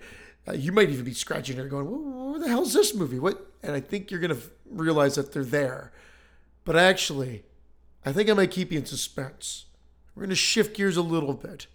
uh, 0.47 0.51
you 0.51 0.71
might 0.71 0.91
even 0.91 1.03
be 1.03 1.15
scratching 1.15 1.55
there 1.55 1.67
going, 1.67 1.87
where 2.29 2.39
the 2.39 2.47
hell 2.47 2.61
is 2.61 2.73
this 2.73 2.93
movie? 2.93 3.17
What? 3.17 3.43
And 3.63 3.71
I 3.75 3.79
think 3.79 4.11
you're 4.11 4.19
going 4.19 4.35
to 4.35 4.41
realize 4.69 5.15
that 5.15 5.33
they're 5.33 5.43
there. 5.43 5.91
But 6.63 6.75
actually, 6.75 7.43
I 8.05 8.11
think 8.13 8.29
I 8.29 8.33
might 8.33 8.51
keep 8.51 8.71
you 8.71 8.77
in 8.77 8.85
suspense. 8.85 9.65
We're 10.13 10.21
going 10.21 10.29
to 10.29 10.35
shift 10.35 10.77
gears 10.77 10.95
a 10.95 11.01
little 11.01 11.33
bit 11.33 11.65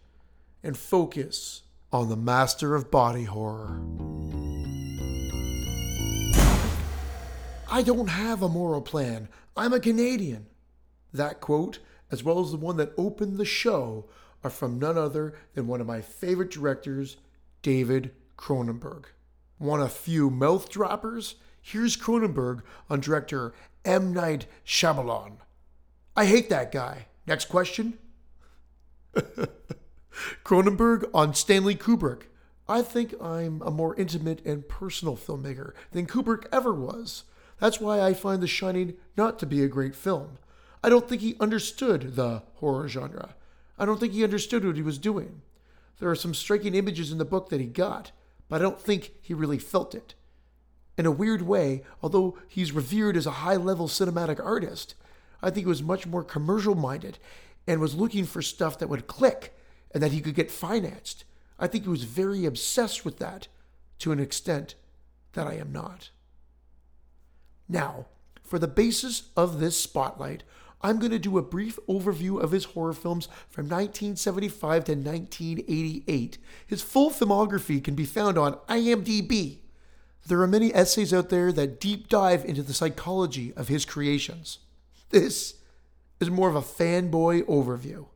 and 0.63 0.79
focus 0.79 1.63
on 1.93 2.09
the 2.09 2.17
master 2.17 2.77
of 2.77 2.89
body 2.89 3.25
horror. 3.25 3.81
I 7.69 7.83
don't 7.83 8.11
have 8.11 8.43
a 8.43 8.49
moral 8.49 8.81
plan. 8.81 9.29
I'm 9.57 9.73
a 9.73 9.81
Canadian. 9.81 10.47
That 11.13 11.41
quote, 11.41 11.81
as 12.17 12.25
well 12.25 12.41
as 12.41 12.51
the 12.51 12.57
one 12.57 12.79
that 12.79 12.95
opened 12.97 13.37
the 13.37 13.45
show, 13.45 14.07
are 14.43 14.49
from 14.49 14.79
none 14.79 14.97
other 14.97 15.35
than 15.53 15.67
one 15.67 15.83
of 15.83 15.87
my 15.87 16.01
favorite 16.01 16.51
directors, 16.51 17.19
David 17.61 18.13
Cronenberg. 18.39 19.05
Want 19.59 19.83
a 19.83 19.89
few 19.91 20.31
mouth 20.31 20.71
droppers? 20.71 21.35
Here's 21.61 21.95
Cronenberg 21.95 22.63
on 22.89 23.01
director 23.01 23.53
M. 23.85 24.15
Night 24.15 24.47
Shyamalan. 24.65 25.33
I 26.17 26.25
hate 26.25 26.49
that 26.49 26.73
guy. 26.73 27.09
Next 27.27 27.51
question. 27.51 27.99
Cronenberg 30.43 31.11
on 31.13 31.35
Stanley 31.35 31.75
Kubrick. 31.75 32.23
I 32.67 32.81
think 32.81 33.15
I'm 33.21 33.61
a 33.61 33.71
more 33.71 33.95
intimate 33.97 34.43
and 34.47 34.67
personal 34.67 35.19
filmmaker 35.19 35.73
than 35.93 36.07
Kubrick 36.07 36.47
ever 36.51 36.73
was. 36.73 37.25
That's 37.61 37.79
why 37.81 38.01
I 38.01 38.15
find 38.15 38.43
The 38.43 38.47
Shining 38.47 38.95
not 39.17 39.39
to 39.41 39.47
be 39.47 39.63
a 39.63 39.69
great 39.69 39.95
film. 39.95 40.39
I 40.87 40.89
don't 40.89 41.09
think 41.09 41.21
he 41.21 41.35
understood 41.41 42.15
the 42.15 42.45
horror 42.55 42.87
genre. 42.87 43.35
I 43.77 43.85
don't 43.85 43.99
think 43.99 44.13
he 44.13 44.23
understood 44.23 44.65
what 44.65 44.77
he 44.77 44.83
was 44.83 44.99
doing. 44.99 45.43
There 45.99 46.09
are 46.09 46.15
some 46.15 46.33
striking 46.33 46.77
images 46.77 47.11
in 47.11 47.19
the 47.19 47.25
book 47.25 47.49
that 47.49 47.61
he 47.61 47.67
got, 47.67 48.13
but 48.49 48.61
I 48.61 48.63
don't 48.63 48.81
think 48.81 49.11
he 49.21 49.35
really 49.35 49.59
felt 49.59 49.97
it. 49.97 50.15
In 50.97 51.05
a 51.05 51.11
weird 51.11 51.43
way, 51.43 51.83
although 52.05 52.39
he's 52.47 52.71
revered 52.71 53.17
as 53.17 53.27
a 53.27 53.43
high 53.43 53.57
level 53.57 53.89
cinematic 53.89 54.39
artist, 54.39 54.95
I 55.43 55.51
think 55.51 55.67
he 55.67 55.69
was 55.69 55.83
much 55.83 56.07
more 56.07 56.23
commercial 56.23 56.77
minded 56.77 57.19
and 57.67 57.81
was 57.81 57.97
looking 57.97 58.25
for 58.25 58.41
stuff 58.41 58.79
that 58.79 58.89
would 58.89 59.09
click 59.09 59.59
and 59.93 60.01
that 60.05 60.13
he 60.13 60.21
could 60.21 60.37
get 60.37 60.53
financed. 60.53 61.25
I 61.59 61.67
think 61.67 61.83
he 61.83 61.91
was 61.91 62.05
very 62.05 62.47
obsessed 62.47 63.05
with 63.05 63.19
that 63.19 63.49
to 63.99 64.13
an 64.13 64.21
extent 64.21 64.77
that 65.33 65.49
I 65.49 65.55
am 65.55 65.73
not. 65.73 66.11
Now, 67.69 68.07
for 68.45 68.61
the 68.61 68.69
basis 68.69 69.31
of 69.37 69.59
this 69.59 69.81
spotlight, 69.81 70.45
I'm 70.83 70.99
going 70.99 71.13
to 71.13 71.19
do 71.19 71.39
a 71.39 71.43
brief 71.43 71.79
overview 71.89 72.41
of 72.41 72.51
his 72.51 72.65
horror 72.65 72.93
films 72.93 73.27
from 73.49 73.65
1975 73.65 74.85
to 74.85 74.93
1988. 74.93 76.39
His 76.67 76.83
full 76.83 77.11
filmography 77.11 77.83
can 77.83 77.95
be 77.95 78.05
found 78.05 78.39
on 78.39 78.55
IMDb. 78.69 79.59
There 80.27 80.43
are 80.43 80.47
many 80.47 80.75
essays 80.75 81.15
out 81.15 81.29
there 81.29 81.53
that 81.53 81.81
deep 81.81 82.09
dive 82.09 82.45
into 82.45 82.63
the 82.63 82.75
psychology 82.75 83.53
of 83.55 83.69
his 83.69 83.85
creations. 83.85 84.59
This 85.11 85.55
is 86.21 86.31
more 86.31 86.49
of 86.49 86.57
a 86.57 86.63
fanboy 86.63 87.43
overview. 87.45 88.07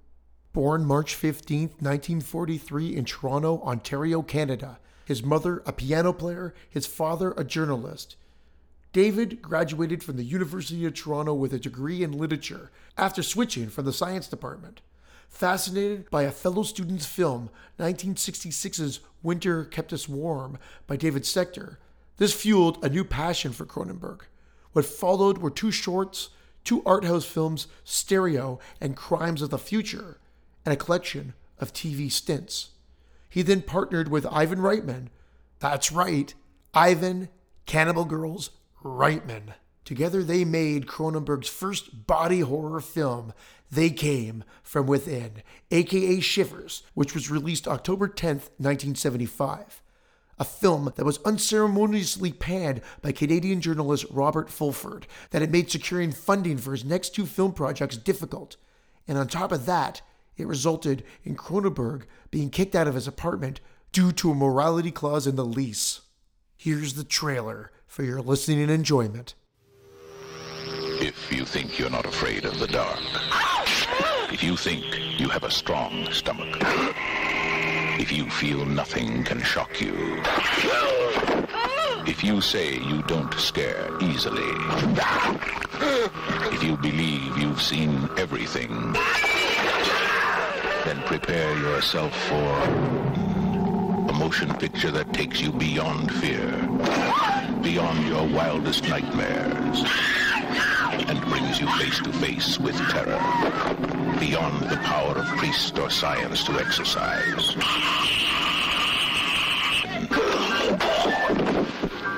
Born 0.53 0.85
March 0.85 1.15
15, 1.15 1.61
1943, 1.79 2.97
in 2.97 3.05
Toronto, 3.05 3.61
Ontario, 3.63 4.23
Canada. 4.23 4.81
His 5.05 5.23
mother, 5.23 5.63
a 5.65 5.73
piano 5.73 6.13
player, 6.13 6.55
his 6.69 6.87
father, 6.87 7.33
a 7.37 7.45
journalist. 7.45 8.17
David 8.93 9.41
graduated 9.41 10.03
from 10.03 10.17
the 10.17 10.25
University 10.25 10.85
of 10.85 10.95
Toronto 10.95 11.33
with 11.33 11.53
a 11.53 11.61
degree 11.61 12.03
in 12.03 12.13
literature 12.13 12.73
after 12.99 13.23
switching 13.23 13.69
from 13.69 13.85
the 13.85 13.93
science 13.93 14.27
department. 14.27 14.81
Fascinated 15.29 16.11
by 16.11 16.25
a 16.25 16.33
fellow 16.33 16.65
student's 16.65 17.07
film, 17.07 17.51
1966's 17.79 18.99
Winter 19.23 19.65
Kept 19.65 19.93
Us 19.93 20.09
Warm 20.09 20.59
by 20.89 20.97
David 20.97 21.23
Secter, 21.23 21.77
this 22.17 22.35
fueled 22.35 22.85
a 22.85 22.89
new 22.89 23.05
passion 23.05 23.53
for 23.53 23.65
Cronenberg. 23.65 24.23
What 24.73 24.85
followed 24.85 25.39
were 25.39 25.51
two 25.51 25.71
shorts, 25.71 26.31
two 26.65 26.83
art 26.85 27.05
house 27.05 27.25
films, 27.25 27.69
Stereo 27.85 28.59
and 28.81 28.97
Crimes 28.97 29.41
of 29.41 29.51
the 29.51 29.59
Future, 29.59 30.19
and 30.65 30.73
a 30.73 30.77
collection 30.77 31.35
of 31.61 31.73
TV 31.73 32.11
stints. 32.11 32.71
He 33.29 33.43
then 33.43 33.63
partnered 33.63 34.09
with 34.09 34.27
Ivan 34.27 34.59
Reitman. 34.59 35.07
That's 35.61 35.93
right, 35.93 36.35
Ivan, 36.75 37.29
Cannibal 37.67 38.05
Girls, 38.05 38.51
Reitman. 38.83 39.55
Together 39.85 40.23
they 40.23 40.45
made 40.45 40.87
Cronenberg's 40.87 41.49
first 41.49 42.07
body 42.07 42.41
horror 42.41 42.81
film, 42.81 43.33
They 43.71 43.91
Came 43.91 44.45
From 44.63 44.87
Within, 44.87 45.43
aka 45.71 46.21
Shivers, 46.21 46.83
which 46.95 47.15
was 47.15 47.31
released 47.31 47.67
October 47.67 48.09
10th, 48.09 48.51
1975. 48.59 49.83
A 50.39 50.45
film 50.45 50.93
that 50.97 51.05
was 51.05 51.19
unceremoniously 51.25 52.33
panned 52.33 52.81
by 53.03 53.13
Canadian 53.13 53.61
journalist 53.61 54.07
Robert 54.11 54.49
Fulford, 54.49 55.07
that 55.31 55.43
it 55.43 55.51
made 55.51 55.71
securing 55.71 56.13
funding 56.13 56.57
for 56.57 56.73
his 56.73 56.85
next 56.85 57.11
two 57.11 57.27
film 57.27 57.53
projects 57.53 57.97
difficult. 57.97 58.57
And 59.07 59.19
on 59.19 59.29
top 59.29 59.53
of 59.53 59.67
that, 59.67 60.01
it 60.37 60.47
resulted 60.47 61.05
in 61.25 61.37
Cronenberg 61.37 62.05
being 62.31 62.49
kicked 62.49 62.75
out 62.75 62.89
of 62.89 62.95
his 62.95 63.07
apartment 63.07 63.61
due 63.93 64.13
to 64.13 64.31
a 64.31 64.35
morality 64.35 64.91
clause 64.91 65.27
in 65.27 65.37
the 65.37 65.45
lease. 65.45 66.01
Here's 66.57 66.95
the 66.95 67.05
trailer 67.05 67.73
for 67.91 68.05
your 68.05 68.23
listening 68.23 68.71
enjoyment. 68.71 69.35
If 71.03 71.33
you 71.33 71.45
think 71.45 71.77
you're 71.77 71.91
not 71.91 72.07
afraid 72.07 72.45
of 72.45 72.61
the 72.61 72.69
dark, 72.69 73.01
if 74.33 74.45
you 74.45 74.57
think 74.57 74.85
you 75.19 75.29
have 75.29 75.43
a 75.43 75.51
strong 75.51 76.07
stomach, 76.13 76.57
if 77.99 78.13
you 78.13 78.31
feel 78.31 78.65
nothing 78.65 79.25
can 79.25 79.43
shock 79.43 79.81
you, 79.81 80.23
if 82.07 82.23
you 82.23 82.41
say 82.41 82.75
you 82.75 83.03
don't 83.09 83.35
scare 83.35 83.91
easily, 84.01 84.41
if 86.55 86.63
you 86.63 86.77
believe 86.77 87.37
you've 87.39 87.61
seen 87.61 88.09
everything, 88.17 88.71
then 90.85 91.03
prepare 91.07 91.59
yourself 91.59 92.17
for 92.29 92.53
a 94.09 94.13
motion 94.13 94.55
picture 94.59 94.93
that 94.93 95.13
takes 95.13 95.41
you 95.41 95.51
beyond 95.51 96.13
fear, 96.21 96.47
beyond 97.63 98.07
your 98.07 98.27
wildest 98.29 98.89
nightmares, 98.89 99.85
and 101.09 101.21
brings 101.23 101.61
you 101.61 101.67
face 101.79 101.99
to 102.01 102.13
face 102.15 102.59
with 102.59 102.77
terror, 102.91 103.21
beyond 104.19 104.63
the 104.71 104.79
power 104.85 105.17
of 105.17 105.27
priest 105.39 105.79
or 105.79 105.91
science 105.91 106.45
to 106.45 106.53
exorcise. 106.53 107.55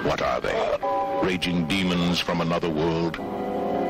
What 0.05 0.23
are 0.23 0.41
they? 0.41 0.79
Raging 1.27 1.67
demons 1.67 2.21
from 2.21 2.41
another 2.41 2.69
world? 2.69 3.17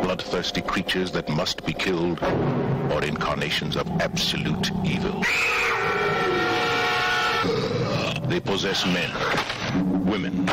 Bloodthirsty 0.02 0.62
creatures 0.62 1.10
that 1.12 1.28
must 1.28 1.64
be 1.64 1.72
killed? 1.72 2.22
Or 2.92 3.02
incarnations 3.04 3.76
of 3.76 3.88
absolute 4.00 4.70
evil? 4.84 5.22
They 8.28 8.40
possess 8.40 8.86
men, 8.86 9.10
women, 10.04 10.48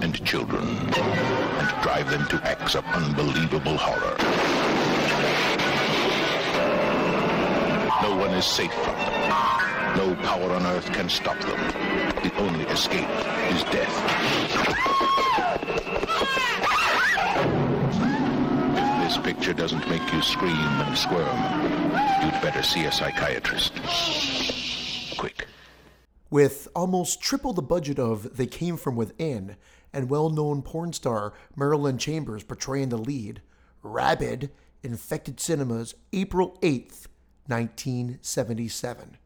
and 0.00 0.24
children, 0.24 0.66
and 0.68 1.82
drive 1.82 2.10
them 2.10 2.26
to 2.28 2.36
acts 2.44 2.74
of 2.74 2.84
unbelievable 2.86 3.76
horror. 3.76 4.16
No 8.02 8.16
one 8.16 8.30
is 8.30 8.44
safe 8.44 8.72
from 8.72 8.94
them. 8.94 9.96
No 9.96 10.14
power 10.22 10.52
on 10.52 10.64
earth 10.66 10.92
can 10.92 11.08
stop 11.08 11.38
them. 11.40 11.58
The 12.22 12.32
only 12.36 12.64
escape 12.66 13.08
is 13.50 13.64
death. 13.64 13.94
If 18.76 19.04
this 19.04 19.18
picture 19.18 19.52
doesn't 19.52 19.88
make 19.88 20.12
you 20.12 20.22
scream 20.22 20.52
and 20.52 20.96
squirm, 20.96 21.36
you'd 22.22 22.40
better 22.42 22.62
see 22.62 22.84
a 22.84 22.92
psychiatrist. 22.92 23.72
With 26.30 26.68
almost 26.74 27.22
triple 27.22 27.54
the 27.54 27.62
budget 27.62 27.98
of 27.98 28.36
They 28.36 28.46
Came 28.46 28.76
From 28.76 28.96
Within 28.96 29.56
and 29.94 30.10
well 30.10 30.28
known 30.28 30.60
porn 30.60 30.92
star 30.92 31.32
Marilyn 31.56 31.96
Chambers 31.96 32.42
portraying 32.42 32.90
the 32.90 32.98
lead, 32.98 33.40
Rabid 33.82 34.50
infected 34.82 35.40
cinemas 35.40 35.94
April 36.12 36.58
8th, 36.60 37.06
1977. 37.46 39.16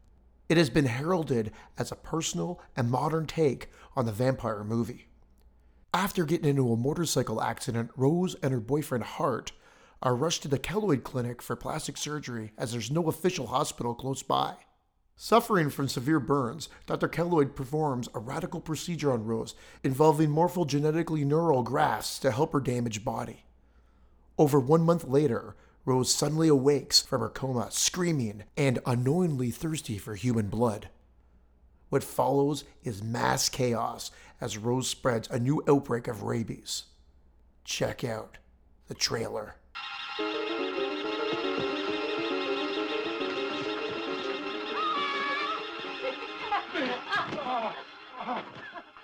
It 0.47 0.55
has 0.57 0.69
been 0.69 0.85
heralded 0.85 1.51
as 1.77 1.91
a 1.91 1.95
personal 1.95 2.61
and 2.75 2.89
modern 2.89 3.25
take 3.25 3.69
on 3.97 4.05
the 4.05 4.13
vampire 4.13 4.63
movie. 4.63 5.07
After 5.93 6.23
getting 6.23 6.49
into 6.49 6.71
a 6.71 6.77
motorcycle 6.77 7.41
accident, 7.41 7.91
Rose 7.97 8.35
and 8.41 8.53
her 8.53 8.61
boyfriend 8.61 9.03
Hart 9.03 9.51
are 10.01 10.15
rushed 10.15 10.41
to 10.43 10.47
the 10.47 10.57
Keloid 10.57 11.03
Clinic 11.03 11.41
for 11.41 11.57
plastic 11.57 11.97
surgery 11.97 12.53
as 12.57 12.71
there's 12.71 12.89
no 12.89 13.09
official 13.09 13.47
hospital 13.47 13.93
close 13.93 14.23
by. 14.23 14.55
Suffering 15.15 15.69
from 15.69 15.87
severe 15.87 16.19
burns, 16.19 16.69
Dr. 16.85 17.07
Keloid 17.07 17.55
performs 17.55 18.09
a 18.13 18.19
radical 18.19 18.59
procedure 18.59 19.11
on 19.11 19.25
Rose 19.25 19.53
involving 19.83 20.29
morphogenetically 20.29 21.25
neural 21.25 21.63
grafts 21.63 22.19
to 22.19 22.31
help 22.31 22.51
her 22.53 22.59
damaged 22.59 23.05
body. 23.05 23.45
Over 24.37 24.59
one 24.59 24.81
month 24.81 25.05
later, 25.05 25.55
Rose 25.85 26.13
suddenly 26.13 26.47
awakes 26.47 27.01
from 27.01 27.21
her 27.21 27.29
coma, 27.29 27.69
screaming 27.71 28.43
and 28.57 28.79
unknowingly 28.85 29.51
thirsty 29.51 29.97
for 29.97 30.15
human 30.15 30.47
blood. 30.47 30.89
What 31.89 32.03
follows 32.03 32.63
is 32.83 33.03
mass 33.03 33.49
chaos 33.49 34.09
as 34.41 34.57
Rose 34.57 34.89
spreads 34.89 35.29
a 35.29 35.39
new 35.39 35.61
outbreak 35.67 36.07
of 36.07 36.23
rabies. 36.23 36.85
Check 37.63 38.03
out 38.03 38.39
the 38.87 38.95
trailer. 38.95 39.55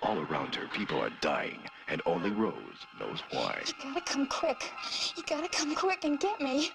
All 0.02 0.18
around 0.18 0.54
her, 0.54 0.66
people 0.68 0.98
are 1.00 1.10
dying, 1.20 1.60
and 1.88 2.00
only 2.06 2.30
Rose 2.30 2.54
knows 2.98 3.22
why. 3.30 3.62
You 3.66 3.74
gotta 3.82 4.00
come 4.00 4.26
quick. 4.26 4.72
You 5.16 5.22
gotta 5.26 5.48
come 5.48 5.74
quick 5.74 6.04
and 6.04 6.18
get 6.18 6.40
me. 6.40 6.70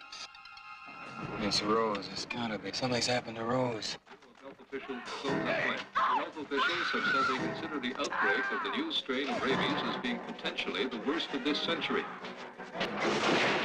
It's 1.41 1.63
Rose. 1.63 2.07
It's 2.11 2.25
gotta 2.25 2.59
be. 2.59 2.71
Something's 2.71 3.07
happened 3.07 3.37
to 3.37 3.43
Rose. 3.43 3.97
Health 4.41 4.53
officials 4.61 4.99
close 5.05 5.33
the 5.33 5.39
plant. 5.39 5.81
Health 5.93 6.37
officials 6.37 6.87
have 6.93 7.03
said 7.11 7.35
they 7.35 7.37
consider 7.47 7.79
the 7.79 7.95
outbreak 7.99 8.43
of 8.51 8.63
the 8.63 8.77
new 8.77 8.91
strain 8.91 9.29
of 9.29 9.41
rabies 9.41 9.81
as 9.89 9.97
being 10.03 10.19
potentially 10.27 10.85
the 10.85 10.99
worst 11.07 11.33
of 11.33 11.43
this 11.43 11.59
century. 11.59 12.05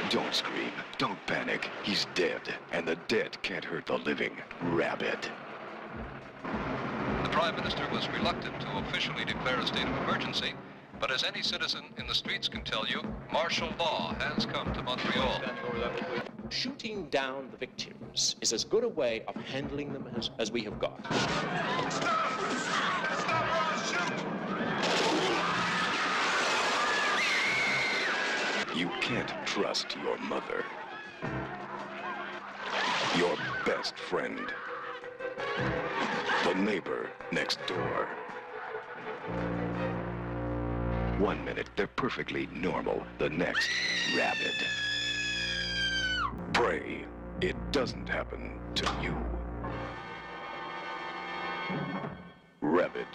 Don't 0.09 0.33
scream. 0.33 0.71
Don't 0.97 1.23
panic. 1.27 1.69
He's 1.83 2.07
dead, 2.15 2.41
and 2.71 2.87
the 2.87 2.95
dead 3.07 3.39
can't 3.43 3.63
hurt 3.63 3.85
the 3.85 3.97
living. 3.99 4.35
Rabbit. 4.63 5.29
The 7.31 7.37
Prime 7.37 7.55
Minister 7.55 7.87
was 7.93 8.09
reluctant 8.09 8.59
to 8.59 8.67
officially 8.79 9.23
declare 9.23 9.57
a 9.57 9.65
state 9.65 9.87
of 9.87 9.97
emergency, 10.03 10.53
but 10.99 11.11
as 11.11 11.23
any 11.23 11.41
citizen 11.41 11.85
in 11.97 12.05
the 12.05 12.13
streets 12.13 12.49
can 12.49 12.61
tell 12.61 12.85
you, 12.85 13.01
martial 13.31 13.69
law 13.79 14.13
has 14.19 14.45
come 14.45 14.73
to 14.73 14.83
Montreal. 14.83 15.41
Shooting 16.49 17.05
down 17.05 17.47
the 17.49 17.55
victims 17.55 18.35
is 18.41 18.51
as 18.51 18.65
good 18.65 18.83
a 18.83 18.89
way 18.89 19.23
of 19.29 19.35
handling 19.35 19.93
them 19.93 20.09
as, 20.17 20.29
as 20.39 20.51
we 20.51 20.61
have 20.63 20.77
got. 20.77 20.99
You 28.75 28.89
can't 28.99 29.33
trust 29.45 29.95
your 30.03 30.17
mother. 30.17 30.65
Your 33.17 33.37
best 33.65 33.97
friend. 33.97 34.51
The 36.43 36.53
neighbor 36.55 37.09
next 37.31 37.59
door. 37.67 38.07
One 41.19 41.43
minute, 41.45 41.69
they're 41.75 41.87
perfectly 41.87 42.47
normal. 42.53 43.03
The 43.19 43.29
next, 43.29 43.69
rabid. 44.15 44.55
Pray 46.53 47.05
it 47.41 47.55
doesn't 47.71 48.07
happen 48.07 48.59
to 48.75 48.85
you. 49.01 49.17
Rabid. 52.61 53.07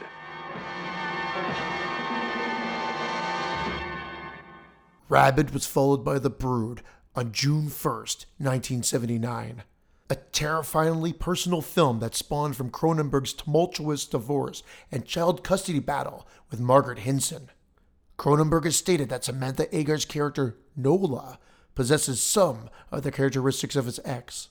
Rabid 5.09 5.51
was 5.55 5.65
followed 5.67 6.05
by 6.05 6.19
The 6.19 6.31
Brood 6.31 6.83
on 7.15 7.31
June 7.31 7.67
1st, 7.67 8.27
1979. 8.39 9.63
A 10.09 10.15
terrifyingly 10.15 11.13
personal 11.13 11.63
film 11.63 11.99
that 11.99 12.15
spawned 12.15 12.57
from 12.57 12.71
Cronenberg's 12.71 13.33
tumultuous 13.33 14.07
divorce 14.07 14.63
and 14.93 15.05
child 15.05 15.43
custody 15.43 15.81
battle 15.81 16.29
with 16.51 16.61
Margaret 16.61 16.99
Hindson. 16.99 17.49
Cronenberg 18.17 18.65
has 18.65 18.77
stated 18.77 19.09
that 19.09 19.25
Samantha 19.25 19.73
Eggar's 19.75 20.05
character, 20.05 20.57
Nola, 20.77 21.39
possesses 21.75 22.23
some 22.23 22.71
of 22.91 23.03
the 23.03 23.11
characteristics 23.11 23.75
of 23.75 23.87
his 23.87 24.01
ex. 24.05 24.49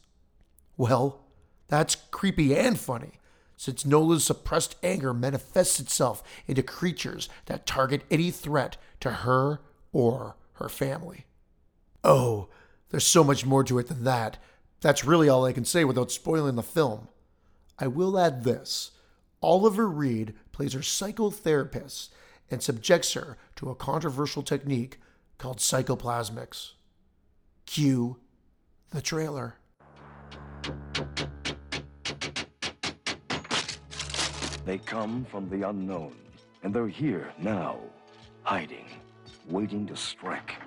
Well, 0.78 1.22
that's 1.68 1.96
creepy 1.96 2.56
and 2.56 2.80
funny, 2.80 3.14
since 3.56 3.86
Nola's 3.86 4.26
suppressed 4.26 4.76
anger 4.84 5.14
manifests 5.14 5.80
itself 5.80 6.22
into 6.48 6.62
creatures 6.62 7.30
that 7.46 7.66
target 7.66 8.04
any 8.12 8.30
threat 8.30 8.78
to 9.00 9.10
her 9.10 9.62
or 9.94 10.36
her 10.54 10.70
family. 10.70 11.26
Oh, 12.04 12.50
there's 12.90 13.08
so 13.08 13.24
much 13.24 13.46
more 13.46 13.64
to 13.64 13.80
it 13.80 13.88
than 13.88 14.04
that. 14.04 14.38
That's 14.86 15.04
really 15.04 15.28
all 15.28 15.46
I 15.46 15.52
can 15.52 15.66
say 15.66 15.84
without 15.84 16.12
spoiling 16.12 16.58
the 16.58 16.62
film. 16.62 17.08
I 17.80 17.88
will 17.88 18.20
add 18.20 18.44
this 18.44 18.92
Oliver 19.42 19.90
Reed 19.90 20.36
plays 20.52 20.74
her 20.74 20.82
psychotherapist 20.82 22.10
and 22.52 22.62
subjects 22.62 23.14
her 23.14 23.36
to 23.56 23.72
a 23.72 23.76
controversial 23.76 24.44
technique 24.44 25.00
called 25.40 25.58
psychoplasmics. 25.58 26.74
Cue 27.66 28.18
the 28.92 29.02
trailer. 29.02 29.56
They 34.66 34.78
come 34.78 35.26
from 35.26 35.50
the 35.50 35.68
unknown, 35.68 36.14
and 36.62 36.72
they're 36.72 36.88
here 36.88 37.34
now, 37.40 37.80
hiding, 38.44 38.86
waiting 39.50 39.88
to 39.88 39.98
strike. 39.98 40.58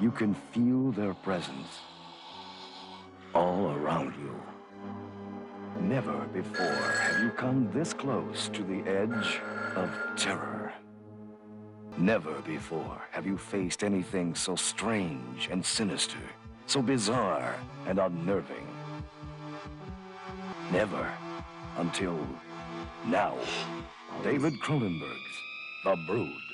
You 0.00 0.10
can 0.10 0.34
feel 0.52 0.92
their 0.92 1.12
presence 1.12 1.80
all 3.34 3.70
around 3.72 4.14
you. 4.16 4.34
Never 5.78 6.16
before 6.32 6.64
have 6.64 7.22
you 7.22 7.30
come 7.30 7.70
this 7.70 7.92
close 7.92 8.48
to 8.48 8.62
the 8.62 8.80
edge 8.88 9.40
of 9.76 9.90
terror. 10.16 10.72
Never 11.98 12.32
before 12.46 12.98
have 13.10 13.26
you 13.26 13.36
faced 13.36 13.84
anything 13.84 14.34
so 14.34 14.56
strange 14.56 15.48
and 15.50 15.64
sinister, 15.64 16.24
so 16.66 16.80
bizarre 16.80 17.54
and 17.86 17.98
unnerving. 17.98 18.66
Never 20.72 21.12
until 21.76 22.18
now. 23.06 23.36
David 24.22 24.54
Cronenberg's 24.62 25.36
The 25.84 25.96
Brood. 26.06 26.49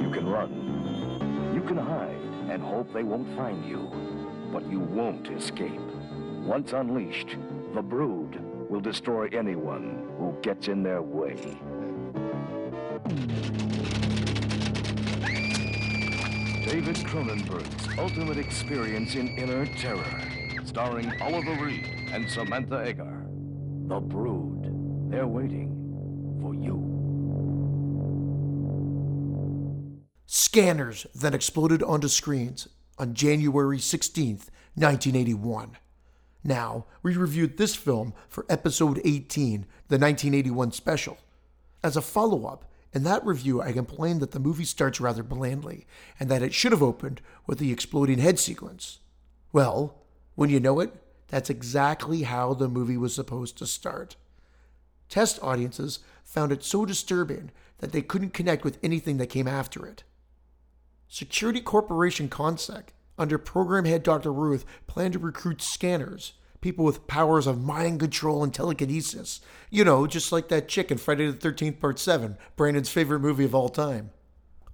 You 0.00 0.10
can 0.10 0.28
run. 0.28 1.52
You 1.54 1.62
can 1.62 1.76
hide 1.76 2.16
and 2.50 2.62
hope 2.62 2.92
they 2.92 3.02
won't 3.02 3.34
find 3.36 3.64
you. 3.64 3.90
But 4.52 4.68
you 4.70 4.80
won't 4.80 5.28
escape. 5.28 5.80
Once 6.44 6.72
unleashed, 6.72 7.36
the 7.74 7.82
brood 7.82 8.38
will 8.68 8.80
destroy 8.80 9.28
anyone 9.32 10.08
who 10.18 10.36
gets 10.42 10.68
in 10.68 10.82
their 10.82 11.02
way. 11.02 11.36
David 16.66 16.96
Cronenberg's 16.96 17.98
ultimate 17.98 18.38
experience 18.38 19.14
in 19.14 19.28
inner 19.36 19.66
terror, 19.66 20.20
starring 20.64 21.12
Oliver 21.20 21.54
Reed 21.62 21.86
and 22.12 22.28
Samantha 22.28 22.76
Eggar. 22.76 23.21
The 23.92 24.00
Brood. 24.00 25.10
They're 25.10 25.26
waiting 25.26 25.68
for 26.40 26.54
you. 26.54 26.78
Scanners 30.24 31.06
then 31.14 31.34
exploded 31.34 31.82
onto 31.82 32.08
screens 32.08 32.68
on 32.96 33.12
January 33.12 33.76
16th, 33.76 34.48
1981. 34.76 35.76
Now, 36.42 36.86
we 37.02 37.18
reviewed 37.18 37.58
this 37.58 37.74
film 37.74 38.14
for 38.30 38.46
episode 38.48 38.98
18, 39.04 39.66
the 39.88 39.98
1981 39.98 40.72
special. 40.72 41.18
As 41.84 41.94
a 41.94 42.00
follow 42.00 42.46
up, 42.46 42.64
in 42.94 43.02
that 43.02 43.26
review, 43.26 43.60
I 43.60 43.72
complained 43.72 44.22
that 44.22 44.30
the 44.30 44.40
movie 44.40 44.64
starts 44.64 45.02
rather 45.02 45.22
blandly 45.22 45.86
and 46.18 46.30
that 46.30 46.42
it 46.42 46.54
should 46.54 46.72
have 46.72 46.82
opened 46.82 47.20
with 47.46 47.58
the 47.58 47.70
exploding 47.70 48.20
head 48.20 48.38
sequence. 48.38 49.00
Well, 49.52 49.98
when 50.34 50.48
you 50.48 50.60
know 50.60 50.80
it, 50.80 50.94
that's 51.32 51.48
exactly 51.48 52.24
how 52.24 52.52
the 52.52 52.68
movie 52.68 52.98
was 52.98 53.14
supposed 53.14 53.56
to 53.56 53.66
start. 53.66 54.16
Test 55.08 55.38
audiences 55.42 56.00
found 56.22 56.52
it 56.52 56.62
so 56.62 56.84
disturbing 56.84 57.50
that 57.78 57.90
they 57.90 58.02
couldn't 58.02 58.34
connect 58.34 58.64
with 58.64 58.78
anything 58.82 59.16
that 59.16 59.28
came 59.28 59.48
after 59.48 59.86
it. 59.86 60.04
Security 61.08 61.62
Corporation 61.62 62.28
Consec, 62.28 62.88
under 63.16 63.38
program 63.38 63.86
head 63.86 64.02
Dr. 64.02 64.30
Ruth, 64.30 64.66
planned 64.86 65.14
to 65.14 65.18
recruit 65.18 65.62
scanners, 65.62 66.34
people 66.60 66.84
with 66.84 67.06
powers 67.06 67.46
of 67.46 67.64
mind 67.64 68.00
control 68.00 68.44
and 68.44 68.52
telekinesis. 68.52 69.40
You 69.70 69.84
know, 69.86 70.06
just 70.06 70.32
like 70.32 70.48
that 70.48 70.68
chick 70.68 70.90
in 70.90 70.98
Friday 70.98 71.30
the 71.30 71.50
13th, 71.50 71.80
Part 71.80 71.98
7, 71.98 72.36
Brandon's 72.56 72.90
favorite 72.90 73.20
movie 73.20 73.46
of 73.46 73.54
all 73.54 73.70
time. 73.70 74.10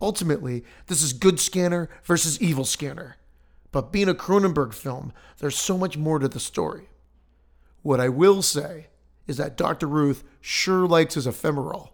Ultimately, 0.00 0.64
this 0.88 1.04
is 1.04 1.12
good 1.12 1.38
scanner 1.38 1.88
versus 2.02 2.42
evil 2.42 2.64
scanner. 2.64 3.16
But 3.70 3.92
being 3.92 4.08
a 4.08 4.14
Cronenberg 4.14 4.72
film, 4.72 5.12
there's 5.38 5.58
so 5.58 5.76
much 5.76 5.96
more 5.96 6.18
to 6.18 6.28
the 6.28 6.40
story. 6.40 6.88
What 7.82 8.00
I 8.00 8.08
will 8.08 8.42
say 8.42 8.88
is 9.26 9.36
that 9.36 9.56
Dr. 9.56 9.86
Ruth 9.86 10.24
sure 10.40 10.86
likes 10.86 11.14
his 11.14 11.26
ephemerol. 11.26 11.90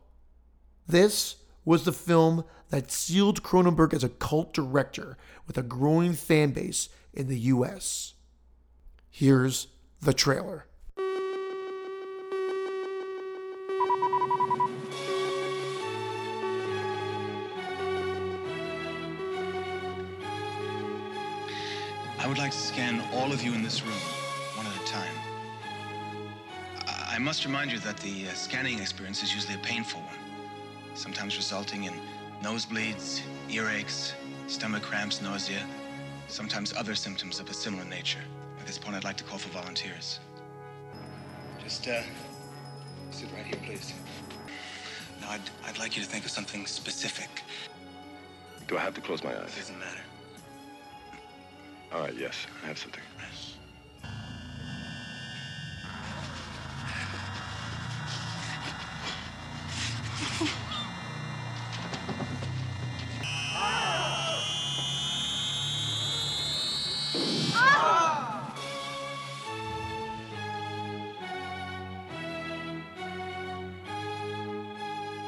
This 0.86 1.36
was 1.64 1.84
the 1.84 1.92
film 1.92 2.44
that 2.70 2.90
sealed 2.90 3.42
Cronenberg 3.42 3.92
as 3.92 4.04
a 4.04 4.08
cult 4.08 4.52
director 4.52 5.16
with 5.46 5.58
a 5.58 5.62
growing 5.62 6.12
fan 6.12 6.50
base 6.50 6.88
in 7.12 7.28
the 7.28 7.38
US. 7.38 8.14
Here's 9.10 9.68
the 10.00 10.14
trailer. 10.14 10.66
Would 22.34 22.40
like 22.40 22.50
to 22.50 22.58
scan 22.58 23.00
all 23.12 23.32
of 23.32 23.44
you 23.44 23.54
in 23.54 23.62
this 23.62 23.84
room, 23.84 23.94
one 24.56 24.66
at 24.66 24.74
a 24.74 24.84
time. 24.86 25.14
I- 26.88 27.14
I 27.14 27.18
must 27.20 27.44
remind 27.44 27.70
you 27.70 27.78
that 27.78 27.96
the 27.98 28.26
uh, 28.26 28.32
scanning 28.32 28.80
experience 28.80 29.22
is 29.22 29.32
usually 29.32 29.54
a 29.54 29.58
painful 29.58 30.00
one, 30.00 30.16
sometimes 30.96 31.36
resulting 31.36 31.84
in 31.84 31.94
nosebleeds, 32.42 33.20
earaches, 33.48 34.14
stomach 34.48 34.82
cramps, 34.82 35.22
nausea, 35.22 35.64
sometimes 36.26 36.72
other 36.72 36.96
symptoms 36.96 37.38
of 37.38 37.48
a 37.50 37.54
similar 37.54 37.84
nature. 37.84 38.24
At 38.58 38.66
this 38.66 38.78
point, 38.78 38.96
I'd 38.96 39.04
like 39.04 39.18
to 39.18 39.24
call 39.24 39.38
for 39.38 39.50
volunteers. 39.50 40.18
Just 41.62 41.86
uh, 41.86 42.02
sit 43.12 43.30
right 43.30 43.46
here, 43.46 43.60
please. 43.64 43.94
Now, 45.20 45.30
I'd, 45.30 45.50
I'd 45.66 45.78
like 45.78 45.96
you 45.96 46.02
to 46.02 46.08
think 46.08 46.24
of 46.24 46.32
something 46.32 46.66
specific. 46.66 47.30
Do 48.66 48.76
I 48.76 48.80
have 48.80 48.94
to 48.94 49.00
close 49.00 49.22
my 49.22 49.30
eyes? 49.40 49.54
It 49.54 49.60
Doesn't 49.60 49.78
matter. 49.78 50.00
All 51.94 52.00
right, 52.00 52.14
yes, 52.18 52.34
I 52.64 52.66
have 52.66 52.76
something. 52.76 53.00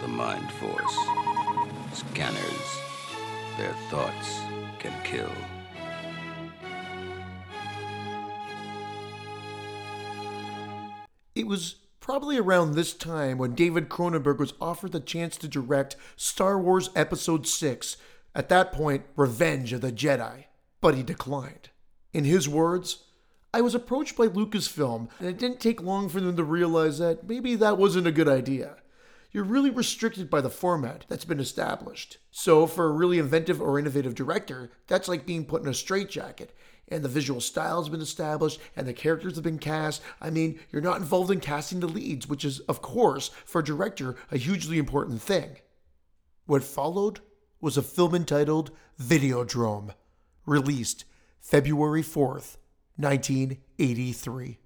The 0.00 0.08
Mind 0.08 0.50
Force. 0.50 0.98
Scanners. 1.92 2.40
Their 3.56 3.72
thoughts 3.88 4.40
can 4.80 4.92
kill. 5.04 5.30
It 11.36 11.46
was 11.46 11.74
probably 12.00 12.38
around 12.38 12.72
this 12.72 12.94
time 12.94 13.36
when 13.36 13.54
David 13.54 13.90
Cronenberg 13.90 14.38
was 14.38 14.54
offered 14.58 14.92
the 14.92 15.00
chance 15.00 15.36
to 15.36 15.46
direct 15.46 15.94
Star 16.16 16.58
Wars 16.58 16.88
Episode 16.96 17.46
6, 17.46 17.98
at 18.34 18.48
that 18.48 18.72
point, 18.72 19.04
Revenge 19.16 19.74
of 19.74 19.82
the 19.82 19.92
Jedi, 19.92 20.44
but 20.80 20.94
he 20.94 21.02
declined. 21.02 21.68
In 22.14 22.24
his 22.24 22.48
words, 22.48 23.04
I 23.52 23.60
was 23.60 23.74
approached 23.74 24.16
by 24.16 24.28
Lucasfilm, 24.28 25.10
and 25.18 25.28
it 25.28 25.36
didn't 25.36 25.60
take 25.60 25.82
long 25.82 26.08
for 26.08 26.22
them 26.22 26.38
to 26.38 26.42
realize 26.42 26.98
that 27.00 27.28
maybe 27.28 27.54
that 27.56 27.76
wasn't 27.76 28.06
a 28.06 28.12
good 28.12 28.28
idea. 28.28 28.76
You're 29.30 29.44
really 29.44 29.68
restricted 29.68 30.30
by 30.30 30.40
the 30.40 30.48
format 30.48 31.04
that's 31.06 31.26
been 31.26 31.40
established. 31.40 32.16
So, 32.30 32.66
for 32.66 32.86
a 32.86 32.92
really 32.92 33.18
inventive 33.18 33.60
or 33.60 33.78
innovative 33.78 34.14
director, 34.14 34.70
that's 34.86 35.06
like 35.06 35.26
being 35.26 35.44
put 35.44 35.60
in 35.60 35.68
a 35.68 35.74
straitjacket. 35.74 36.56
And 36.88 37.04
the 37.04 37.08
visual 37.08 37.40
style 37.40 37.80
has 37.82 37.88
been 37.88 38.00
established, 38.00 38.60
and 38.76 38.86
the 38.86 38.92
characters 38.92 39.34
have 39.34 39.44
been 39.44 39.58
cast. 39.58 40.02
I 40.20 40.30
mean, 40.30 40.60
you're 40.70 40.82
not 40.82 40.98
involved 40.98 41.30
in 41.30 41.40
casting 41.40 41.80
the 41.80 41.88
leads, 41.88 42.28
which 42.28 42.44
is, 42.44 42.60
of 42.60 42.80
course, 42.80 43.30
for 43.44 43.60
a 43.60 43.64
director, 43.64 44.14
a 44.30 44.36
hugely 44.36 44.78
important 44.78 45.20
thing. 45.20 45.56
What 46.46 46.62
followed 46.62 47.20
was 47.60 47.76
a 47.76 47.82
film 47.82 48.14
entitled 48.14 48.70
Videodrome, 49.00 49.94
released 50.46 51.04
February 51.40 52.02
4th, 52.02 52.56
1983. 52.96 54.58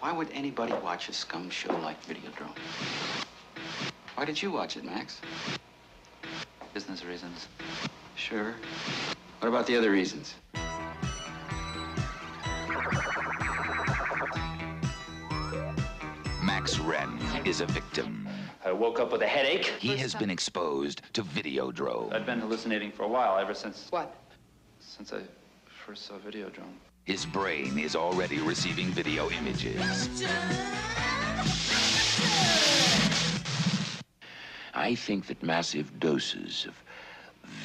Why 0.00 0.12
would 0.12 0.28
anybody 0.32 0.74
watch 0.82 1.08
a 1.08 1.12
scum 1.12 1.48
show 1.48 1.74
like 1.78 2.04
Videodrome? 2.06 2.56
Why 4.16 4.26
did 4.26 4.42
you 4.42 4.50
watch 4.50 4.76
it, 4.76 4.84
Max? 4.84 5.20
Business 6.74 7.04
reasons. 7.04 7.48
Sure. 8.16 8.54
What 9.40 9.48
about 9.48 9.66
the 9.66 9.76
other 9.76 9.90
reasons? 9.90 10.34
Max 16.72 16.84
Renn 16.86 17.46
is 17.46 17.60
a 17.60 17.66
victim. 17.66 18.26
I 18.64 18.72
woke 18.72 18.98
up 18.98 19.12
with 19.12 19.20
a 19.20 19.26
headache. 19.26 19.66
He 19.78 19.94
has 19.98 20.14
been 20.14 20.30
exposed 20.30 21.02
to 21.12 21.22
Videodrome. 21.22 22.14
I've 22.14 22.24
been 22.24 22.40
hallucinating 22.40 22.92
for 22.92 23.02
a 23.02 23.08
while, 23.08 23.38
ever 23.38 23.52
since. 23.52 23.88
What? 23.90 24.16
Since 24.80 25.12
I 25.12 25.20
first 25.66 26.06
saw 26.06 26.14
Videodrome. 26.14 26.72
His 27.04 27.26
brain 27.26 27.78
is 27.78 27.94
already 27.94 28.38
receiving 28.38 28.86
video 28.88 29.28
images. 29.30 30.24
I 34.72 34.94
think 34.94 35.26
that 35.26 35.42
massive 35.42 36.00
doses 36.00 36.66
of 36.66 36.82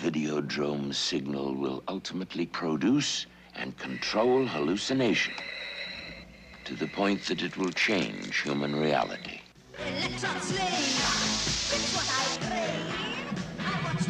Videodrome 0.01 0.93
signal 0.93 1.55
will 1.55 1.81
ultimately 1.87 2.45
produce 2.45 3.25
and 3.55 3.77
control 3.77 4.45
hallucination 4.45 5.33
to 6.67 6.75
the 6.75 6.87
point 6.87 7.21
that 7.21 7.41
it 7.41 7.55
will 7.55 7.71
change 7.71 8.41
human 8.41 8.75
reality. 8.75 9.39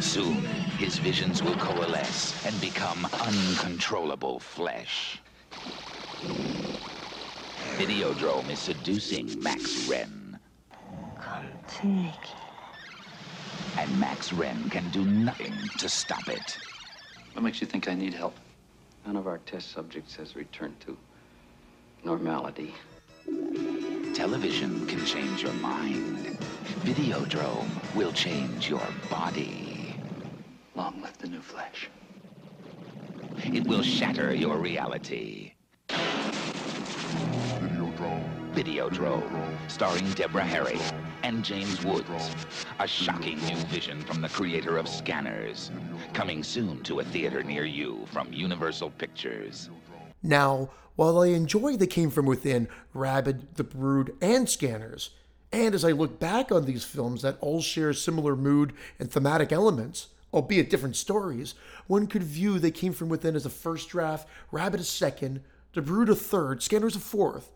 Soon, 0.00 0.42
his 0.76 0.98
visions 0.98 1.40
will 1.40 1.54
coalesce 1.54 2.34
and 2.44 2.60
become 2.60 3.06
uncontrollable 3.24 4.40
flesh. 4.40 5.20
Videodrome 7.76 8.50
is 8.50 8.58
seducing 8.58 9.40
Max 9.40 9.88
Renn. 9.88 10.36
Come 11.20 11.46
to 11.76 11.86
me. 11.86 12.12
And 13.76 14.00
Max 14.00 14.30
Renn 14.30 14.68
can 14.68 14.90
do 14.90 15.04
nothing 15.04 15.54
to 15.78 15.88
stop 15.88 16.28
it. 16.28 16.58
What 17.34 17.44
makes 17.44 17.60
you 17.60 17.68
think 17.68 17.88
I 17.88 17.94
need 17.94 18.14
help? 18.14 18.34
None 19.06 19.14
of 19.14 19.28
our 19.28 19.38
test 19.38 19.70
subjects 19.70 20.16
has 20.16 20.34
returned 20.34 20.80
to 20.80 20.96
normality. 22.04 22.74
Television 24.14 24.86
can 24.86 25.04
change 25.04 25.42
your 25.42 25.52
mind. 25.54 26.38
Videodrome 26.80 27.68
will 27.94 28.12
change 28.12 28.68
your 28.68 28.86
body. 29.10 29.94
Long 30.74 31.00
live 31.02 31.18
the 31.18 31.28
new 31.28 31.40
flesh. 31.40 31.88
It 33.44 33.66
will 33.66 33.82
shatter 33.82 34.34
your 34.34 34.58
reality. 34.58 35.54
Videodrome. 37.58 38.54
Videodrome, 38.54 39.70
starring 39.70 40.10
Deborah 40.12 40.44
Harry 40.44 40.80
and 41.22 41.44
James 41.44 41.84
Woods. 41.84 42.34
A 42.80 42.88
shocking 42.88 43.38
new 43.46 43.56
vision 43.66 44.00
from 44.02 44.20
the 44.20 44.28
creator 44.28 44.78
of 44.78 44.88
Scanners. 44.88 45.70
Coming 46.12 46.42
soon 46.42 46.82
to 46.82 47.00
a 47.00 47.04
theater 47.04 47.44
near 47.44 47.64
you 47.64 48.04
from 48.10 48.32
Universal 48.32 48.90
Pictures. 48.90 49.70
Now, 50.22 50.70
while 50.96 51.20
I 51.20 51.28
enjoy 51.28 51.76
the 51.76 51.86
Came 51.86 52.10
From 52.10 52.26
Within, 52.26 52.68
Rabid, 52.92 53.54
The 53.54 53.64
Brood, 53.64 54.16
and 54.20 54.48
Scanners, 54.48 55.10
and 55.52 55.74
as 55.74 55.84
I 55.84 55.92
look 55.92 56.18
back 56.18 56.50
on 56.50 56.64
these 56.64 56.84
films 56.84 57.22
that 57.22 57.38
all 57.40 57.62
share 57.62 57.92
similar 57.92 58.36
mood 58.36 58.72
and 58.98 59.10
thematic 59.10 59.52
elements, 59.52 60.08
albeit 60.34 60.68
different 60.68 60.96
stories, 60.96 61.54
one 61.86 62.06
could 62.06 62.22
view 62.22 62.58
They 62.58 62.70
Came 62.70 62.92
From 62.92 63.08
Within 63.08 63.36
as 63.36 63.46
a 63.46 63.50
first 63.50 63.88
draft, 63.88 64.28
Rabid 64.50 64.80
a 64.80 64.84
second, 64.84 65.42
The 65.72 65.82
Brood 65.82 66.08
a 66.08 66.14
third, 66.14 66.62
Scanners 66.62 66.96
a 66.96 67.00
fourth, 67.00 67.52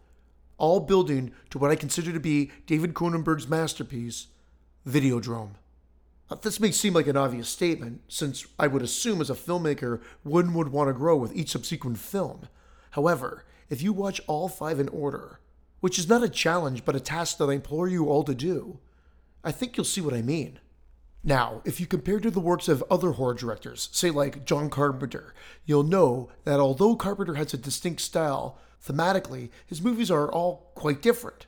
all 0.56 0.80
building 0.80 1.32
to 1.50 1.58
what 1.58 1.70
I 1.70 1.76
consider 1.76 2.12
to 2.12 2.20
be 2.20 2.50
David 2.66 2.94
Cronenberg's 2.94 3.48
masterpiece, 3.48 4.28
Videodrome. 4.86 5.54
Now, 6.32 6.38
this 6.40 6.60
may 6.60 6.70
seem 6.70 6.94
like 6.94 7.08
an 7.08 7.16
obvious 7.18 7.50
statement, 7.50 8.00
since 8.08 8.46
I 8.58 8.66
would 8.66 8.80
assume 8.80 9.20
as 9.20 9.28
a 9.28 9.34
filmmaker, 9.34 10.00
one 10.22 10.54
would 10.54 10.68
want 10.68 10.88
to 10.88 10.94
grow 10.94 11.14
with 11.14 11.36
each 11.36 11.50
subsequent 11.50 11.98
film. 11.98 12.48
However, 12.92 13.44
if 13.68 13.82
you 13.82 13.92
watch 13.92 14.18
all 14.26 14.48
five 14.48 14.80
in 14.80 14.88
order, 14.88 15.40
which 15.80 15.98
is 15.98 16.08
not 16.08 16.22
a 16.22 16.30
challenge 16.30 16.86
but 16.86 16.96
a 16.96 17.00
task 17.00 17.36
that 17.36 17.50
I 17.50 17.52
implore 17.52 17.86
you 17.86 18.08
all 18.08 18.24
to 18.24 18.34
do, 18.34 18.78
I 19.44 19.52
think 19.52 19.76
you'll 19.76 19.84
see 19.84 20.00
what 20.00 20.14
I 20.14 20.22
mean. 20.22 20.58
Now, 21.22 21.60
if 21.66 21.80
you 21.80 21.86
compare 21.86 22.18
to 22.18 22.30
the 22.30 22.40
works 22.40 22.66
of 22.66 22.82
other 22.90 23.10
horror 23.10 23.34
directors, 23.34 23.90
say 23.92 24.10
like 24.10 24.46
John 24.46 24.70
Carpenter, 24.70 25.34
you'll 25.66 25.82
know 25.82 26.30
that 26.44 26.60
although 26.60 26.96
Carpenter 26.96 27.34
has 27.34 27.52
a 27.52 27.58
distinct 27.58 28.00
style, 28.00 28.56
thematically, 28.82 29.50
his 29.66 29.82
movies 29.82 30.10
are 30.10 30.32
all 30.32 30.72
quite 30.76 31.02
different. 31.02 31.44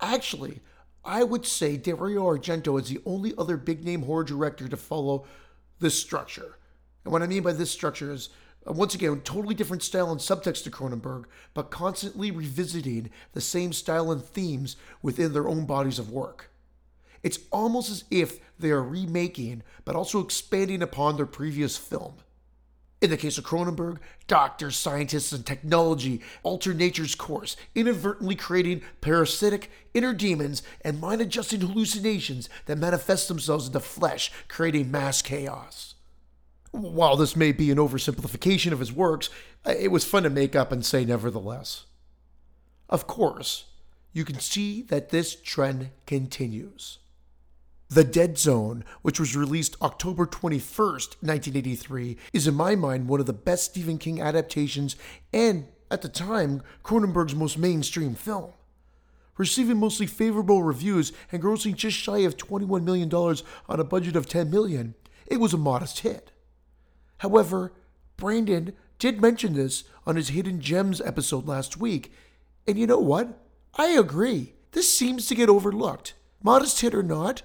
Actually, 0.00 0.60
I 1.04 1.22
would 1.24 1.46
say 1.46 1.76
Dario 1.76 2.24
Argento 2.24 2.80
is 2.80 2.88
the 2.88 3.00
only 3.04 3.32
other 3.38 3.56
big 3.56 3.84
name 3.84 4.02
horror 4.02 4.24
director 4.24 4.68
to 4.68 4.76
follow 4.76 5.26
this 5.78 5.98
structure. 5.98 6.58
And 7.04 7.12
what 7.12 7.22
I 7.22 7.26
mean 7.26 7.42
by 7.42 7.52
this 7.52 7.70
structure 7.70 8.12
is 8.12 8.30
Uh, 8.68 8.72
once 8.72 8.94
again, 8.94 9.18
totally 9.22 9.54
different 9.54 9.82
style 9.82 10.10
and 10.10 10.20
subtext 10.20 10.64
to 10.64 10.70
Cronenberg, 10.70 11.24
but 11.54 11.70
constantly 11.70 12.30
revisiting 12.30 13.10
the 13.32 13.40
same 13.40 13.72
style 13.72 14.12
and 14.12 14.22
themes 14.22 14.76
within 15.00 15.32
their 15.32 15.48
own 15.48 15.64
bodies 15.64 15.98
of 15.98 16.10
work. 16.10 16.50
It's 17.22 17.38
almost 17.50 17.90
as 17.90 18.04
if 18.10 18.38
they 18.58 18.70
are 18.70 18.82
remaking, 18.82 19.62
but 19.86 19.96
also 19.96 20.20
expanding 20.20 20.82
upon 20.82 21.16
their 21.16 21.24
previous 21.24 21.78
film. 21.78 22.16
In 23.00 23.08
the 23.08 23.16
case 23.16 23.38
of 23.38 23.44
Cronenberg, 23.44 23.98
doctors, 24.26 24.76
scientists, 24.76 25.32
and 25.32 25.44
technology 25.44 26.20
alter 26.42 26.74
nature's 26.74 27.14
course, 27.14 27.56
inadvertently 27.74 28.36
creating 28.36 28.82
parasitic 29.00 29.70
inner 29.94 30.12
demons 30.12 30.62
and 30.82 31.00
mind 31.00 31.22
adjusting 31.22 31.60
hallucinations 31.60 32.50
that 32.66 32.76
manifest 32.76 33.28
themselves 33.28 33.66
in 33.66 33.72
the 33.72 33.80
flesh, 33.80 34.30
creating 34.48 34.90
mass 34.90 35.22
chaos. 35.22 35.94
While 36.72 37.16
this 37.16 37.34
may 37.34 37.52
be 37.52 37.70
an 37.70 37.78
oversimplification 37.78 38.70
of 38.70 38.80
his 38.80 38.92
works, 38.92 39.30
uh, 39.66 39.74
it 39.78 39.88
was 39.88 40.04
fun 40.04 40.22
to 40.24 40.30
make 40.30 40.54
up 40.54 40.70
and 40.70 40.84
say 40.84 41.04
nevertheless. 41.04 41.86
Of 42.88 43.06
course, 43.06 43.64
you 44.12 44.24
can 44.24 44.38
see 44.38 44.82
that 44.82 45.08
this 45.08 45.34
trend 45.34 45.90
continues. 46.06 46.99
The 47.92 48.04
Dead 48.04 48.38
Zone, 48.38 48.84
which 49.02 49.18
was 49.18 49.34
released 49.34 49.76
October 49.82 50.24
21st, 50.24 51.16
1983, 51.22 52.16
is 52.32 52.46
in 52.46 52.54
my 52.54 52.76
mind 52.76 53.08
one 53.08 53.18
of 53.18 53.26
the 53.26 53.32
best 53.32 53.64
Stephen 53.64 53.98
King 53.98 54.20
adaptations 54.20 54.94
and, 55.32 55.66
at 55.90 56.00
the 56.00 56.08
time, 56.08 56.62
Cronenberg's 56.84 57.34
most 57.34 57.58
mainstream 57.58 58.14
film. 58.14 58.52
Receiving 59.36 59.78
mostly 59.78 60.06
favorable 60.06 60.62
reviews 60.62 61.12
and 61.32 61.42
grossing 61.42 61.74
just 61.74 61.96
shy 61.96 62.18
of 62.18 62.36
$21 62.36 62.84
million 62.84 63.12
on 63.12 63.80
a 63.80 63.82
budget 63.82 64.14
of 64.14 64.28
10 64.28 64.48
million, 64.48 64.94
it 65.26 65.38
was 65.38 65.52
a 65.52 65.58
modest 65.58 65.98
hit. 66.00 66.30
However, 67.18 67.72
Brandon 68.16 68.72
did 69.00 69.20
mention 69.20 69.54
this 69.54 69.82
on 70.06 70.14
his 70.14 70.28
Hidden 70.28 70.60
Gems 70.60 71.00
episode 71.00 71.48
last 71.48 71.76
week, 71.78 72.12
and 72.68 72.78
you 72.78 72.86
know 72.86 73.00
what? 73.00 73.36
I 73.74 73.88
agree. 73.88 74.52
This 74.70 74.96
seems 74.96 75.26
to 75.26 75.34
get 75.34 75.48
overlooked. 75.48 76.14
Modest 76.40 76.82
hit 76.82 76.94
or 76.94 77.02
not, 77.02 77.42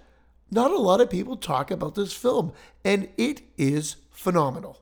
not 0.51 0.71
a 0.71 0.77
lot 0.77 1.01
of 1.01 1.09
people 1.09 1.37
talk 1.37 1.71
about 1.71 1.95
this 1.95 2.13
film, 2.13 2.53
and 2.83 3.09
it 3.17 3.41
is 3.57 3.97
phenomenal. 4.11 4.81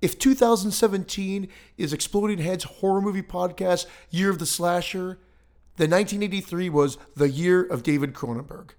If 0.00 0.18
2017 0.18 1.48
is 1.76 1.92
Exploding 1.92 2.38
Heads 2.38 2.64
horror 2.64 3.02
movie 3.02 3.22
podcast 3.22 3.86
Year 4.10 4.30
of 4.30 4.38
the 4.38 4.46
Slasher, 4.46 5.18
then 5.76 5.90
1983 5.90 6.70
was 6.70 6.98
the 7.14 7.28
year 7.28 7.62
of 7.62 7.82
David 7.82 8.14
Cronenberg. 8.14 8.70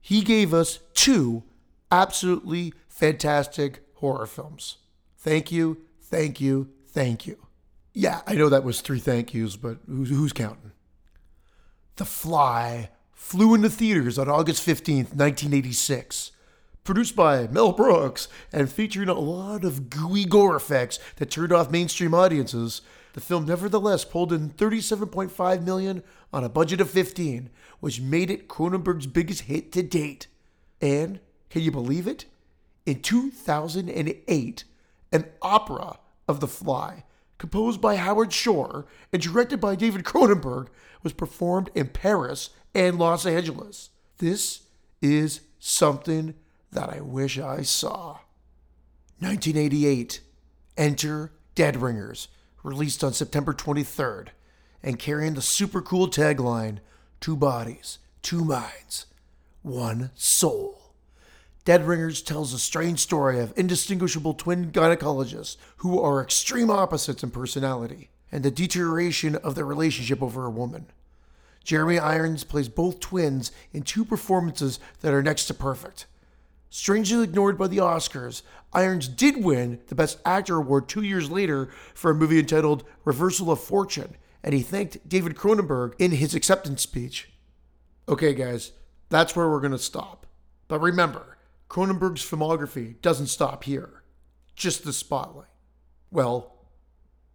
He 0.00 0.22
gave 0.22 0.54
us 0.54 0.80
two 0.94 1.44
absolutely 1.90 2.72
fantastic 2.88 3.80
horror 3.96 4.26
films. 4.26 4.78
Thank 5.18 5.52
you, 5.52 5.82
thank 6.00 6.40
you, 6.40 6.70
thank 6.88 7.26
you. 7.26 7.46
Yeah, 7.94 8.22
I 8.26 8.34
know 8.34 8.48
that 8.48 8.64
was 8.64 8.80
three 8.80 8.98
thank 8.98 9.34
yous, 9.34 9.56
but 9.56 9.78
who's, 9.86 10.08
who's 10.08 10.32
counting? 10.32 10.72
The 11.96 12.06
Fly 12.06 12.90
flew 13.22 13.54
into 13.54 13.70
theaters 13.70 14.18
on 14.18 14.28
August 14.28 14.66
15th, 14.66 15.14
1986. 15.14 16.32
Produced 16.82 17.14
by 17.14 17.46
Mel 17.46 17.72
Brooks 17.72 18.26
and 18.52 18.70
featuring 18.70 19.08
a 19.08 19.14
lot 19.14 19.64
of 19.64 19.88
gooey 19.88 20.24
gore 20.24 20.56
effects 20.56 20.98
that 21.16 21.30
turned 21.30 21.52
off 21.52 21.70
mainstream 21.70 22.14
audiences, 22.14 22.82
the 23.14 23.20
film 23.20 23.46
nevertheless 23.46 24.04
pulled 24.04 24.32
in 24.32 24.50
37.5 24.50 25.62
million 25.62 26.02
on 26.32 26.42
a 26.42 26.48
budget 26.48 26.80
of 26.80 26.90
15, 26.90 27.48
which 27.78 28.00
made 28.00 28.28
it 28.28 28.48
Cronenberg's 28.48 29.06
biggest 29.06 29.42
hit 29.42 29.70
to 29.72 29.84
date. 29.84 30.26
And 30.82 31.20
can 31.48 31.62
you 31.62 31.70
believe 31.70 32.08
it? 32.08 32.26
In 32.84 33.00
2008, 33.00 34.64
an 35.12 35.24
opera 35.40 35.98
of 36.26 36.40
The 36.40 36.48
Fly, 36.48 37.04
composed 37.38 37.80
by 37.80 37.96
Howard 37.96 38.32
Shore 38.32 38.84
and 39.12 39.22
directed 39.22 39.60
by 39.60 39.76
David 39.76 40.02
Cronenberg, 40.02 40.66
was 41.02 41.12
performed 41.12 41.70
in 41.74 41.86
Paris 41.88 42.50
and 42.74 42.98
Los 42.98 43.26
Angeles. 43.26 43.90
This 44.18 44.62
is 45.00 45.40
something 45.58 46.34
that 46.70 46.90
I 46.90 47.00
wish 47.00 47.38
I 47.38 47.62
saw. 47.62 48.18
1988, 49.18 50.20
Enter 50.76 51.32
Dead 51.54 51.76
Ringers, 51.76 52.28
released 52.62 53.04
on 53.04 53.12
September 53.12 53.52
23rd, 53.52 54.28
and 54.82 54.98
carrying 54.98 55.34
the 55.34 55.42
super 55.42 55.80
cool 55.80 56.08
tagline 56.08 56.78
Two 57.22 57.36
bodies, 57.36 58.00
two 58.20 58.44
minds, 58.44 59.06
one 59.62 60.10
soul. 60.16 60.92
Dead 61.64 61.86
Ringers 61.86 62.20
tells 62.20 62.52
a 62.52 62.58
strange 62.58 62.98
story 62.98 63.38
of 63.38 63.56
indistinguishable 63.56 64.34
twin 64.34 64.72
gynecologists 64.72 65.56
who 65.76 66.00
are 66.00 66.20
extreme 66.20 66.68
opposites 66.68 67.22
in 67.22 67.30
personality 67.30 68.10
and 68.32 68.42
the 68.42 68.50
deterioration 68.50 69.36
of 69.36 69.54
their 69.54 69.64
relationship 69.64 70.20
over 70.20 70.46
a 70.46 70.50
woman. 70.50 70.86
Jeremy 71.64 71.98
Irons 71.98 72.44
plays 72.44 72.68
both 72.68 73.00
twins 73.00 73.52
in 73.72 73.82
two 73.82 74.04
performances 74.04 74.80
that 75.00 75.14
are 75.14 75.22
next 75.22 75.46
to 75.46 75.54
perfect. 75.54 76.06
Strangely 76.70 77.22
ignored 77.22 77.58
by 77.58 77.68
the 77.68 77.78
Oscars, 77.78 78.42
Irons 78.72 79.06
did 79.06 79.44
win 79.44 79.80
the 79.88 79.94
Best 79.94 80.18
Actor 80.24 80.56
award 80.56 80.88
two 80.88 81.02
years 81.02 81.30
later 81.30 81.68
for 81.94 82.10
a 82.10 82.14
movie 82.14 82.38
entitled 82.38 82.84
Reversal 83.04 83.50
of 83.50 83.60
Fortune, 83.60 84.16
and 84.42 84.54
he 84.54 84.62
thanked 84.62 85.06
David 85.08 85.36
Cronenberg 85.36 85.92
in 85.98 86.12
his 86.12 86.34
acceptance 86.34 86.82
speech. 86.82 87.30
Okay, 88.08 88.32
guys, 88.32 88.72
that's 89.10 89.36
where 89.36 89.48
we're 89.50 89.60
going 89.60 89.72
to 89.72 89.78
stop. 89.78 90.26
But 90.66 90.80
remember, 90.80 91.36
Cronenberg's 91.68 92.28
filmography 92.28 93.00
doesn't 93.02 93.26
stop 93.26 93.64
here, 93.64 94.02
just 94.56 94.84
the 94.84 94.92
spotlight. 94.92 95.48
Well, 96.10 96.54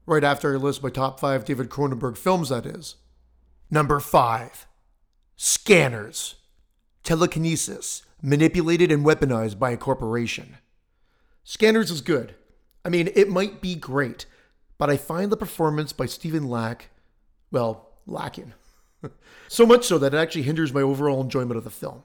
right 0.07 0.23
after 0.23 0.53
I 0.53 0.57
list 0.57 0.81
my 0.81 0.89
top 0.89 1.19
five 1.19 1.45
David 1.45 1.69
Cronenberg 1.69 2.17
films, 2.17 2.49
that 2.49 2.65
is. 2.65 2.95
Number 3.69 3.99
five, 3.99 4.65
scanners, 5.35 6.35
telekinesis, 7.03 8.03
manipulated 8.21 8.91
and 8.91 9.05
weaponized 9.05 9.59
by 9.59 9.71
a 9.71 9.77
corporation. 9.77 10.57
Scanners 11.43 11.91
is 11.91 12.01
good. 12.01 12.35
I 12.85 12.89
mean, 12.89 13.09
it 13.15 13.29
might 13.29 13.61
be 13.61 13.75
great, 13.75 14.25
but 14.77 14.89
I 14.89 14.97
find 14.97 15.31
the 15.31 15.37
performance 15.37 15.91
by 15.91 16.05
Stephen 16.05 16.47
Lack, 16.47 16.89
well, 17.51 17.89
lacking. 18.05 18.53
so 19.47 19.65
much 19.65 19.85
so 19.85 19.97
that 19.97 20.13
it 20.13 20.17
actually 20.17 20.43
hinders 20.43 20.73
my 20.73 20.81
overall 20.81 21.21
enjoyment 21.21 21.57
of 21.57 21.63
the 21.63 21.69
film. 21.69 22.03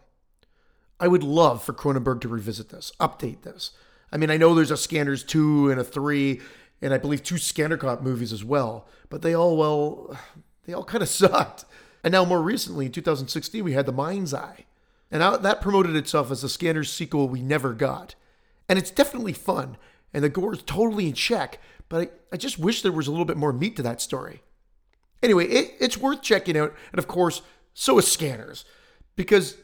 I 0.99 1.09
would 1.09 1.23
love 1.23 1.63
for 1.63 1.73
Cronenberg 1.73 2.21
to 2.23 2.29
revisit 2.29 2.69
this, 2.69 2.93
update 3.01 3.43
this. 3.43 3.73
I 4.13 4.17
mean, 4.17 4.31
I 4.31 4.37
know 4.37 4.55
there's 4.55 4.71
a 4.71 4.77
Scanners 4.77 5.25
2 5.25 5.71
and 5.71 5.81
a 5.81 5.85
3, 5.85 6.41
and 6.81 6.93
I 6.93 6.99
believe 6.99 7.23
two 7.23 7.39
Scanner 7.39 7.77
Cop 7.77 8.03
movies 8.03 8.33
as 8.33 8.45
well, 8.45 8.87
but 9.09 9.23
they 9.23 9.35
all, 9.35 9.57
well, 9.57 10.17
they 10.65 10.73
all 10.73 10.85
kind 10.85 11.03
of 11.03 11.09
sucked. 11.11 11.65
And 12.05 12.13
now, 12.13 12.25
more 12.25 12.43
recently, 12.43 12.87
in 12.87 12.93
2016, 12.93 13.63
we 13.63 13.73
had 13.73 13.87
The 13.87 13.93
Mind's 13.93 14.35
Eye. 14.35 14.65
And 15.11 15.21
that 15.23 15.61
promoted 15.61 15.95
itself 15.95 16.31
as 16.31 16.43
a 16.43 16.49
Scanners 16.49 16.91
sequel 16.91 17.29
we 17.29 17.43
never 17.43 17.75
got. 17.75 18.15
And 18.69 18.79
it's 18.79 18.91
definitely 18.91 19.35
fun, 19.35 19.77
and 20.15 20.25
the 20.25 20.31
gore 20.31 20.55
is 20.55 20.63
totally 20.63 21.07
in 21.07 21.13
check, 21.13 21.61
but 21.91 22.01
I, 22.33 22.35
I 22.35 22.37
just 22.39 22.59
wish 22.59 22.81
there 22.81 22.93
was 22.93 23.07
a 23.07 23.11
little 23.11 23.27
bit 23.27 23.37
more 23.37 23.53
meat 23.53 23.77
to 23.77 23.83
that 23.83 24.01
story. 24.01 24.43
Anyway, 25.23 25.47
it, 25.47 25.75
it's 25.79 25.99
worth 25.99 26.23
checking 26.23 26.57
out, 26.57 26.75
and 26.91 26.99
of 26.99 27.07
course, 27.07 27.43
so 27.75 27.99
is 27.99 28.11
Scanners, 28.11 28.65
because 29.15 29.59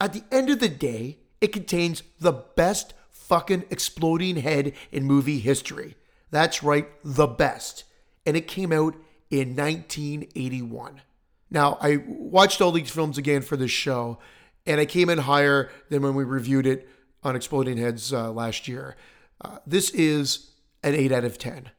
at 0.00 0.14
the 0.14 0.24
end 0.32 0.48
of 0.48 0.60
the 0.60 0.68
day, 0.68 1.18
it 1.40 1.52
contains 1.52 2.02
the 2.18 2.32
best 2.32 2.94
fucking 3.10 3.64
exploding 3.70 4.36
head 4.36 4.72
in 4.90 5.04
movie 5.04 5.40
history. 5.40 5.96
That's 6.30 6.62
right, 6.62 6.88
the 7.04 7.26
best. 7.26 7.84
And 8.24 8.36
it 8.36 8.46
came 8.46 8.72
out 8.72 8.94
in 9.30 9.54
1981. 9.56 11.02
Now, 11.50 11.78
I 11.80 12.02
watched 12.06 12.60
all 12.60 12.72
these 12.72 12.90
films 12.90 13.18
again 13.18 13.42
for 13.42 13.56
this 13.56 13.70
show, 13.70 14.18
and 14.66 14.80
I 14.80 14.86
came 14.86 15.08
in 15.08 15.18
higher 15.18 15.70
than 15.88 16.02
when 16.02 16.14
we 16.14 16.24
reviewed 16.24 16.66
it 16.66 16.88
on 17.22 17.36
Exploding 17.36 17.78
Heads 17.78 18.12
uh, 18.12 18.30
last 18.30 18.68
year. 18.68 18.96
Uh, 19.40 19.58
this 19.66 19.90
is 19.90 20.50
an 20.82 20.94
8 20.94 21.12
out 21.12 21.24
of 21.24 21.38
10. 21.38 21.70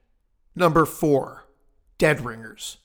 Number 0.55 0.85
4, 0.85 1.45
Dead 1.97 2.21
Ringers. 2.21 2.77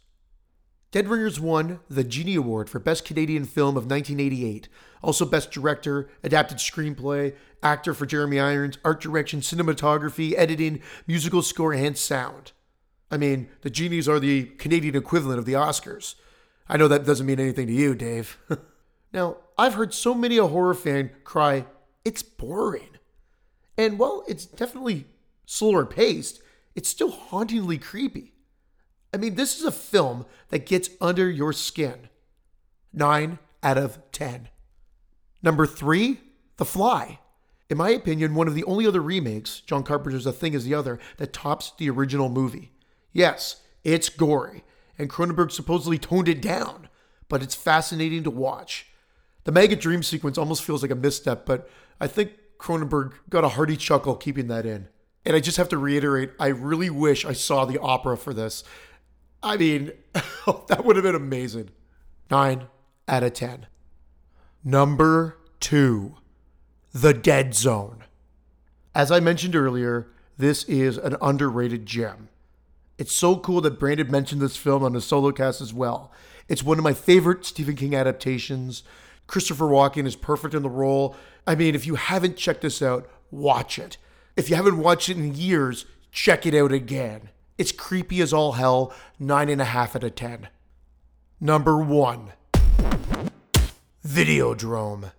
Dead 0.90 1.08
Ringers 1.08 1.40
won 1.40 1.80
the 1.88 2.04
Genie 2.04 2.36
Award 2.36 2.70
for 2.70 2.78
Best 2.78 3.04
Canadian 3.04 3.46
Film 3.46 3.76
of 3.76 3.86
1988. 3.86 4.68
Also, 5.02 5.24
Best 5.24 5.50
Director, 5.50 6.08
Adapted 6.22 6.58
Screenplay, 6.58 7.34
Actor 7.62 7.94
for 7.94 8.06
Jeremy 8.06 8.38
Irons, 8.38 8.78
Art 8.84 9.00
Direction, 9.00 9.40
Cinematography, 9.40 10.34
Editing, 10.36 10.80
Musical 11.06 11.42
Score, 11.42 11.72
and 11.72 11.98
Sound. 11.98 12.52
I 13.10 13.16
mean, 13.16 13.48
the 13.62 13.70
Genies 13.70 14.08
are 14.08 14.18
the 14.18 14.44
Canadian 14.44 14.96
equivalent 14.96 15.38
of 15.38 15.44
the 15.44 15.52
Oscars. 15.52 16.14
I 16.68 16.76
know 16.76 16.88
that 16.88 17.04
doesn't 17.04 17.26
mean 17.26 17.40
anything 17.40 17.66
to 17.66 17.72
you, 17.72 17.94
Dave. 17.94 18.38
now, 19.12 19.36
I've 19.58 19.74
heard 19.74 19.94
so 19.94 20.14
many 20.14 20.38
a 20.38 20.46
horror 20.46 20.74
fan 20.74 21.10
cry, 21.22 21.66
it's 22.04 22.22
boring. 22.22 22.98
And 23.76 23.98
while 23.98 24.24
it's 24.28 24.46
definitely 24.46 25.06
slower 25.46 25.84
paced, 25.84 26.40
it's 26.74 26.88
still 26.88 27.10
hauntingly 27.10 27.78
creepy. 27.78 28.32
I 29.12 29.16
mean, 29.16 29.36
this 29.36 29.58
is 29.58 29.64
a 29.64 29.72
film 29.72 30.26
that 30.48 30.66
gets 30.66 30.90
under 31.00 31.30
your 31.30 31.52
skin. 31.52 32.08
9 32.92 33.38
out 33.62 33.78
of 33.78 33.98
10. 34.12 34.48
Number 35.42 35.66
3, 35.66 36.20
The 36.56 36.64
Fly. 36.64 37.18
In 37.70 37.78
my 37.78 37.90
opinion, 37.90 38.34
one 38.34 38.48
of 38.48 38.54
the 38.54 38.64
only 38.64 38.86
other 38.86 39.00
remakes, 39.00 39.60
John 39.60 39.84
Carpenter's 39.84 40.26
A 40.26 40.32
Thing 40.32 40.54
is 40.54 40.64
the 40.64 40.74
Other, 40.74 40.98
that 41.16 41.32
tops 41.32 41.72
the 41.78 41.90
original 41.90 42.28
movie. 42.28 42.72
Yes, 43.14 43.62
it's 43.84 44.10
gory, 44.10 44.64
and 44.98 45.08
Cronenberg 45.08 45.52
supposedly 45.52 45.98
toned 45.98 46.28
it 46.28 46.42
down, 46.42 46.88
but 47.28 47.42
it's 47.42 47.54
fascinating 47.54 48.24
to 48.24 48.30
watch. 48.30 48.88
The 49.44 49.52
mega 49.52 49.76
dream 49.76 50.02
sequence 50.02 50.36
almost 50.36 50.64
feels 50.64 50.82
like 50.82 50.90
a 50.90 50.96
misstep, 50.96 51.46
but 51.46 51.70
I 52.00 52.08
think 52.08 52.32
Cronenberg 52.58 53.12
got 53.30 53.44
a 53.44 53.50
hearty 53.50 53.76
chuckle 53.76 54.16
keeping 54.16 54.48
that 54.48 54.66
in. 54.66 54.88
And 55.24 55.36
I 55.36 55.40
just 55.40 55.56
have 55.56 55.68
to 55.70 55.78
reiterate, 55.78 56.32
I 56.38 56.48
really 56.48 56.90
wish 56.90 57.24
I 57.24 57.32
saw 57.32 57.64
the 57.64 57.80
opera 57.80 58.16
for 58.18 58.34
this. 58.34 58.64
I 59.42 59.56
mean, 59.56 59.92
that 60.12 60.82
would 60.84 60.96
have 60.96 61.04
been 61.04 61.14
amazing. 61.14 61.70
9 62.30 62.66
out 63.06 63.22
of 63.22 63.32
10. 63.32 63.66
Number 64.64 65.38
2 65.60 66.16
The 66.92 67.14
Dead 67.14 67.54
Zone. 67.54 68.04
As 68.94 69.10
I 69.10 69.20
mentioned 69.20 69.54
earlier, 69.54 70.08
this 70.36 70.64
is 70.64 70.98
an 70.98 71.16
underrated 71.22 71.86
gem. 71.86 72.28
It's 72.96 73.12
so 73.12 73.36
cool 73.36 73.60
that 73.62 73.78
Brandon 73.78 74.10
mentioned 74.10 74.40
this 74.40 74.56
film 74.56 74.84
on 74.84 74.94
his 74.94 75.04
solo 75.04 75.32
cast 75.32 75.60
as 75.60 75.74
well. 75.74 76.12
It's 76.48 76.62
one 76.62 76.78
of 76.78 76.84
my 76.84 76.92
favorite 76.92 77.44
Stephen 77.44 77.74
King 77.74 77.94
adaptations. 77.94 78.84
Christopher 79.26 79.66
Walken 79.66 80.06
is 80.06 80.16
perfect 80.16 80.54
in 80.54 80.62
the 80.62 80.68
role. 80.68 81.16
I 81.46 81.54
mean, 81.54 81.74
if 81.74 81.86
you 81.86 81.96
haven't 81.96 82.36
checked 82.36 82.62
this 82.62 82.82
out, 82.82 83.08
watch 83.30 83.78
it. 83.78 83.96
If 84.36 84.48
you 84.48 84.56
haven't 84.56 84.78
watched 84.78 85.08
it 85.08 85.16
in 85.16 85.34
years, 85.34 85.86
check 86.12 86.46
it 86.46 86.54
out 86.54 86.72
again. 86.72 87.30
It's 87.58 87.72
creepy 87.72 88.20
as 88.20 88.32
all 88.32 88.52
hell, 88.52 88.92
9.5 89.20 89.96
out 89.96 90.04
of 90.04 90.14
10. 90.14 90.48
Number 91.40 91.78
1 91.78 92.32
Videodrome. 94.06 95.12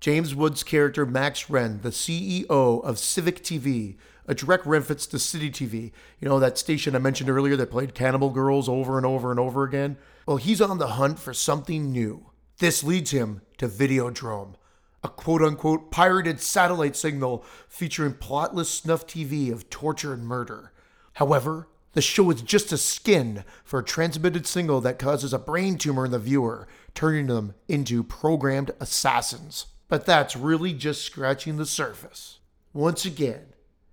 James 0.00 0.34
Woods' 0.34 0.62
character 0.62 1.04
Max 1.04 1.44
Renn, 1.44 1.82
the 1.82 1.90
CEO 1.90 2.82
of 2.82 2.98
Civic 2.98 3.42
TV, 3.42 3.96
a 4.30 4.34
direct 4.34 4.64
reference 4.64 5.06
to 5.08 5.18
City 5.18 5.50
TV, 5.50 5.90
you 6.20 6.28
know, 6.28 6.38
that 6.38 6.56
station 6.56 6.94
I 6.94 7.00
mentioned 7.00 7.28
earlier 7.28 7.56
that 7.56 7.72
played 7.72 7.96
Cannibal 7.96 8.30
Girls 8.30 8.68
over 8.68 8.96
and 8.96 9.04
over 9.04 9.32
and 9.32 9.40
over 9.40 9.64
again. 9.64 9.96
Well, 10.24 10.36
he's 10.36 10.60
on 10.60 10.78
the 10.78 10.86
hunt 10.86 11.18
for 11.18 11.34
something 11.34 11.90
new. 11.90 12.30
This 12.58 12.84
leads 12.84 13.10
him 13.10 13.42
to 13.58 13.66
Videodrome, 13.66 14.54
a 15.02 15.08
quote 15.08 15.42
unquote 15.42 15.90
pirated 15.90 16.40
satellite 16.40 16.94
signal 16.94 17.44
featuring 17.68 18.14
plotless 18.14 18.66
snuff 18.66 19.04
TV 19.04 19.50
of 19.50 19.68
torture 19.68 20.12
and 20.12 20.24
murder. 20.24 20.70
However, 21.14 21.66
the 21.94 22.00
show 22.00 22.30
is 22.30 22.40
just 22.40 22.70
a 22.70 22.78
skin 22.78 23.42
for 23.64 23.80
a 23.80 23.84
transmitted 23.84 24.46
signal 24.46 24.80
that 24.82 25.00
causes 25.00 25.32
a 25.32 25.40
brain 25.40 25.76
tumor 25.76 26.04
in 26.04 26.12
the 26.12 26.20
viewer, 26.20 26.68
turning 26.94 27.26
them 27.26 27.54
into 27.66 28.04
programmed 28.04 28.70
assassins. 28.78 29.66
But 29.88 30.06
that's 30.06 30.36
really 30.36 30.72
just 30.72 31.02
scratching 31.02 31.56
the 31.56 31.66
surface. 31.66 32.38
Once 32.72 33.04
again, 33.04 33.46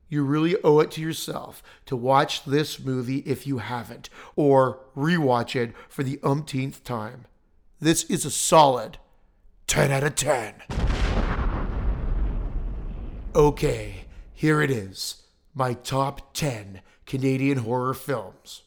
you 0.10 0.24
really 0.24 0.56
owe 0.64 0.80
it 0.80 0.92
to 0.92 1.02
yourself 1.02 1.62
to 1.86 1.96
watch 1.96 2.46
this 2.46 2.80
movie 2.80 3.20
if 3.20 3.46
you 3.46 3.60
haven't, 3.60 4.10
or 4.36 4.80
rewatch 4.96 5.56
it 5.56 5.74
for 5.90 6.04
the 6.04 6.20
umpteenth 6.24 6.84
time. 6.84 7.26
This 7.80 8.04
is 8.06 8.26
a 8.26 8.32
solid 8.32 8.98
10 9.68 9.92
out 9.92 10.04
of 10.04 10.16
10. 10.16 10.54
Okay, 13.36 14.06
here 14.34 14.62
it 14.62 14.72
is 14.72 15.24
my 15.54 15.74
top 15.74 16.34
10 16.34 16.82
Canadian 17.06 17.60
horror 17.60 17.94
films. 17.94 18.64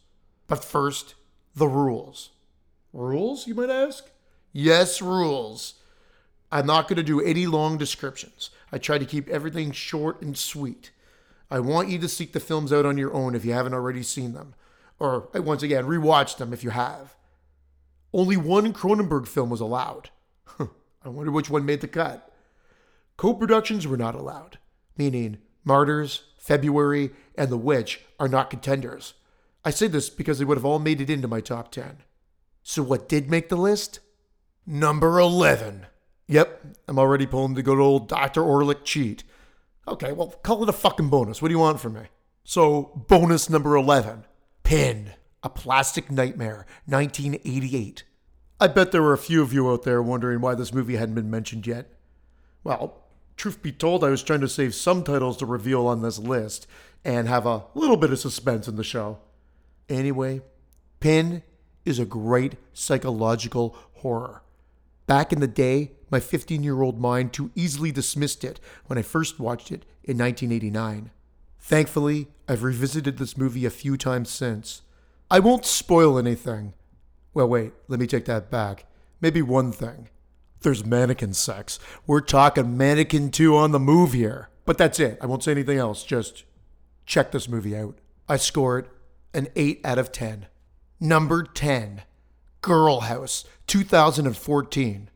But 0.46 0.64
first, 0.64 1.14
the 1.54 1.68
rules. 1.68 2.30
Rules, 2.92 3.46
you 3.46 3.54
might 3.54 3.70
ask? 3.70 4.10
Yes, 4.52 5.00
rules. 5.00 5.74
I'm 6.50 6.66
not 6.66 6.88
going 6.88 6.96
to 6.96 7.02
do 7.02 7.20
any 7.20 7.46
long 7.46 7.78
descriptions. 7.78 8.50
I 8.72 8.78
try 8.78 8.98
to 8.98 9.04
keep 9.04 9.28
everything 9.28 9.70
short 9.70 10.20
and 10.22 10.36
sweet. 10.36 10.90
I 11.50 11.60
want 11.60 11.88
you 11.88 11.98
to 11.98 12.08
seek 12.08 12.32
the 12.32 12.40
films 12.40 12.72
out 12.72 12.86
on 12.86 12.96
your 12.96 13.12
own 13.12 13.34
if 13.34 13.44
you 13.44 13.52
haven't 13.52 13.74
already 13.74 14.02
seen 14.02 14.32
them. 14.32 14.54
Or, 14.98 15.28
once 15.34 15.62
again, 15.62 15.84
rewatch 15.84 16.36
them 16.36 16.52
if 16.52 16.62
you 16.62 16.70
have. 16.70 17.16
Only 18.12 18.36
one 18.36 18.72
Cronenberg 18.72 19.26
film 19.26 19.50
was 19.50 19.60
allowed. 19.60 20.10
I 20.58 21.08
wonder 21.08 21.30
which 21.30 21.50
one 21.50 21.64
made 21.64 21.80
the 21.80 21.88
cut. 21.88 22.32
Co 23.16 23.34
productions 23.34 23.86
were 23.86 23.96
not 23.96 24.14
allowed, 24.14 24.58
meaning 24.96 25.38
Martyrs, 25.64 26.24
February, 26.38 27.10
and 27.34 27.50
The 27.50 27.56
Witch 27.56 28.00
are 28.18 28.28
not 28.28 28.50
contenders. 28.50 29.14
I 29.64 29.70
say 29.70 29.88
this 29.88 30.10
because 30.10 30.38
they 30.38 30.44
would 30.44 30.56
have 30.56 30.64
all 30.64 30.78
made 30.78 31.00
it 31.00 31.10
into 31.10 31.28
my 31.28 31.40
top 31.40 31.70
10. 31.70 31.98
So, 32.62 32.82
what 32.82 33.08
did 33.08 33.30
make 33.30 33.48
the 33.48 33.56
list? 33.56 34.00
Number 34.66 35.18
11. 35.18 35.86
Yep, 36.28 36.76
I'm 36.88 36.98
already 36.98 37.26
pulling 37.26 37.54
the 37.54 37.62
good 37.62 37.78
old 37.78 38.08
Dr. 38.08 38.42
Orlick 38.42 38.84
cheat. 38.84 39.24
Okay, 39.90 40.12
well, 40.12 40.28
call 40.44 40.62
it 40.62 40.68
a 40.68 40.72
fucking 40.72 41.08
bonus. 41.08 41.42
What 41.42 41.48
do 41.48 41.54
you 41.54 41.58
want 41.58 41.80
from 41.80 41.94
me? 41.94 42.02
So, 42.44 43.04
bonus 43.08 43.50
number 43.50 43.74
11 43.74 44.24
Pin, 44.62 45.14
A 45.42 45.50
Plastic 45.50 46.12
Nightmare, 46.12 46.64
1988. 46.86 48.04
I 48.60 48.68
bet 48.68 48.92
there 48.92 49.02
were 49.02 49.12
a 49.12 49.18
few 49.18 49.42
of 49.42 49.52
you 49.52 49.68
out 49.68 49.82
there 49.82 50.00
wondering 50.00 50.40
why 50.40 50.54
this 50.54 50.72
movie 50.72 50.94
hadn't 50.94 51.16
been 51.16 51.28
mentioned 51.28 51.66
yet. 51.66 51.90
Well, 52.62 53.02
truth 53.36 53.62
be 53.62 53.72
told, 53.72 54.04
I 54.04 54.10
was 54.10 54.22
trying 54.22 54.42
to 54.42 54.48
save 54.48 54.76
some 54.76 55.02
titles 55.02 55.36
to 55.38 55.46
reveal 55.46 55.88
on 55.88 56.02
this 56.02 56.20
list 56.20 56.68
and 57.04 57.26
have 57.26 57.44
a 57.44 57.64
little 57.74 57.96
bit 57.96 58.12
of 58.12 58.20
suspense 58.20 58.68
in 58.68 58.76
the 58.76 58.84
show. 58.84 59.18
Anyway, 59.88 60.42
Pin 61.00 61.42
is 61.84 61.98
a 61.98 62.04
great 62.04 62.54
psychological 62.72 63.76
horror. 63.94 64.44
Back 65.08 65.32
in 65.32 65.40
the 65.40 65.48
day, 65.48 65.92
my 66.10 66.20
15 66.20 66.62
year 66.62 66.82
old 66.82 67.00
mind 67.00 67.32
too 67.32 67.50
easily 67.54 67.92
dismissed 67.92 68.44
it 68.44 68.60
when 68.86 68.98
I 68.98 69.02
first 69.02 69.38
watched 69.38 69.70
it 69.70 69.84
in 70.04 70.18
1989. 70.18 71.10
Thankfully, 71.60 72.28
I've 72.48 72.62
revisited 72.62 73.18
this 73.18 73.36
movie 73.36 73.64
a 73.64 73.70
few 73.70 73.96
times 73.96 74.30
since. 74.30 74.82
I 75.30 75.38
won't 75.38 75.64
spoil 75.64 76.18
anything. 76.18 76.72
Well, 77.32 77.48
wait, 77.48 77.72
let 77.86 78.00
me 78.00 78.06
take 78.06 78.24
that 78.24 78.50
back. 78.50 78.86
Maybe 79.20 79.42
one 79.42 79.70
thing. 79.70 80.08
There's 80.62 80.84
mannequin 80.84 81.34
sex. 81.34 81.78
We're 82.06 82.20
talking 82.20 82.76
Mannequin 82.76 83.30
2 83.30 83.56
on 83.56 83.72
the 83.72 83.78
move 83.78 84.12
here. 84.12 84.48
But 84.64 84.78
that's 84.78 85.00
it. 85.00 85.18
I 85.20 85.26
won't 85.26 85.44
say 85.44 85.52
anything 85.52 85.78
else. 85.78 86.04
Just 86.04 86.44
check 87.06 87.30
this 87.30 87.48
movie 87.48 87.76
out. 87.76 87.98
I 88.28 88.36
score 88.36 88.78
it 88.78 88.86
an 89.32 89.48
8 89.56 89.80
out 89.84 89.98
of 89.98 90.12
10. 90.12 90.46
Number 90.98 91.42
10 91.44 92.02
Girl 92.62 93.00
House, 93.00 93.44
2014. 93.68 95.08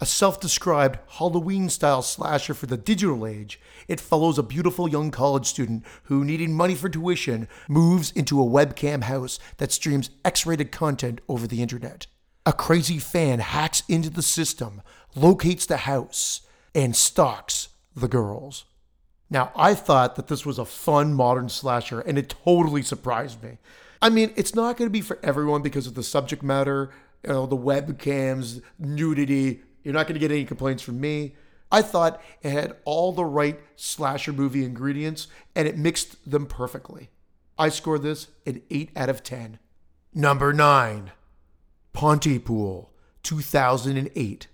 A 0.00 0.06
self 0.06 0.40
described 0.40 0.98
Halloween 1.06 1.68
style 1.70 2.02
slasher 2.02 2.52
for 2.52 2.66
the 2.66 2.76
digital 2.76 3.26
age, 3.26 3.60
it 3.86 4.00
follows 4.00 4.38
a 4.38 4.42
beautiful 4.42 4.88
young 4.88 5.10
college 5.10 5.46
student 5.46 5.84
who, 6.04 6.24
needing 6.24 6.52
money 6.52 6.74
for 6.74 6.88
tuition, 6.88 7.48
moves 7.68 8.10
into 8.10 8.40
a 8.42 8.46
webcam 8.46 9.04
house 9.04 9.38
that 9.58 9.72
streams 9.72 10.10
X 10.24 10.44
rated 10.46 10.72
content 10.72 11.20
over 11.28 11.46
the 11.46 11.62
internet. 11.62 12.06
A 12.44 12.52
crazy 12.52 12.98
fan 12.98 13.38
hacks 13.38 13.82
into 13.88 14.10
the 14.10 14.22
system, 14.22 14.82
locates 15.14 15.64
the 15.64 15.78
house, 15.78 16.40
and 16.74 16.94
stalks 16.96 17.68
the 17.94 18.08
girls. 18.08 18.64
Now, 19.30 19.52
I 19.56 19.74
thought 19.74 20.16
that 20.16 20.26
this 20.26 20.44
was 20.44 20.58
a 20.58 20.64
fun 20.64 21.14
modern 21.14 21.48
slasher, 21.48 22.00
and 22.00 22.18
it 22.18 22.34
totally 22.44 22.82
surprised 22.82 23.42
me. 23.42 23.58
I 24.02 24.10
mean, 24.10 24.32
it's 24.36 24.54
not 24.54 24.76
going 24.76 24.88
to 24.88 24.92
be 24.92 25.00
for 25.00 25.18
everyone 25.22 25.62
because 25.62 25.86
of 25.86 25.94
the 25.94 26.02
subject 26.02 26.42
matter, 26.42 26.90
you 27.22 27.30
know, 27.30 27.46
the 27.46 27.56
webcams, 27.56 28.60
nudity. 28.78 29.62
You're 29.84 29.94
not 29.94 30.06
going 30.06 30.14
to 30.14 30.20
get 30.20 30.32
any 30.32 30.44
complaints 30.44 30.82
from 30.82 31.00
me. 31.00 31.34
I 31.70 31.82
thought 31.82 32.20
it 32.42 32.50
had 32.50 32.76
all 32.84 33.12
the 33.12 33.24
right 33.24 33.60
slasher 33.76 34.32
movie 34.32 34.64
ingredients 34.64 35.28
and 35.54 35.68
it 35.68 35.78
mixed 35.78 36.28
them 36.28 36.46
perfectly. 36.46 37.10
I 37.58 37.68
scored 37.68 38.02
this 38.02 38.28
an 38.46 38.62
8 38.70 38.90
out 38.96 39.08
of 39.08 39.22
10. 39.22 39.58
Number 40.12 40.52
9 40.52 41.12
Pontypool, 41.92 42.92
2008. 43.22 44.48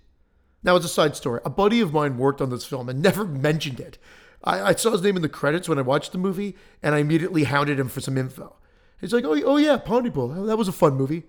Now, 0.63 0.75
as 0.75 0.85
a 0.85 0.89
side 0.89 1.15
story, 1.15 1.41
a 1.43 1.49
buddy 1.49 1.81
of 1.81 1.91
mine 1.91 2.17
worked 2.17 2.39
on 2.39 2.51
this 2.51 2.65
film 2.65 2.87
and 2.87 3.01
never 3.01 3.25
mentioned 3.25 3.79
it. 3.79 3.97
I, 4.43 4.61
I, 4.61 4.75
saw 4.75 4.91
his 4.91 5.01
name 5.01 5.15
in 5.15 5.21
the 5.21 5.29
credits 5.29 5.67
when 5.67 5.79
I 5.79 5.83
watched 5.83 6.11
the 6.11 6.17
movie, 6.17 6.55
and 6.81 6.95
I 6.95 6.99
immediately 6.99 7.43
hounded 7.43 7.79
him 7.79 7.89
for 7.89 8.01
some 8.01 8.17
info. 8.17 8.55
He's 8.99 9.13
like, 9.13 9.23
"Oh, 9.23 9.39
oh 9.43 9.57
yeah, 9.57 9.77
Pontypool. 9.77 10.29
That 10.45 10.57
was 10.57 10.67
a 10.67 10.71
fun 10.71 10.95
movie." 10.95 11.23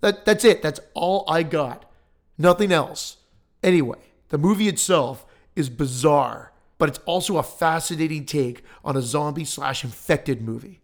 That 0.00 0.24
that's 0.24 0.44
it. 0.44 0.62
That's 0.62 0.80
all 0.94 1.24
I 1.28 1.42
got. 1.44 1.90
Nothing 2.38 2.72
else. 2.72 3.18
Anyway, 3.62 3.98
the 4.28 4.38
movie 4.38 4.68
itself 4.68 5.24
is 5.54 5.68
bizarre, 5.68 6.52
but 6.78 6.88
it's 6.88 7.00
also 7.06 7.36
a 7.36 7.42
fascinating 7.42 8.24
take 8.24 8.64
on 8.84 8.96
a 8.96 9.02
zombie 9.02 9.44
slash 9.44 9.84
infected 9.84 10.42
movie. 10.42 10.80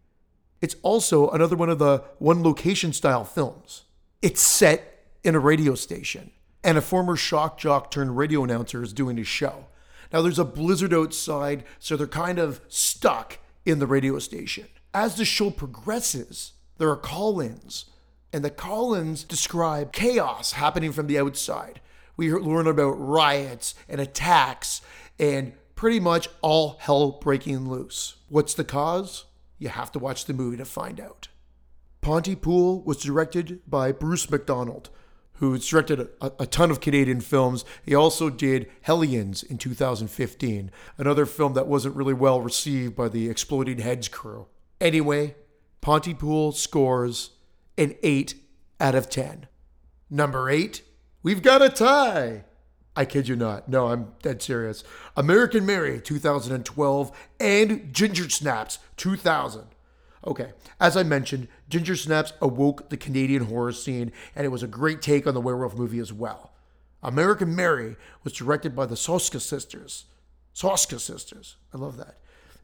It's 0.61 0.76
also 0.83 1.31
another 1.31 1.57
one 1.57 1.70
of 1.70 1.79
the 1.79 2.05
one 2.18 2.43
location 2.43 2.93
style 2.93 3.24
films. 3.24 3.85
It's 4.22 4.41
set 4.41 5.07
in 5.24 5.35
a 5.35 5.41
radio 5.41 5.74
station, 5.74 6.31
and 6.64 6.76
a 6.76 6.83
former 6.83 7.16
shock 7.16 7.59
jock 7.59 7.91
turned 7.91 8.16
radio 8.16 8.45
announcer 8.45 8.83
is 8.83 8.93
doing 8.93 9.16
his 9.16 9.29
show. 9.29 9.66
Now, 10.12 10.22
there's 10.22 10.39
a 10.39 10.45
blizzard 10.45 10.95
outside, 10.95 11.64
so 11.79 11.97
they're 11.97 12.07
kind 12.07 12.39
of 12.39 12.61
stuck 12.68 13.39
in 13.66 13.79
the 13.79 13.87
radio 13.87 14.18
station. 14.18 14.66
As 14.95 15.16
the 15.16 15.24
show 15.24 15.51
progresses, 15.51 16.53
there 16.79 16.91
are 16.91 16.97
call 16.97 17.41
ins, 17.41 17.87
and 18.33 18.45
the 18.45 18.51
call 18.51 18.95
ins 18.95 19.22
describe 19.22 19.93
chaos 19.93 20.53
happening 20.53 20.93
from 20.93 21.07
the 21.07 21.18
outside. 21.18 21.81
We 22.18 22.32
learn 22.32 22.66
about 22.66 22.90
riots 22.98 23.74
and 23.88 24.00
attacks 24.00 24.82
and 25.18 25.54
pretty 25.76 26.00
much 26.00 26.28
all 26.42 26.76
hell 26.80 27.12
breaking 27.12 27.70
loose. 27.70 28.16
What's 28.28 28.52
the 28.52 28.64
cause? 28.64 29.24
You 29.58 29.68
have 29.68 29.92
to 29.92 30.00
watch 30.00 30.24
the 30.24 30.34
movie 30.34 30.56
to 30.56 30.64
find 30.64 31.00
out. 31.00 31.28
Pontypool 32.00 32.82
was 32.82 32.98
directed 32.98 33.60
by 33.68 33.92
Bruce 33.92 34.28
McDonald, 34.28 34.90
who's 35.34 35.68
directed 35.68 36.08
a, 36.20 36.32
a, 36.40 36.46
ton 36.46 36.72
of 36.72 36.80
Canadian 36.80 37.20
films. 37.20 37.64
He 37.84 37.94
also 37.94 38.30
did 38.30 38.68
Hellions 38.82 39.44
in 39.44 39.56
2015, 39.56 40.72
another 40.96 41.26
film 41.26 41.54
that 41.54 41.68
wasn't 41.68 41.94
really 41.94 42.14
well 42.14 42.40
received 42.40 42.96
by 42.96 43.08
the 43.08 43.30
Exploding 43.30 43.78
Heads 43.78 44.08
crew. 44.08 44.46
Anyway, 44.80 45.36
Pontypool 45.80 46.52
scores 46.52 47.30
an 47.76 47.94
8 48.02 48.34
out 48.80 48.96
of 48.96 49.08
10. 49.08 49.46
Number 50.10 50.50
8, 50.50 50.82
we've 51.22 51.42
got 51.42 51.62
a 51.62 51.68
tie. 51.68 52.44
I 52.96 53.04
kid 53.04 53.28
you 53.28 53.36
not. 53.36 53.68
No, 53.68 53.88
I'm 53.88 54.12
dead 54.22 54.42
serious. 54.42 54.82
American 55.16 55.64
Mary 55.64 56.00
2012 56.00 57.16
and 57.38 57.94
Ginger 57.94 58.28
Snaps 58.28 58.80
2000. 58.96 59.66
Okay, 60.26 60.50
as 60.80 60.96
I 60.96 61.04
mentioned, 61.04 61.46
Ginger 61.68 61.94
Snaps 61.94 62.32
awoke 62.40 62.88
the 62.88 62.96
Canadian 62.96 63.44
horror 63.44 63.72
scene, 63.72 64.10
and 64.34 64.44
it 64.44 64.48
was 64.48 64.64
a 64.64 64.66
great 64.66 65.00
take 65.00 65.26
on 65.26 65.34
the 65.34 65.40
werewolf 65.40 65.76
movie 65.76 66.00
as 66.00 66.12
well. 66.12 66.52
American 67.02 67.54
Mary 67.54 67.96
was 68.24 68.32
directed 68.32 68.74
by 68.74 68.84
the 68.84 68.96
Soska 68.96 69.40
sisters. 69.40 70.06
Soska 70.54 70.98
sisters. 70.98 71.56
I 71.72 71.78
love 71.78 71.96
that. 71.98 72.16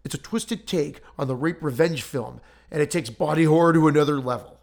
It's 0.05 0.17
a 0.17 0.19
twisted 0.19 0.67
take 0.67 1.01
on 1.17 1.29
the 1.29 1.37
rape 1.37 1.63
revenge 1.63 2.03
film, 2.03 2.41
and 2.71 2.83
it 2.83 2.91
takes 2.91 3.09
body 3.09 3.45
horror 3.45 3.73
to 3.73 3.87
another 3.87 4.19
level. 4.19 4.59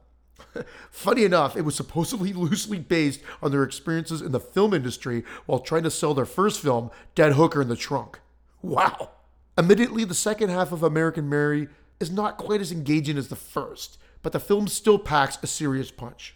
Funny 0.92 1.24
enough, 1.24 1.56
it 1.56 1.62
was 1.62 1.76
supposedly 1.76 2.34
loosely 2.34 2.80
based 2.80 3.22
on 3.42 3.52
their 3.52 3.64
experiences 3.64 4.22
in 4.22 4.32
the 4.32 4.40
film 4.40 4.74
industry 4.74 5.24
while 5.46 5.60
trying 5.60 5.84
to 5.84 5.92
sell 5.92 6.14
their 6.14 6.26
first 6.26 6.62
film, 6.62 6.92
Dead 7.16 7.34
Hooker 7.34 7.62
in 7.62 7.68
the 7.68 7.76
Trunk. 7.76 8.20
Wow. 8.62 9.12
Admittedly, 9.58 10.04
the 10.04 10.14
second 10.14 10.50
half 10.50 10.72
of 10.72 10.84
American 10.84 11.28
Mary 11.30 11.68
is 12.00 12.12
not 12.12 12.38
quite 12.38 12.62
as 12.62 12.72
engaging 12.72 13.18
as 13.18 13.28
the 13.28 13.36
first, 13.36 13.98
but 14.22 14.32
the 14.32 14.40
film 14.40 14.68
still 14.68 14.98
packs 14.98 15.38
a 15.42 15.48
serious 15.48 15.92
punch. 15.92 16.36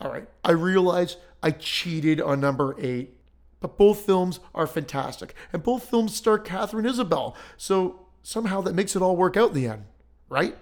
All 0.00 0.10
right, 0.10 0.26
I 0.44 0.52
realize 0.52 1.16
I 1.42 1.50
cheated 1.50 2.20
on 2.20 2.40
number 2.40 2.74
eight, 2.78 3.16
but 3.60 3.76
both 3.76 4.00
films 4.00 4.40
are 4.54 4.66
fantastic, 4.66 5.34
and 5.52 5.62
both 5.62 5.88
films 5.88 6.14
star 6.14 6.38
Katharine 6.38 6.86
Isabelle, 6.86 7.36
so 7.56 8.06
somehow 8.22 8.62
that 8.62 8.74
makes 8.74 8.96
it 8.96 9.02
all 9.02 9.16
work 9.16 9.36
out 9.36 9.50
in 9.50 9.54
the 9.54 9.66
end, 9.66 9.84
right? 10.28 10.56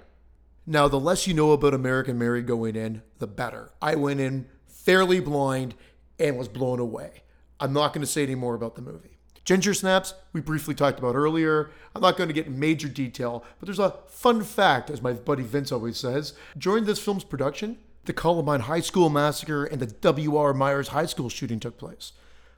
Now, 0.71 0.87
the 0.87 1.01
less 1.01 1.27
you 1.27 1.33
know 1.33 1.53
about 1.53 1.73
American 1.73 2.19
Mary 2.19 2.43
going 2.43 2.77
in, 2.77 3.01
the 3.21 3.27
better. 3.27 3.73
I 3.81 3.95
went 3.95 4.21
in 4.21 4.45
fairly 4.67 5.19
blind 5.19 5.75
and 6.19 6.37
was 6.37 6.47
blown 6.47 6.79
away. 6.79 7.23
I'm 7.59 7.73
not 7.73 7.95
going 7.95 8.03
to 8.03 8.07
say 8.07 8.23
any 8.23 8.35
more 8.35 8.55
about 8.55 8.75
the 8.75 8.83
movie. 8.83 9.17
Ginger 9.47 9.73
Snaps, 9.73 10.13
we 10.35 10.43
briefly 10.43 10.75
talked 10.75 10.99
about 10.99 11.15
earlier. 11.15 11.71
I'm 11.95 12.03
not 12.03 12.19
going 12.19 12.29
to 12.29 12.35
get 12.35 12.51
major 12.51 12.87
detail, 12.87 13.47
but 13.59 13.65
there's 13.67 13.79
a 13.79 13.95
fun 14.09 14.45
fact, 14.45 14.91
as 14.91 15.01
my 15.01 15.15
buddy 15.15 15.43
Vince 15.43 15.73
always 15.73 15.97
says. 15.97 16.35
During 16.59 16.85
this 16.85 16.99
film's 16.99 17.25
production, 17.25 17.79
the 18.05 18.13
Columbine 18.13 18.61
High 18.61 18.81
School 18.81 19.09
massacre 19.09 19.65
and 19.65 19.81
the 19.81 19.87
W.R. 19.87 20.53
Myers 20.53 20.89
High 20.89 21.07
School 21.07 21.31
shooting 21.31 21.61
took 21.61 21.79
place. 21.79 22.13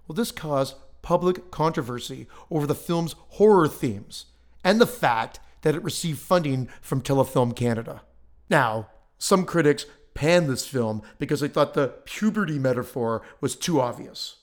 Well, 0.08 0.16
this 0.16 0.32
caused 0.32 0.74
public 1.00 1.52
controversy 1.52 2.26
over 2.50 2.66
the 2.66 2.74
film's 2.74 3.14
horror 3.28 3.68
themes 3.68 4.26
and 4.64 4.80
the 4.80 4.86
fact 4.86 5.38
that 5.62 5.74
it 5.74 5.84
received 5.84 6.18
funding 6.18 6.68
from 6.80 7.02
Telefilm 7.02 7.54
Canada. 7.54 8.02
Now, 8.48 8.88
some 9.18 9.44
critics 9.44 9.86
panned 10.14 10.48
this 10.48 10.66
film 10.66 11.02
because 11.18 11.40
they 11.40 11.48
thought 11.48 11.74
the 11.74 11.94
puberty 12.04 12.58
metaphor 12.58 13.22
was 13.40 13.56
too 13.56 13.80
obvious. 13.80 14.36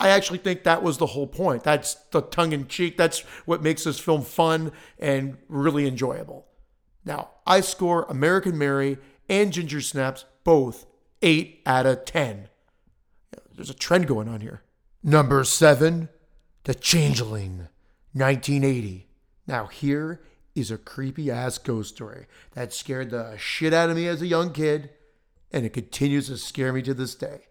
I 0.00 0.08
actually 0.08 0.38
think 0.38 0.64
that 0.64 0.82
was 0.82 0.98
the 0.98 1.06
whole 1.06 1.26
point. 1.26 1.62
That's 1.62 1.94
the 2.10 2.20
tongue 2.20 2.52
in 2.52 2.66
cheek. 2.66 2.96
That's 2.96 3.20
what 3.46 3.62
makes 3.62 3.84
this 3.84 3.98
film 3.98 4.22
fun 4.22 4.72
and 4.98 5.38
really 5.48 5.86
enjoyable. 5.86 6.46
Now, 7.04 7.30
I 7.46 7.60
score 7.60 8.04
American 8.08 8.58
Mary 8.58 8.98
and 9.28 9.52
Ginger 9.52 9.80
Snaps 9.80 10.24
both 10.42 10.86
8 11.22 11.62
out 11.64 11.86
of 11.86 12.04
10. 12.04 12.48
There's 13.54 13.70
a 13.70 13.74
trend 13.74 14.06
going 14.06 14.28
on 14.28 14.40
here. 14.40 14.62
Number 15.02 15.44
7, 15.44 16.08
The 16.64 16.74
Changeling, 16.74 17.68
1980. 18.12 19.08
Now, 19.46 19.66
here 19.66 20.22
is 20.54 20.70
a 20.70 20.78
creepy 20.78 21.30
ass 21.30 21.58
ghost 21.58 21.94
story 21.94 22.26
that 22.52 22.72
scared 22.72 23.10
the 23.10 23.36
shit 23.36 23.72
out 23.72 23.90
of 23.90 23.96
me 23.96 24.06
as 24.06 24.22
a 24.22 24.26
young 24.26 24.52
kid, 24.52 24.90
and 25.50 25.64
it 25.64 25.72
continues 25.72 26.28
to 26.28 26.36
scare 26.36 26.72
me 26.72 26.82
to 26.82 26.94
this 26.94 27.14
day. 27.14 27.42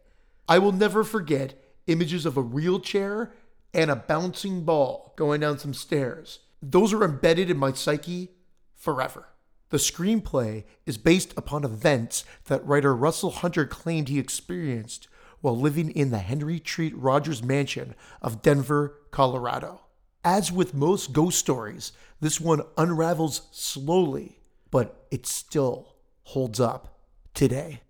I 0.47 0.59
will 0.59 0.71
never 0.71 1.03
forget 1.03 1.61
images 1.87 2.25
of 2.25 2.37
a 2.37 2.41
wheelchair 2.41 3.33
and 3.73 3.89
a 3.89 3.95
bouncing 3.95 4.63
ball 4.63 5.13
going 5.15 5.41
down 5.41 5.57
some 5.59 5.73
stairs. 5.73 6.39
Those 6.61 6.93
are 6.93 7.03
embedded 7.03 7.49
in 7.49 7.57
my 7.57 7.73
psyche 7.73 8.31
forever. 8.75 9.27
The 9.69 9.77
screenplay 9.77 10.65
is 10.85 10.97
based 10.97 11.33
upon 11.35 11.63
events 11.63 12.25
that 12.45 12.65
writer 12.65 12.95
Russell 12.95 13.31
Hunter 13.31 13.65
claimed 13.65 14.07
he 14.07 14.19
experienced 14.19 15.07
while 15.41 15.57
living 15.57 15.89
in 15.89 16.11
the 16.11 16.19
Henry 16.19 16.59
Treat 16.59 16.95
Rogers 16.95 17.43
mansion 17.43 17.95
of 18.21 18.41
Denver, 18.41 18.95
Colorado. 19.11 19.81
As 20.23 20.51
with 20.51 20.73
most 20.73 21.11
ghost 21.11 21.37
stories, 21.37 21.91
this 22.21 22.39
one 22.39 22.61
unravels 22.77 23.49
slowly, 23.51 24.39
but 24.71 25.05
it 25.11 25.25
still 25.25 25.95
holds 26.23 26.59
up 26.59 26.97
today. 27.33 27.81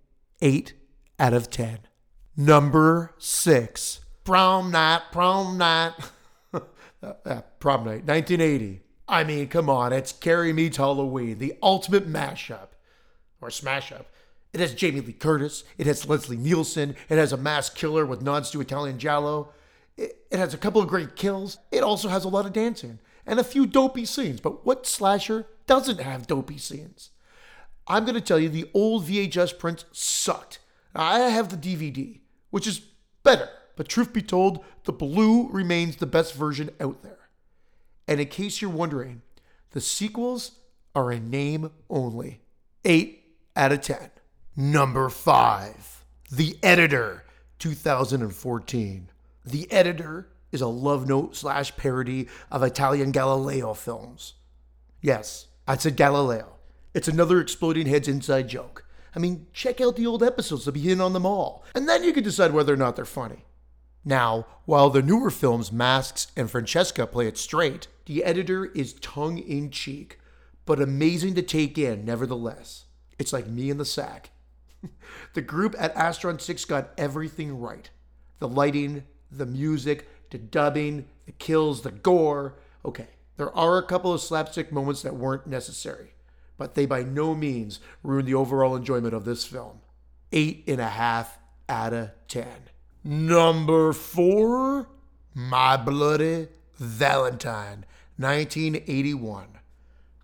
8 0.42 0.74
out 1.20 1.34
of 1.34 1.50
10. 1.50 1.80
Number 2.36 3.14
6. 3.20 4.00
Prom 4.24 4.72
night, 4.72 5.02
prom 5.12 5.58
night. 5.58 5.94
uh, 6.54 7.42
prom 7.60 7.86
night, 7.86 8.06
1980. 8.06 8.82
I 9.08 9.24
mean, 9.24 9.48
come 9.48 9.70
on, 9.70 9.94
it's 9.94 10.12
Carrie 10.12 10.54
Me 10.54 10.70
to 10.72 10.82
Halloween, 10.82 11.38
the 11.38 11.56
ultimate 11.62 12.08
mashup 12.08 12.70
or 13.42 13.52
smash 13.52 13.92
up. 13.92 14.08
It 14.54 14.60
has 14.60 14.74
Jamie 14.74 15.02
Lee 15.02 15.14
Curtis, 15.14 15.64
it 15.78 15.88
has 15.88 16.08
Leslie 16.08 16.38
Nielsen, 16.38 16.96
it 17.10 17.18
has 17.18 17.34
a 17.34 17.38
mass 17.38 17.70
killer 17.70 18.06
with 18.06 18.22
nods 18.22 18.50
to 18.52 18.62
Italian 18.62 18.98
Giallo. 18.98 19.50
It, 19.98 20.18
it 20.32 20.40
has 20.40 20.54
a 20.54 20.58
couple 20.58 20.82
of 20.82 20.88
great 20.88 21.16
kills. 21.16 21.58
It 21.72 21.84
also 21.84 22.10
has 22.10 22.26
a 22.26 22.30
lot 22.30 22.46
of 22.46 22.54
dancing 22.54 23.00
and 23.26 23.40
a 23.40 23.44
few 23.44 23.66
dopey 23.66 24.06
scenes. 24.06 24.40
But 24.40 24.66
what 24.66 24.86
slasher 24.86 25.48
doesn't 25.68 26.00
have 26.00 26.28
dopey 26.28 26.58
scenes? 26.58 27.12
I'm 27.88 28.06
going 28.06 28.16
to 28.16 28.22
tell 28.22 28.40
you 28.40 28.50
the 28.50 28.70
old 28.74 29.06
VHS 29.06 29.58
prints 29.60 29.86
sucked. 29.92 30.60
I 30.96 31.20
have 31.20 31.50
the 31.50 31.58
DVD, 31.58 32.20
which 32.50 32.68
is 32.68 32.82
better. 33.24 33.50
But 33.76 33.88
truth 33.90 34.14
be 34.14 34.22
told, 34.22 34.64
the 34.84 34.94
blue 34.94 35.50
remains 35.50 35.96
the 35.96 36.06
best 36.06 36.36
version 36.36 36.70
out 36.80 37.02
there. 37.02 37.30
And 38.08 38.20
in 38.20 38.28
case 38.28 38.62
you're 38.62 38.70
wondering, 38.70 39.22
the 39.72 39.82
sequels 39.82 40.52
are 40.94 41.12
a 41.12 41.20
name 41.20 41.72
only. 41.90 42.42
8 42.86 43.24
out 43.56 43.72
of 43.72 43.82
10. 43.82 44.12
Number 44.56 45.10
5. 45.10 46.06
The 46.32 46.58
Editor, 46.62 47.24
2014. 47.60 49.10
The 49.46 49.70
Editor 49.72 50.30
is 50.54 50.62
a 50.62 50.68
love 50.68 51.08
note 51.08 51.36
slash 51.36 51.76
parody 51.76 52.30
of 52.50 52.64
Italian 52.64 53.12
Galileo 53.12 53.74
films. 53.74 54.36
Yes, 55.02 55.48
I 55.68 55.76
said 55.76 55.98
Galileo. 55.98 56.54
It's 56.94 57.10
another 57.10 57.42
exploding 57.42 57.88
heads 57.88 58.08
inside 58.08 58.48
joke. 58.48 58.86
I 59.16 59.20
mean, 59.20 59.48
check 59.52 59.82
out 59.82 59.98
the 59.98 60.08
old 60.08 60.24
episodes 60.24 60.64
to 60.64 60.72
be 60.72 60.92
in 60.92 61.02
on 61.02 61.14
them 61.14 61.26
all, 61.26 61.66
and 61.76 61.90
then 61.90 62.04
you 62.04 62.14
can 62.14 62.24
decide 62.24 62.54
whether 62.54 62.74
or 62.74 62.78
not 62.78 62.96
they're 62.96 63.06
funny. 63.06 63.46
Now, 64.06 64.48
while 64.66 64.90
the 64.90 65.02
newer 65.02 65.30
films 65.30 65.72
Masks 65.72 66.28
and 66.38 66.50
Francesca 66.50 67.06
play 67.06 67.28
it 67.28 67.38
straight, 67.38 67.88
the 68.06 68.24
editor 68.24 68.66
is 68.66 68.94
tongue 68.94 69.38
in 69.38 69.72
cheek, 69.72 70.20
but 70.66 70.82
amazing 70.82 71.36
to 71.36 71.42
take 71.42 71.78
in 71.78 72.06
nevertheless. 72.06 72.86
It's 73.20 73.34
like 73.34 73.48
me 73.48 73.70
in 73.70 73.78
the 73.78 73.86
sack. 73.86 74.32
the 75.34 75.42
group 75.42 75.76
at 75.78 75.96
Astron 75.96 76.40
6 76.40 76.66
got 76.66 76.92
everything 76.98 77.60
right 77.60 77.90
the 78.40 78.48
lighting, 78.50 79.06
the 79.38 79.46
music, 79.46 80.08
the 80.30 80.38
dubbing, 80.38 81.06
the 81.26 81.32
kills, 81.34 81.82
the 81.82 81.92
gore. 81.92 82.56
Okay, 82.86 83.08
there 83.38 83.56
are 83.56 83.78
a 83.78 83.84
couple 83.84 84.14
of 84.14 84.22
slapstick 84.22 84.72
moments 84.72 85.02
that 85.02 85.16
weren't 85.16 85.48
necessary, 85.48 86.14
but 86.58 86.76
they 86.76 86.86
by 86.86 87.04
no 87.04 87.34
means 87.34 87.80
ruin 88.04 88.26
the 88.26 88.34
overall 88.34 88.76
enjoyment 88.76 89.14
of 89.14 89.26
this 89.26 89.46
film. 89.46 89.80
Eight 90.32 90.64
and 90.68 90.82
a 90.82 90.90
half 90.90 91.38
out 91.70 91.94
of 91.94 92.12
ten. 92.28 92.70
Number 93.04 93.94
four, 93.94 94.88
My 95.34 95.78
Bloody 95.78 96.48
Valentine, 96.78 97.86
1981. 98.18 99.60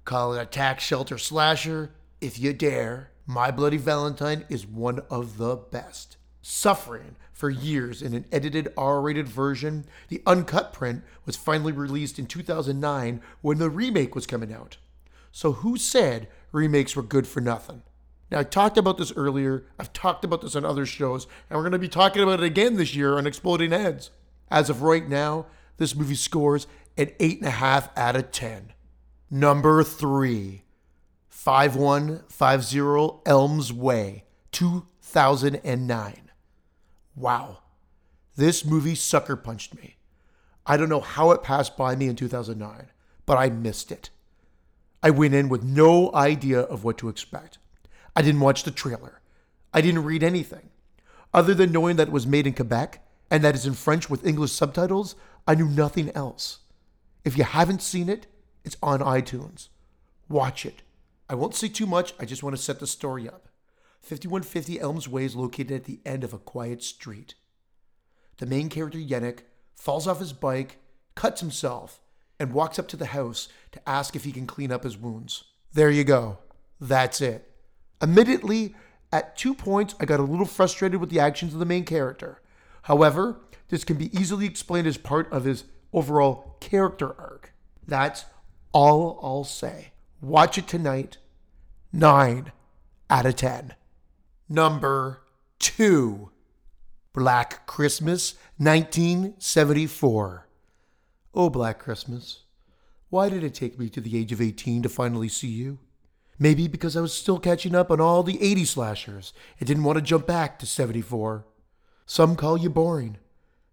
Call 0.05 0.33
it 0.33 0.41
a 0.41 0.45
tax 0.45 0.83
shelter 0.83 1.17
slasher 1.17 1.91
if 2.21 2.39
you 2.39 2.53
dare. 2.53 3.11
My 3.25 3.51
Bloody 3.51 3.77
Valentine 3.77 4.45
is 4.49 4.65
one 4.65 5.01
of 5.09 5.37
the 5.37 5.55
best. 5.55 6.17
Suffering 6.41 7.15
for 7.39 7.49
years 7.49 8.01
in 8.01 8.13
an 8.13 8.25
edited 8.33 8.67
R 8.75 8.99
rated 8.99 9.29
version, 9.29 9.85
the 10.09 10.21
uncut 10.27 10.73
print 10.73 11.03
was 11.25 11.37
finally 11.37 11.71
released 11.71 12.19
in 12.19 12.25
2009 12.25 13.21
when 13.39 13.59
the 13.59 13.69
remake 13.69 14.13
was 14.13 14.27
coming 14.27 14.51
out. 14.51 14.75
So, 15.31 15.53
who 15.53 15.77
said 15.77 16.27
remakes 16.51 16.97
were 16.97 17.01
good 17.01 17.25
for 17.25 17.39
nothing? 17.39 17.83
Now, 18.29 18.39
I 18.39 18.43
talked 18.43 18.77
about 18.77 18.97
this 18.97 19.13
earlier, 19.15 19.63
I've 19.79 19.93
talked 19.93 20.25
about 20.25 20.41
this 20.41 20.57
on 20.57 20.65
other 20.65 20.85
shows, 20.85 21.27
and 21.49 21.55
we're 21.55 21.63
going 21.63 21.71
to 21.71 21.79
be 21.79 21.87
talking 21.87 22.21
about 22.21 22.41
it 22.41 22.45
again 22.45 22.75
this 22.75 22.93
year 22.93 23.17
on 23.17 23.25
Exploding 23.25 23.71
Heads. 23.71 24.11
As 24.51 24.69
of 24.69 24.81
right 24.81 25.07
now, 25.07 25.45
this 25.77 25.95
movie 25.95 26.15
scores 26.15 26.67
an 26.97 27.05
8.5 27.21 27.91
out 27.95 28.17
of 28.17 28.31
10. 28.31 28.73
Number 29.31 29.81
3, 29.81 30.63
5150 31.29 33.21
Elms 33.25 33.71
Way, 33.71 34.25
2009. 34.51 36.28
Wow. 37.19 37.57
This 38.37 38.63
movie 38.63 38.95
sucker 38.95 39.35
punched 39.35 39.75
me. 39.75 39.97
I 40.65 40.77
don't 40.77 40.87
know 40.87 41.01
how 41.01 41.31
it 41.31 41.43
passed 41.43 41.75
by 41.75 41.95
me 41.95 42.07
in 42.07 42.15
2009, 42.15 42.87
but 43.25 43.37
I 43.37 43.49
missed 43.49 43.91
it. 43.91 44.09
I 45.03 45.09
went 45.09 45.33
in 45.33 45.49
with 45.49 45.61
no 45.61 46.13
idea 46.13 46.61
of 46.61 46.85
what 46.85 46.97
to 46.99 47.09
expect. 47.09 47.57
I 48.15 48.21
didn't 48.21 48.39
watch 48.39 48.63
the 48.63 48.71
trailer. 48.71 49.19
I 49.73 49.81
didn't 49.81 50.05
read 50.05 50.23
anything. 50.23 50.69
Other 51.33 51.53
than 51.53 51.73
knowing 51.73 51.97
that 51.97 52.07
it 52.07 52.13
was 52.13 52.25
made 52.25 52.47
in 52.47 52.53
Quebec 52.53 53.05
and 53.29 53.43
that 53.43 53.53
it's 53.53 53.65
in 53.65 53.73
French 53.73 54.09
with 54.09 54.25
English 54.25 54.53
subtitles, 54.53 55.15
I 55.45 55.55
knew 55.55 55.67
nothing 55.67 56.11
else. 56.11 56.59
If 57.25 57.37
you 57.37 57.43
haven't 57.43 57.81
seen 57.81 58.07
it, 58.07 58.27
it's 58.63 58.77
on 58.81 59.01
iTunes. 59.01 59.67
Watch 60.29 60.65
it. 60.65 60.83
I 61.29 61.35
won't 61.35 61.53
say 61.53 61.67
too 61.67 61.85
much, 61.85 62.13
I 62.17 62.23
just 62.23 62.43
want 62.43 62.55
to 62.55 62.61
set 62.61 62.79
the 62.79 62.87
story 62.87 63.27
up. 63.27 63.48
5150 64.01 64.79
Elms 64.79 65.07
Way 65.07 65.25
is 65.25 65.35
located 65.35 65.71
at 65.71 65.83
the 65.85 65.99
end 66.05 66.23
of 66.23 66.33
a 66.33 66.39
quiet 66.39 66.83
street. 66.83 67.35
The 68.37 68.45
main 68.45 68.69
character, 68.69 68.97
Yannick, 68.97 69.39
falls 69.75 70.07
off 70.07 70.19
his 70.19 70.33
bike, 70.33 70.77
cuts 71.15 71.41
himself, 71.41 71.99
and 72.39 72.53
walks 72.53 72.79
up 72.79 72.87
to 72.89 72.97
the 72.97 73.07
house 73.07 73.49
to 73.71 73.89
ask 73.89 74.15
if 74.15 74.23
he 74.23 74.31
can 74.31 74.47
clean 74.47 74.71
up 74.71 74.83
his 74.83 74.97
wounds. 74.97 75.43
There 75.73 75.91
you 75.91 76.03
go. 76.03 76.39
That's 76.79 77.21
it. 77.21 77.51
Admittedly, 78.01 78.75
at 79.11 79.37
two 79.37 79.53
points, 79.53 79.95
I 79.99 80.05
got 80.05 80.19
a 80.19 80.23
little 80.23 80.45
frustrated 80.45 80.99
with 80.99 81.09
the 81.09 81.19
actions 81.19 81.53
of 81.53 81.59
the 81.59 81.65
main 81.65 81.83
character. 81.83 82.41
However, 82.83 83.41
this 83.67 83.83
can 83.83 83.97
be 83.97 84.15
easily 84.17 84.45
explained 84.45 84.87
as 84.87 84.97
part 84.97 85.31
of 85.31 85.43
his 85.43 85.65
overall 85.91 86.55
character 86.59 87.07
arc. 87.19 87.53
That's 87.85 88.25
all 88.71 89.19
I'll 89.21 89.43
say. 89.43 89.91
Watch 90.21 90.57
it 90.57 90.67
tonight. 90.67 91.17
9 91.91 92.51
out 93.09 93.25
of 93.25 93.35
10. 93.35 93.73
Number 94.51 95.21
2 95.59 96.31
Black 97.13 97.67
Christmas 97.67 98.33
1974. 98.57 100.47
Oh, 101.35 101.51
Black 101.51 101.77
Christmas, 101.77 102.45
why 103.09 103.29
did 103.29 103.43
it 103.43 103.53
take 103.53 103.77
me 103.77 103.89
to 103.89 104.01
the 104.01 104.17
age 104.17 104.31
of 104.31 104.41
18 104.41 104.81
to 104.81 104.89
finally 104.89 105.29
see 105.29 105.49
you? 105.49 105.77
Maybe 106.39 106.67
because 106.67 106.97
I 106.97 107.01
was 107.01 107.13
still 107.13 107.37
catching 107.37 107.75
up 107.75 107.91
on 107.91 108.01
all 108.01 108.23
the 108.23 108.41
80 108.41 108.65
slashers 108.65 109.33
and 109.59 109.67
didn't 109.67 109.83
want 109.83 109.97
to 109.97 110.01
jump 110.03 110.25
back 110.25 110.57
to 110.59 110.65
74. 110.65 111.45
Some 112.07 112.35
call 112.35 112.57
you 112.57 112.71
boring. 112.71 113.17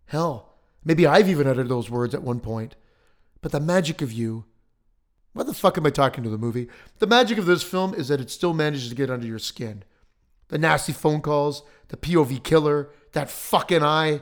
Hell, 0.04 0.58
maybe 0.84 1.06
I've 1.06 1.30
even 1.30 1.46
uttered 1.46 1.70
those 1.70 1.88
words 1.88 2.14
at 2.14 2.22
one 2.22 2.40
point. 2.40 2.76
But 3.40 3.52
the 3.52 3.60
magic 3.60 4.02
of 4.02 4.12
you. 4.12 4.44
What 5.32 5.46
the 5.46 5.54
fuck 5.54 5.78
am 5.78 5.86
I 5.86 5.90
talking 5.90 6.22
to 6.24 6.30
the 6.30 6.36
movie? 6.36 6.68
The 6.98 7.06
magic 7.06 7.38
of 7.38 7.46
this 7.46 7.62
film 7.62 7.94
is 7.94 8.08
that 8.08 8.20
it 8.20 8.30
still 8.30 8.52
manages 8.52 8.90
to 8.90 8.94
get 8.94 9.10
under 9.10 9.26
your 9.26 9.38
skin. 9.38 9.82
The 10.48 10.58
nasty 10.58 10.92
phone 10.92 11.20
calls, 11.20 11.62
the 11.88 11.96
POV 11.96 12.42
killer, 12.42 12.90
that 13.12 13.30
fucking 13.30 13.82
eye, 13.82 14.20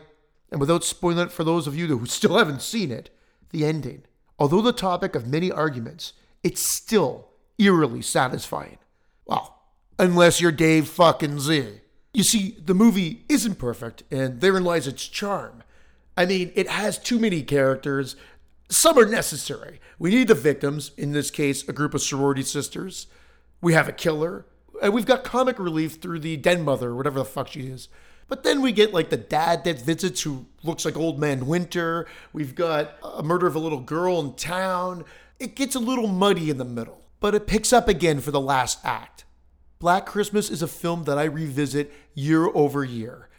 and 0.51 0.61
without 0.61 0.85
spoiling 0.85 1.27
it 1.27 1.33
for 1.33 1.45
those 1.45 1.66
of 1.66 1.77
you 1.77 1.87
who 1.87 2.07
still 2.07 2.39
haven't 2.39 2.62
seen 2.62 2.91
it, 2.91 3.11
the 3.51 3.64
ending. 3.64 4.05
Although 4.39 4.62
the 4.62 4.72
topic 4.72 5.14
of 5.14 5.27
many 5.27 5.51
arguments, 5.51 6.12
it's 6.43 6.61
still 6.61 7.29
eerily 7.59 8.03
satisfying. 8.03 8.79
Well, 9.27 9.62
unless 9.99 10.41
you're 10.41 10.53
Dave 10.53 10.89
fucking 10.89 11.41
Z. 11.41 11.81
You 12.12 12.22
see, 12.22 12.57
the 12.64 12.75
movie 12.75 13.25
isn't 13.29 13.57
perfect, 13.57 14.05
and 14.11 14.41
therein 14.41 14.64
lies 14.64 14.87
its 14.87 15.07
charm. 15.07 15.62
I 16.16 16.27
mean, 16.27 16.53
it 16.55 16.68
has 16.68 16.99
too 16.99 17.18
many 17.18 17.43
characters. 17.43 18.14
Some 18.68 18.99
are 18.99 19.07
necessary. 19.07 19.81
We 19.99 20.11
need 20.11 20.29
the 20.29 20.35
victims, 20.35 20.93
in 20.97 21.12
this 21.12 21.31
case, 21.31 21.68
a 21.68 21.72
group 21.72 21.95
of 21.95 22.03
sorority 22.03 22.43
sisters. 22.43 23.09
We 23.61 23.72
have 23.72 23.89
a 23.89 23.93
killer. 23.93 24.47
And 24.85 24.93
we've 24.93 25.07
got 25.07 25.24
comic 25.24 25.59
relief 25.59 25.95
through 25.95 26.18
the 26.18 26.37
den 26.37 26.62
mother, 26.62 26.91
or 26.91 26.95
whatever 26.95 27.18
the 27.18 27.24
fuck 27.24 27.49
she 27.49 27.61
is. 27.62 27.89
But 28.28 28.43
then 28.43 28.61
we 28.61 28.70
get 28.70 28.93
like 28.93 29.09
the 29.09 29.16
dad 29.16 29.64
that 29.64 29.80
visits 29.80 30.20
who 30.20 30.45
looks 30.62 30.85
like 30.85 30.95
Old 30.95 31.18
Man 31.18 31.47
Winter. 31.47 32.07
We've 32.35 32.55
got 32.55 32.99
a 33.03 33.22
murder 33.22 33.47
of 33.47 33.55
a 33.55 33.59
little 33.59 33.80
girl 33.80 34.20
in 34.20 34.35
town. 34.35 35.07
It 35.39 35.57
gets 35.57 35.74
a 35.74 35.80
little 35.80 36.07
muddy 36.07 36.51
in 36.51 36.59
the 36.59 36.66
middle, 36.66 37.01
but 37.18 37.35
it 37.35 37.47
picks 37.47 37.72
up 37.72 37.89
again 37.89 38.20
for 38.20 38.30
the 38.30 38.43
last 38.43 38.78
act. 38.85 39.24
Black 39.78 40.05
Christmas 40.05 40.51
is 40.51 40.61
a 40.61 40.68
film 40.68 41.05
that 41.05 41.16
I 41.16 41.24
revisit 41.24 41.91
year 42.12 42.49
over 42.49 42.85
year, 42.85 43.30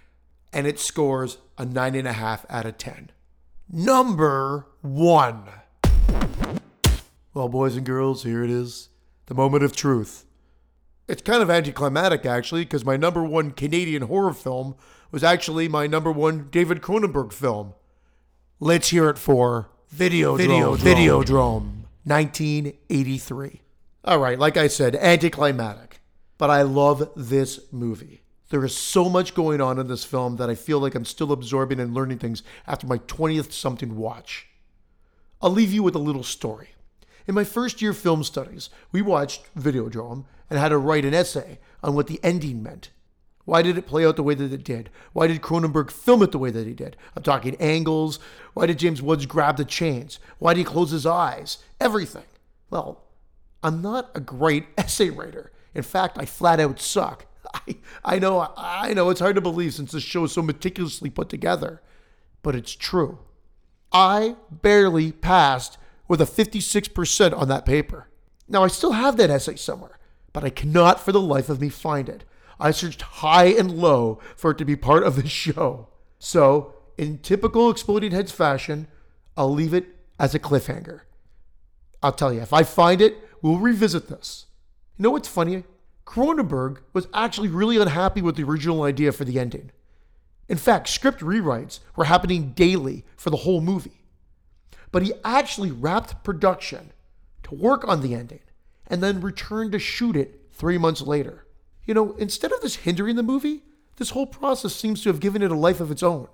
and 0.52 0.66
it 0.66 0.80
scores 0.80 1.38
a 1.60 1.66
9.5 1.68 2.46
out 2.50 2.66
of 2.66 2.80
10. 2.80 3.12
Number 3.72 4.66
one. 4.82 5.44
Well, 7.36 7.50
boys 7.50 7.76
and 7.76 7.86
girls, 7.86 8.24
here 8.24 8.44
it 8.44 8.50
is 8.50 8.90
the 9.28 9.36
moment 9.36 9.64
of 9.64 9.76
truth. 9.76 10.25
It's 11.08 11.22
kind 11.22 11.44
of 11.44 11.52
anticlimactic, 11.52 12.26
actually, 12.26 12.64
because 12.64 12.84
my 12.84 12.98
number 12.98 13.24
one 13.24 13.52
Canadian 13.52 14.04
horror 14.04 14.34
film 14.34 14.76
was 15.12 15.24
actually 15.24 15.68
my 15.68 15.86
number 15.86 16.12
one 16.12 16.48
David 16.50 16.82
Cronenberg 16.82 17.32
film. 17.32 17.74
Let's 18.60 18.90
hear 18.90 19.10
it 19.10 19.20
for 19.20 19.70
Video 19.90 20.36
Videodrome. 20.36 20.78
Videodrome, 20.78 21.72
1983. 22.06 23.62
All 24.04 24.20
right, 24.20 24.40
like 24.40 24.58
I 24.58 24.68
said, 24.68 24.96
anticlimactic. 24.96 26.02
But 26.38 26.50
I 26.50 26.64
love 26.64 27.12
this 27.16 27.60
movie. 27.72 28.24
There 28.50 28.66
is 28.66 28.76
so 28.76 29.10
much 29.10 29.36
going 29.36 29.62
on 29.62 29.80
in 29.80 29.88
this 29.88 30.04
film 30.04 30.38
that 30.38 30.50
I 30.50 30.56
feel 30.56 30.80
like 30.80 30.96
I'm 30.96 31.06
still 31.06 31.32
absorbing 31.32 31.80
and 31.80 31.94
learning 31.94 32.20
things 32.20 32.44
after 32.68 32.88
my 32.88 32.98
20th 33.00 33.52
something 33.52 33.96
watch. 33.96 34.48
I'll 35.42 35.52
leave 35.52 35.72
you 35.72 35.84
with 35.84 35.96
a 35.96 36.00
little 36.00 36.24
story. 36.24 36.70
In 37.28 37.36
my 37.36 37.44
first 37.44 37.82
year 37.82 37.94
film 37.94 38.24
studies, 38.24 38.70
we 38.92 39.02
watched 39.02 39.54
Videodrome 39.56 40.26
and 40.50 40.60
had 40.60 40.70
to 40.70 40.78
write 40.78 41.06
an 41.06 41.14
essay 41.14 41.60
on 41.84 41.96
what 41.96 42.08
the 42.08 42.20
ending 42.24 42.62
meant. 42.64 42.92
Why 43.46 43.62
did 43.62 43.78
it 43.78 43.86
play 43.86 44.06
out 44.06 44.16
the 44.16 44.24
way 44.24 44.34
that 44.34 44.52
it 44.52 44.64
did? 44.64 44.90
Why 45.14 45.28
did 45.28 45.42
Cronenberg 45.42 45.92
film 45.92 46.24
it 46.24 46.32
the 46.32 46.40
way 46.40 46.50
that 46.50 46.66
he 46.66 46.74
did? 46.74 46.98
I'm 47.16 47.22
talking 47.22 47.56
angles. 47.60 48.20
Why 48.54 48.66
did 48.66 48.80
James 48.80 49.02
Woods 49.02 49.28
grab 49.28 49.58
the 49.58 49.66
chains? 49.66 50.20
Why 50.40 50.54
did 50.54 50.60
he 50.60 50.66
close 50.66 50.92
his 50.92 51.06
eyes? 51.06 51.60
Everything. 51.80 52.24
Well, 52.72 53.04
I'm 53.62 53.82
not 53.82 54.10
a 54.16 54.20
great 54.20 54.66
essay 54.78 55.12
writer. 55.12 55.52
In 55.76 55.84
fact, 55.84 56.18
I 56.18 56.26
flat 56.26 56.60
out 56.60 56.80
suck. 56.80 57.26
I, 57.54 57.78
I 58.04 58.20
know, 58.20 58.52
I 58.58 58.94
know 58.94 59.12
it's 59.12 59.20
hard 59.20 59.36
to 59.36 59.42
believe 59.42 59.76
since 59.76 59.92
this 59.92 60.04
show 60.04 60.24
is 60.24 60.32
so 60.32 60.42
meticulously 60.42 61.12
put 61.12 61.30
together, 61.30 61.82
but 62.42 62.56
it's 62.56 62.76
true. 62.76 63.20
I 63.92 64.36
barely 64.50 65.12
passed 65.12 65.78
with 66.08 66.20
a 66.20 66.26
56% 66.26 67.38
on 67.38 67.48
that 67.48 67.66
paper. 67.66 68.10
Now, 68.48 68.64
I 68.64 68.68
still 68.68 68.92
have 68.94 69.18
that 69.18 69.30
essay 69.30 69.56
somewhere, 69.56 69.98
but 70.36 70.44
I 70.44 70.50
cannot 70.50 71.00
for 71.00 71.14
the 71.14 71.22
life 71.22 71.48
of 71.48 71.62
me 71.62 71.70
find 71.70 72.10
it. 72.10 72.26
I 72.60 72.72
searched 72.72 73.02
high 73.02 73.46
and 73.46 73.72
low 73.72 74.20
for 74.36 74.52
it 74.52 74.58
to 74.58 74.66
be 74.66 74.76
part 74.76 75.04
of 75.04 75.16
the 75.16 75.30
show. 75.30 75.88
So, 76.20 76.76
in 76.98 77.20
typical 77.20 77.70
Exploding 77.70 78.12
Heads 78.12 78.34
fashion, 78.34 78.88
I'll 79.38 79.54
leave 79.54 79.74
it 79.74 79.86
as 80.20 80.36
a 80.36 80.40
cliffhanger. 80.40 81.04
I'll 82.04 82.12
tell 82.12 82.34
you, 82.34 82.42
if 82.42 82.52
I 82.52 82.64
find 82.64 83.00
it, 83.00 83.16
we'll 83.42 83.60
revisit 83.60 84.10
this. 84.10 84.48
You 84.98 85.04
know 85.04 85.12
what's 85.12 85.30
funny? 85.30 85.64
Cronenberg 86.06 86.80
was 86.92 87.08
actually 87.14 87.48
really 87.48 87.78
unhappy 87.78 88.22
with 88.22 88.36
the 88.36 88.44
original 88.44 88.84
idea 88.84 89.14
for 89.14 89.24
the 89.24 89.40
ending. 89.40 89.72
In 90.50 90.58
fact, 90.58 90.90
script 90.90 91.22
rewrites 91.22 91.80
were 91.96 92.06
happening 92.06 92.52
daily 92.52 93.06
for 93.16 93.30
the 93.30 93.38
whole 93.38 93.62
movie. 93.62 94.02
But 94.92 95.04
he 95.04 95.14
actually 95.24 95.72
wrapped 95.72 96.26
production 96.26 96.92
to 97.44 97.56
work 97.56 97.88
on 97.88 98.02
the 98.02 98.14
ending 98.14 98.42
and 98.88 99.02
then 99.02 99.22
returned 99.22 99.72
to 99.72 99.80
shoot 99.80 100.16
it 100.16 100.42
three 100.52 100.78
months 100.78 101.02
later. 101.02 101.46
You 101.86 101.94
know, 101.94 102.14
instead 102.14 102.52
of 102.52 102.62
this 102.62 102.78
hindering 102.78 103.16
the 103.16 103.24
movie, 103.24 103.64
this 103.98 104.12
whole 104.12 104.28
process 104.28 104.76
seems 104.76 105.02
to 105.04 105.10
have 105.10 105.20
given 105.20 105.42
it 105.42 105.52
a 105.52 105.56
life 105.56 105.80
of 105.80 105.92
its 105.92 106.04
own, 106.04 106.28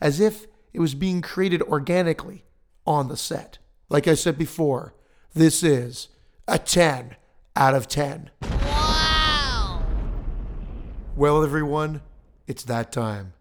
as 0.00 0.20
if 0.20 0.46
it 0.72 0.80
was 0.80 0.94
being 0.94 1.20
created 1.20 1.62
organically 1.62 2.44
on 2.86 3.08
the 3.08 3.16
set. 3.16 3.58
Like 3.88 4.08
I 4.08 4.14
said 4.14 4.38
before, 4.38 4.94
this 5.34 5.62
is 5.62 6.08
a 6.46 6.58
10 6.58 7.16
out 7.56 7.74
of 7.74 7.88
10. 7.88 8.30
Wow! 8.42 9.82
Well, 11.16 11.42
everyone, 11.42 12.02
it's 12.46 12.64
that 12.64 12.92
time. 12.92 13.34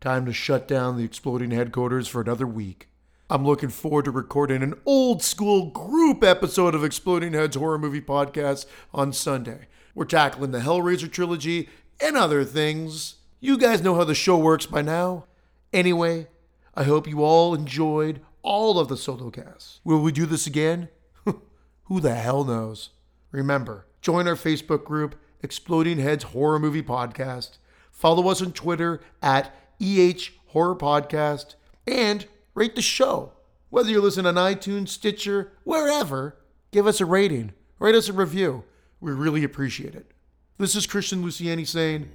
Time 0.00 0.26
to 0.26 0.32
shut 0.32 0.68
down 0.68 0.96
the 0.96 1.04
exploding 1.04 1.50
headquarters 1.50 2.06
for 2.08 2.20
another 2.20 2.46
week. 2.46 2.87
I'm 3.30 3.44
looking 3.44 3.68
forward 3.68 4.06
to 4.06 4.10
recording 4.10 4.62
an 4.62 4.72
old 4.86 5.22
school 5.22 5.66
group 5.66 6.24
episode 6.24 6.74
of 6.74 6.82
Exploding 6.82 7.34
Heads 7.34 7.56
Horror 7.56 7.78
Movie 7.78 8.00
Podcast 8.00 8.64
on 8.94 9.12
Sunday. 9.12 9.66
We're 9.94 10.06
tackling 10.06 10.52
the 10.52 10.60
Hellraiser 10.60 11.12
trilogy 11.12 11.68
and 12.00 12.16
other 12.16 12.42
things. 12.42 13.16
You 13.38 13.58
guys 13.58 13.82
know 13.82 13.96
how 13.96 14.04
the 14.04 14.14
show 14.14 14.38
works 14.38 14.64
by 14.64 14.80
now. 14.80 15.26
Anyway, 15.74 16.28
I 16.74 16.84
hope 16.84 17.06
you 17.06 17.22
all 17.22 17.54
enjoyed 17.54 18.22
all 18.40 18.78
of 18.78 18.88
the 18.88 18.96
solo 18.96 19.30
casts. 19.30 19.80
Will 19.84 20.00
we 20.00 20.10
do 20.10 20.24
this 20.24 20.46
again? 20.46 20.88
Who 21.84 22.00
the 22.00 22.14
hell 22.14 22.44
knows? 22.44 22.90
Remember, 23.30 23.84
join 24.00 24.26
our 24.26 24.36
Facebook 24.36 24.86
group, 24.86 25.16
Exploding 25.42 25.98
Heads 25.98 26.24
Horror 26.24 26.58
Movie 26.58 26.82
Podcast. 26.82 27.58
Follow 27.92 28.28
us 28.28 28.40
on 28.40 28.52
Twitter 28.52 29.02
at 29.20 29.54
EH 29.82 30.30
Horror 30.46 30.76
Podcast 30.76 31.56
and 31.86 32.26
rate 32.58 32.74
the 32.74 32.82
show. 32.82 33.32
Whether 33.70 33.90
you 33.90 34.00
listen 34.00 34.26
on 34.26 34.34
iTunes, 34.34 34.88
Stitcher, 34.88 35.52
wherever, 35.62 36.36
give 36.72 36.88
us 36.88 37.00
a 37.00 37.06
rating, 37.06 37.52
write 37.78 37.94
us 37.94 38.08
a 38.08 38.12
review. 38.12 38.64
We 39.00 39.12
really 39.12 39.44
appreciate 39.44 39.94
it. 39.94 40.10
This 40.58 40.74
is 40.74 40.86
Christian 40.86 41.22
Luciani 41.22 41.66
saying, 41.66 42.10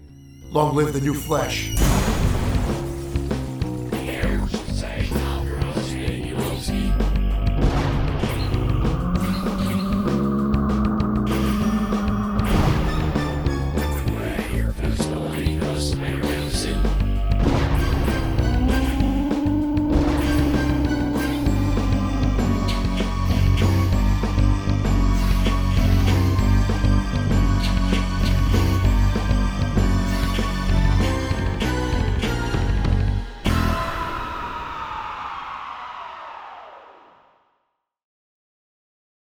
Long 0.52 0.76
live 0.76 0.92
the 0.92 1.00
new 1.00 1.14
flesh. 1.14 1.74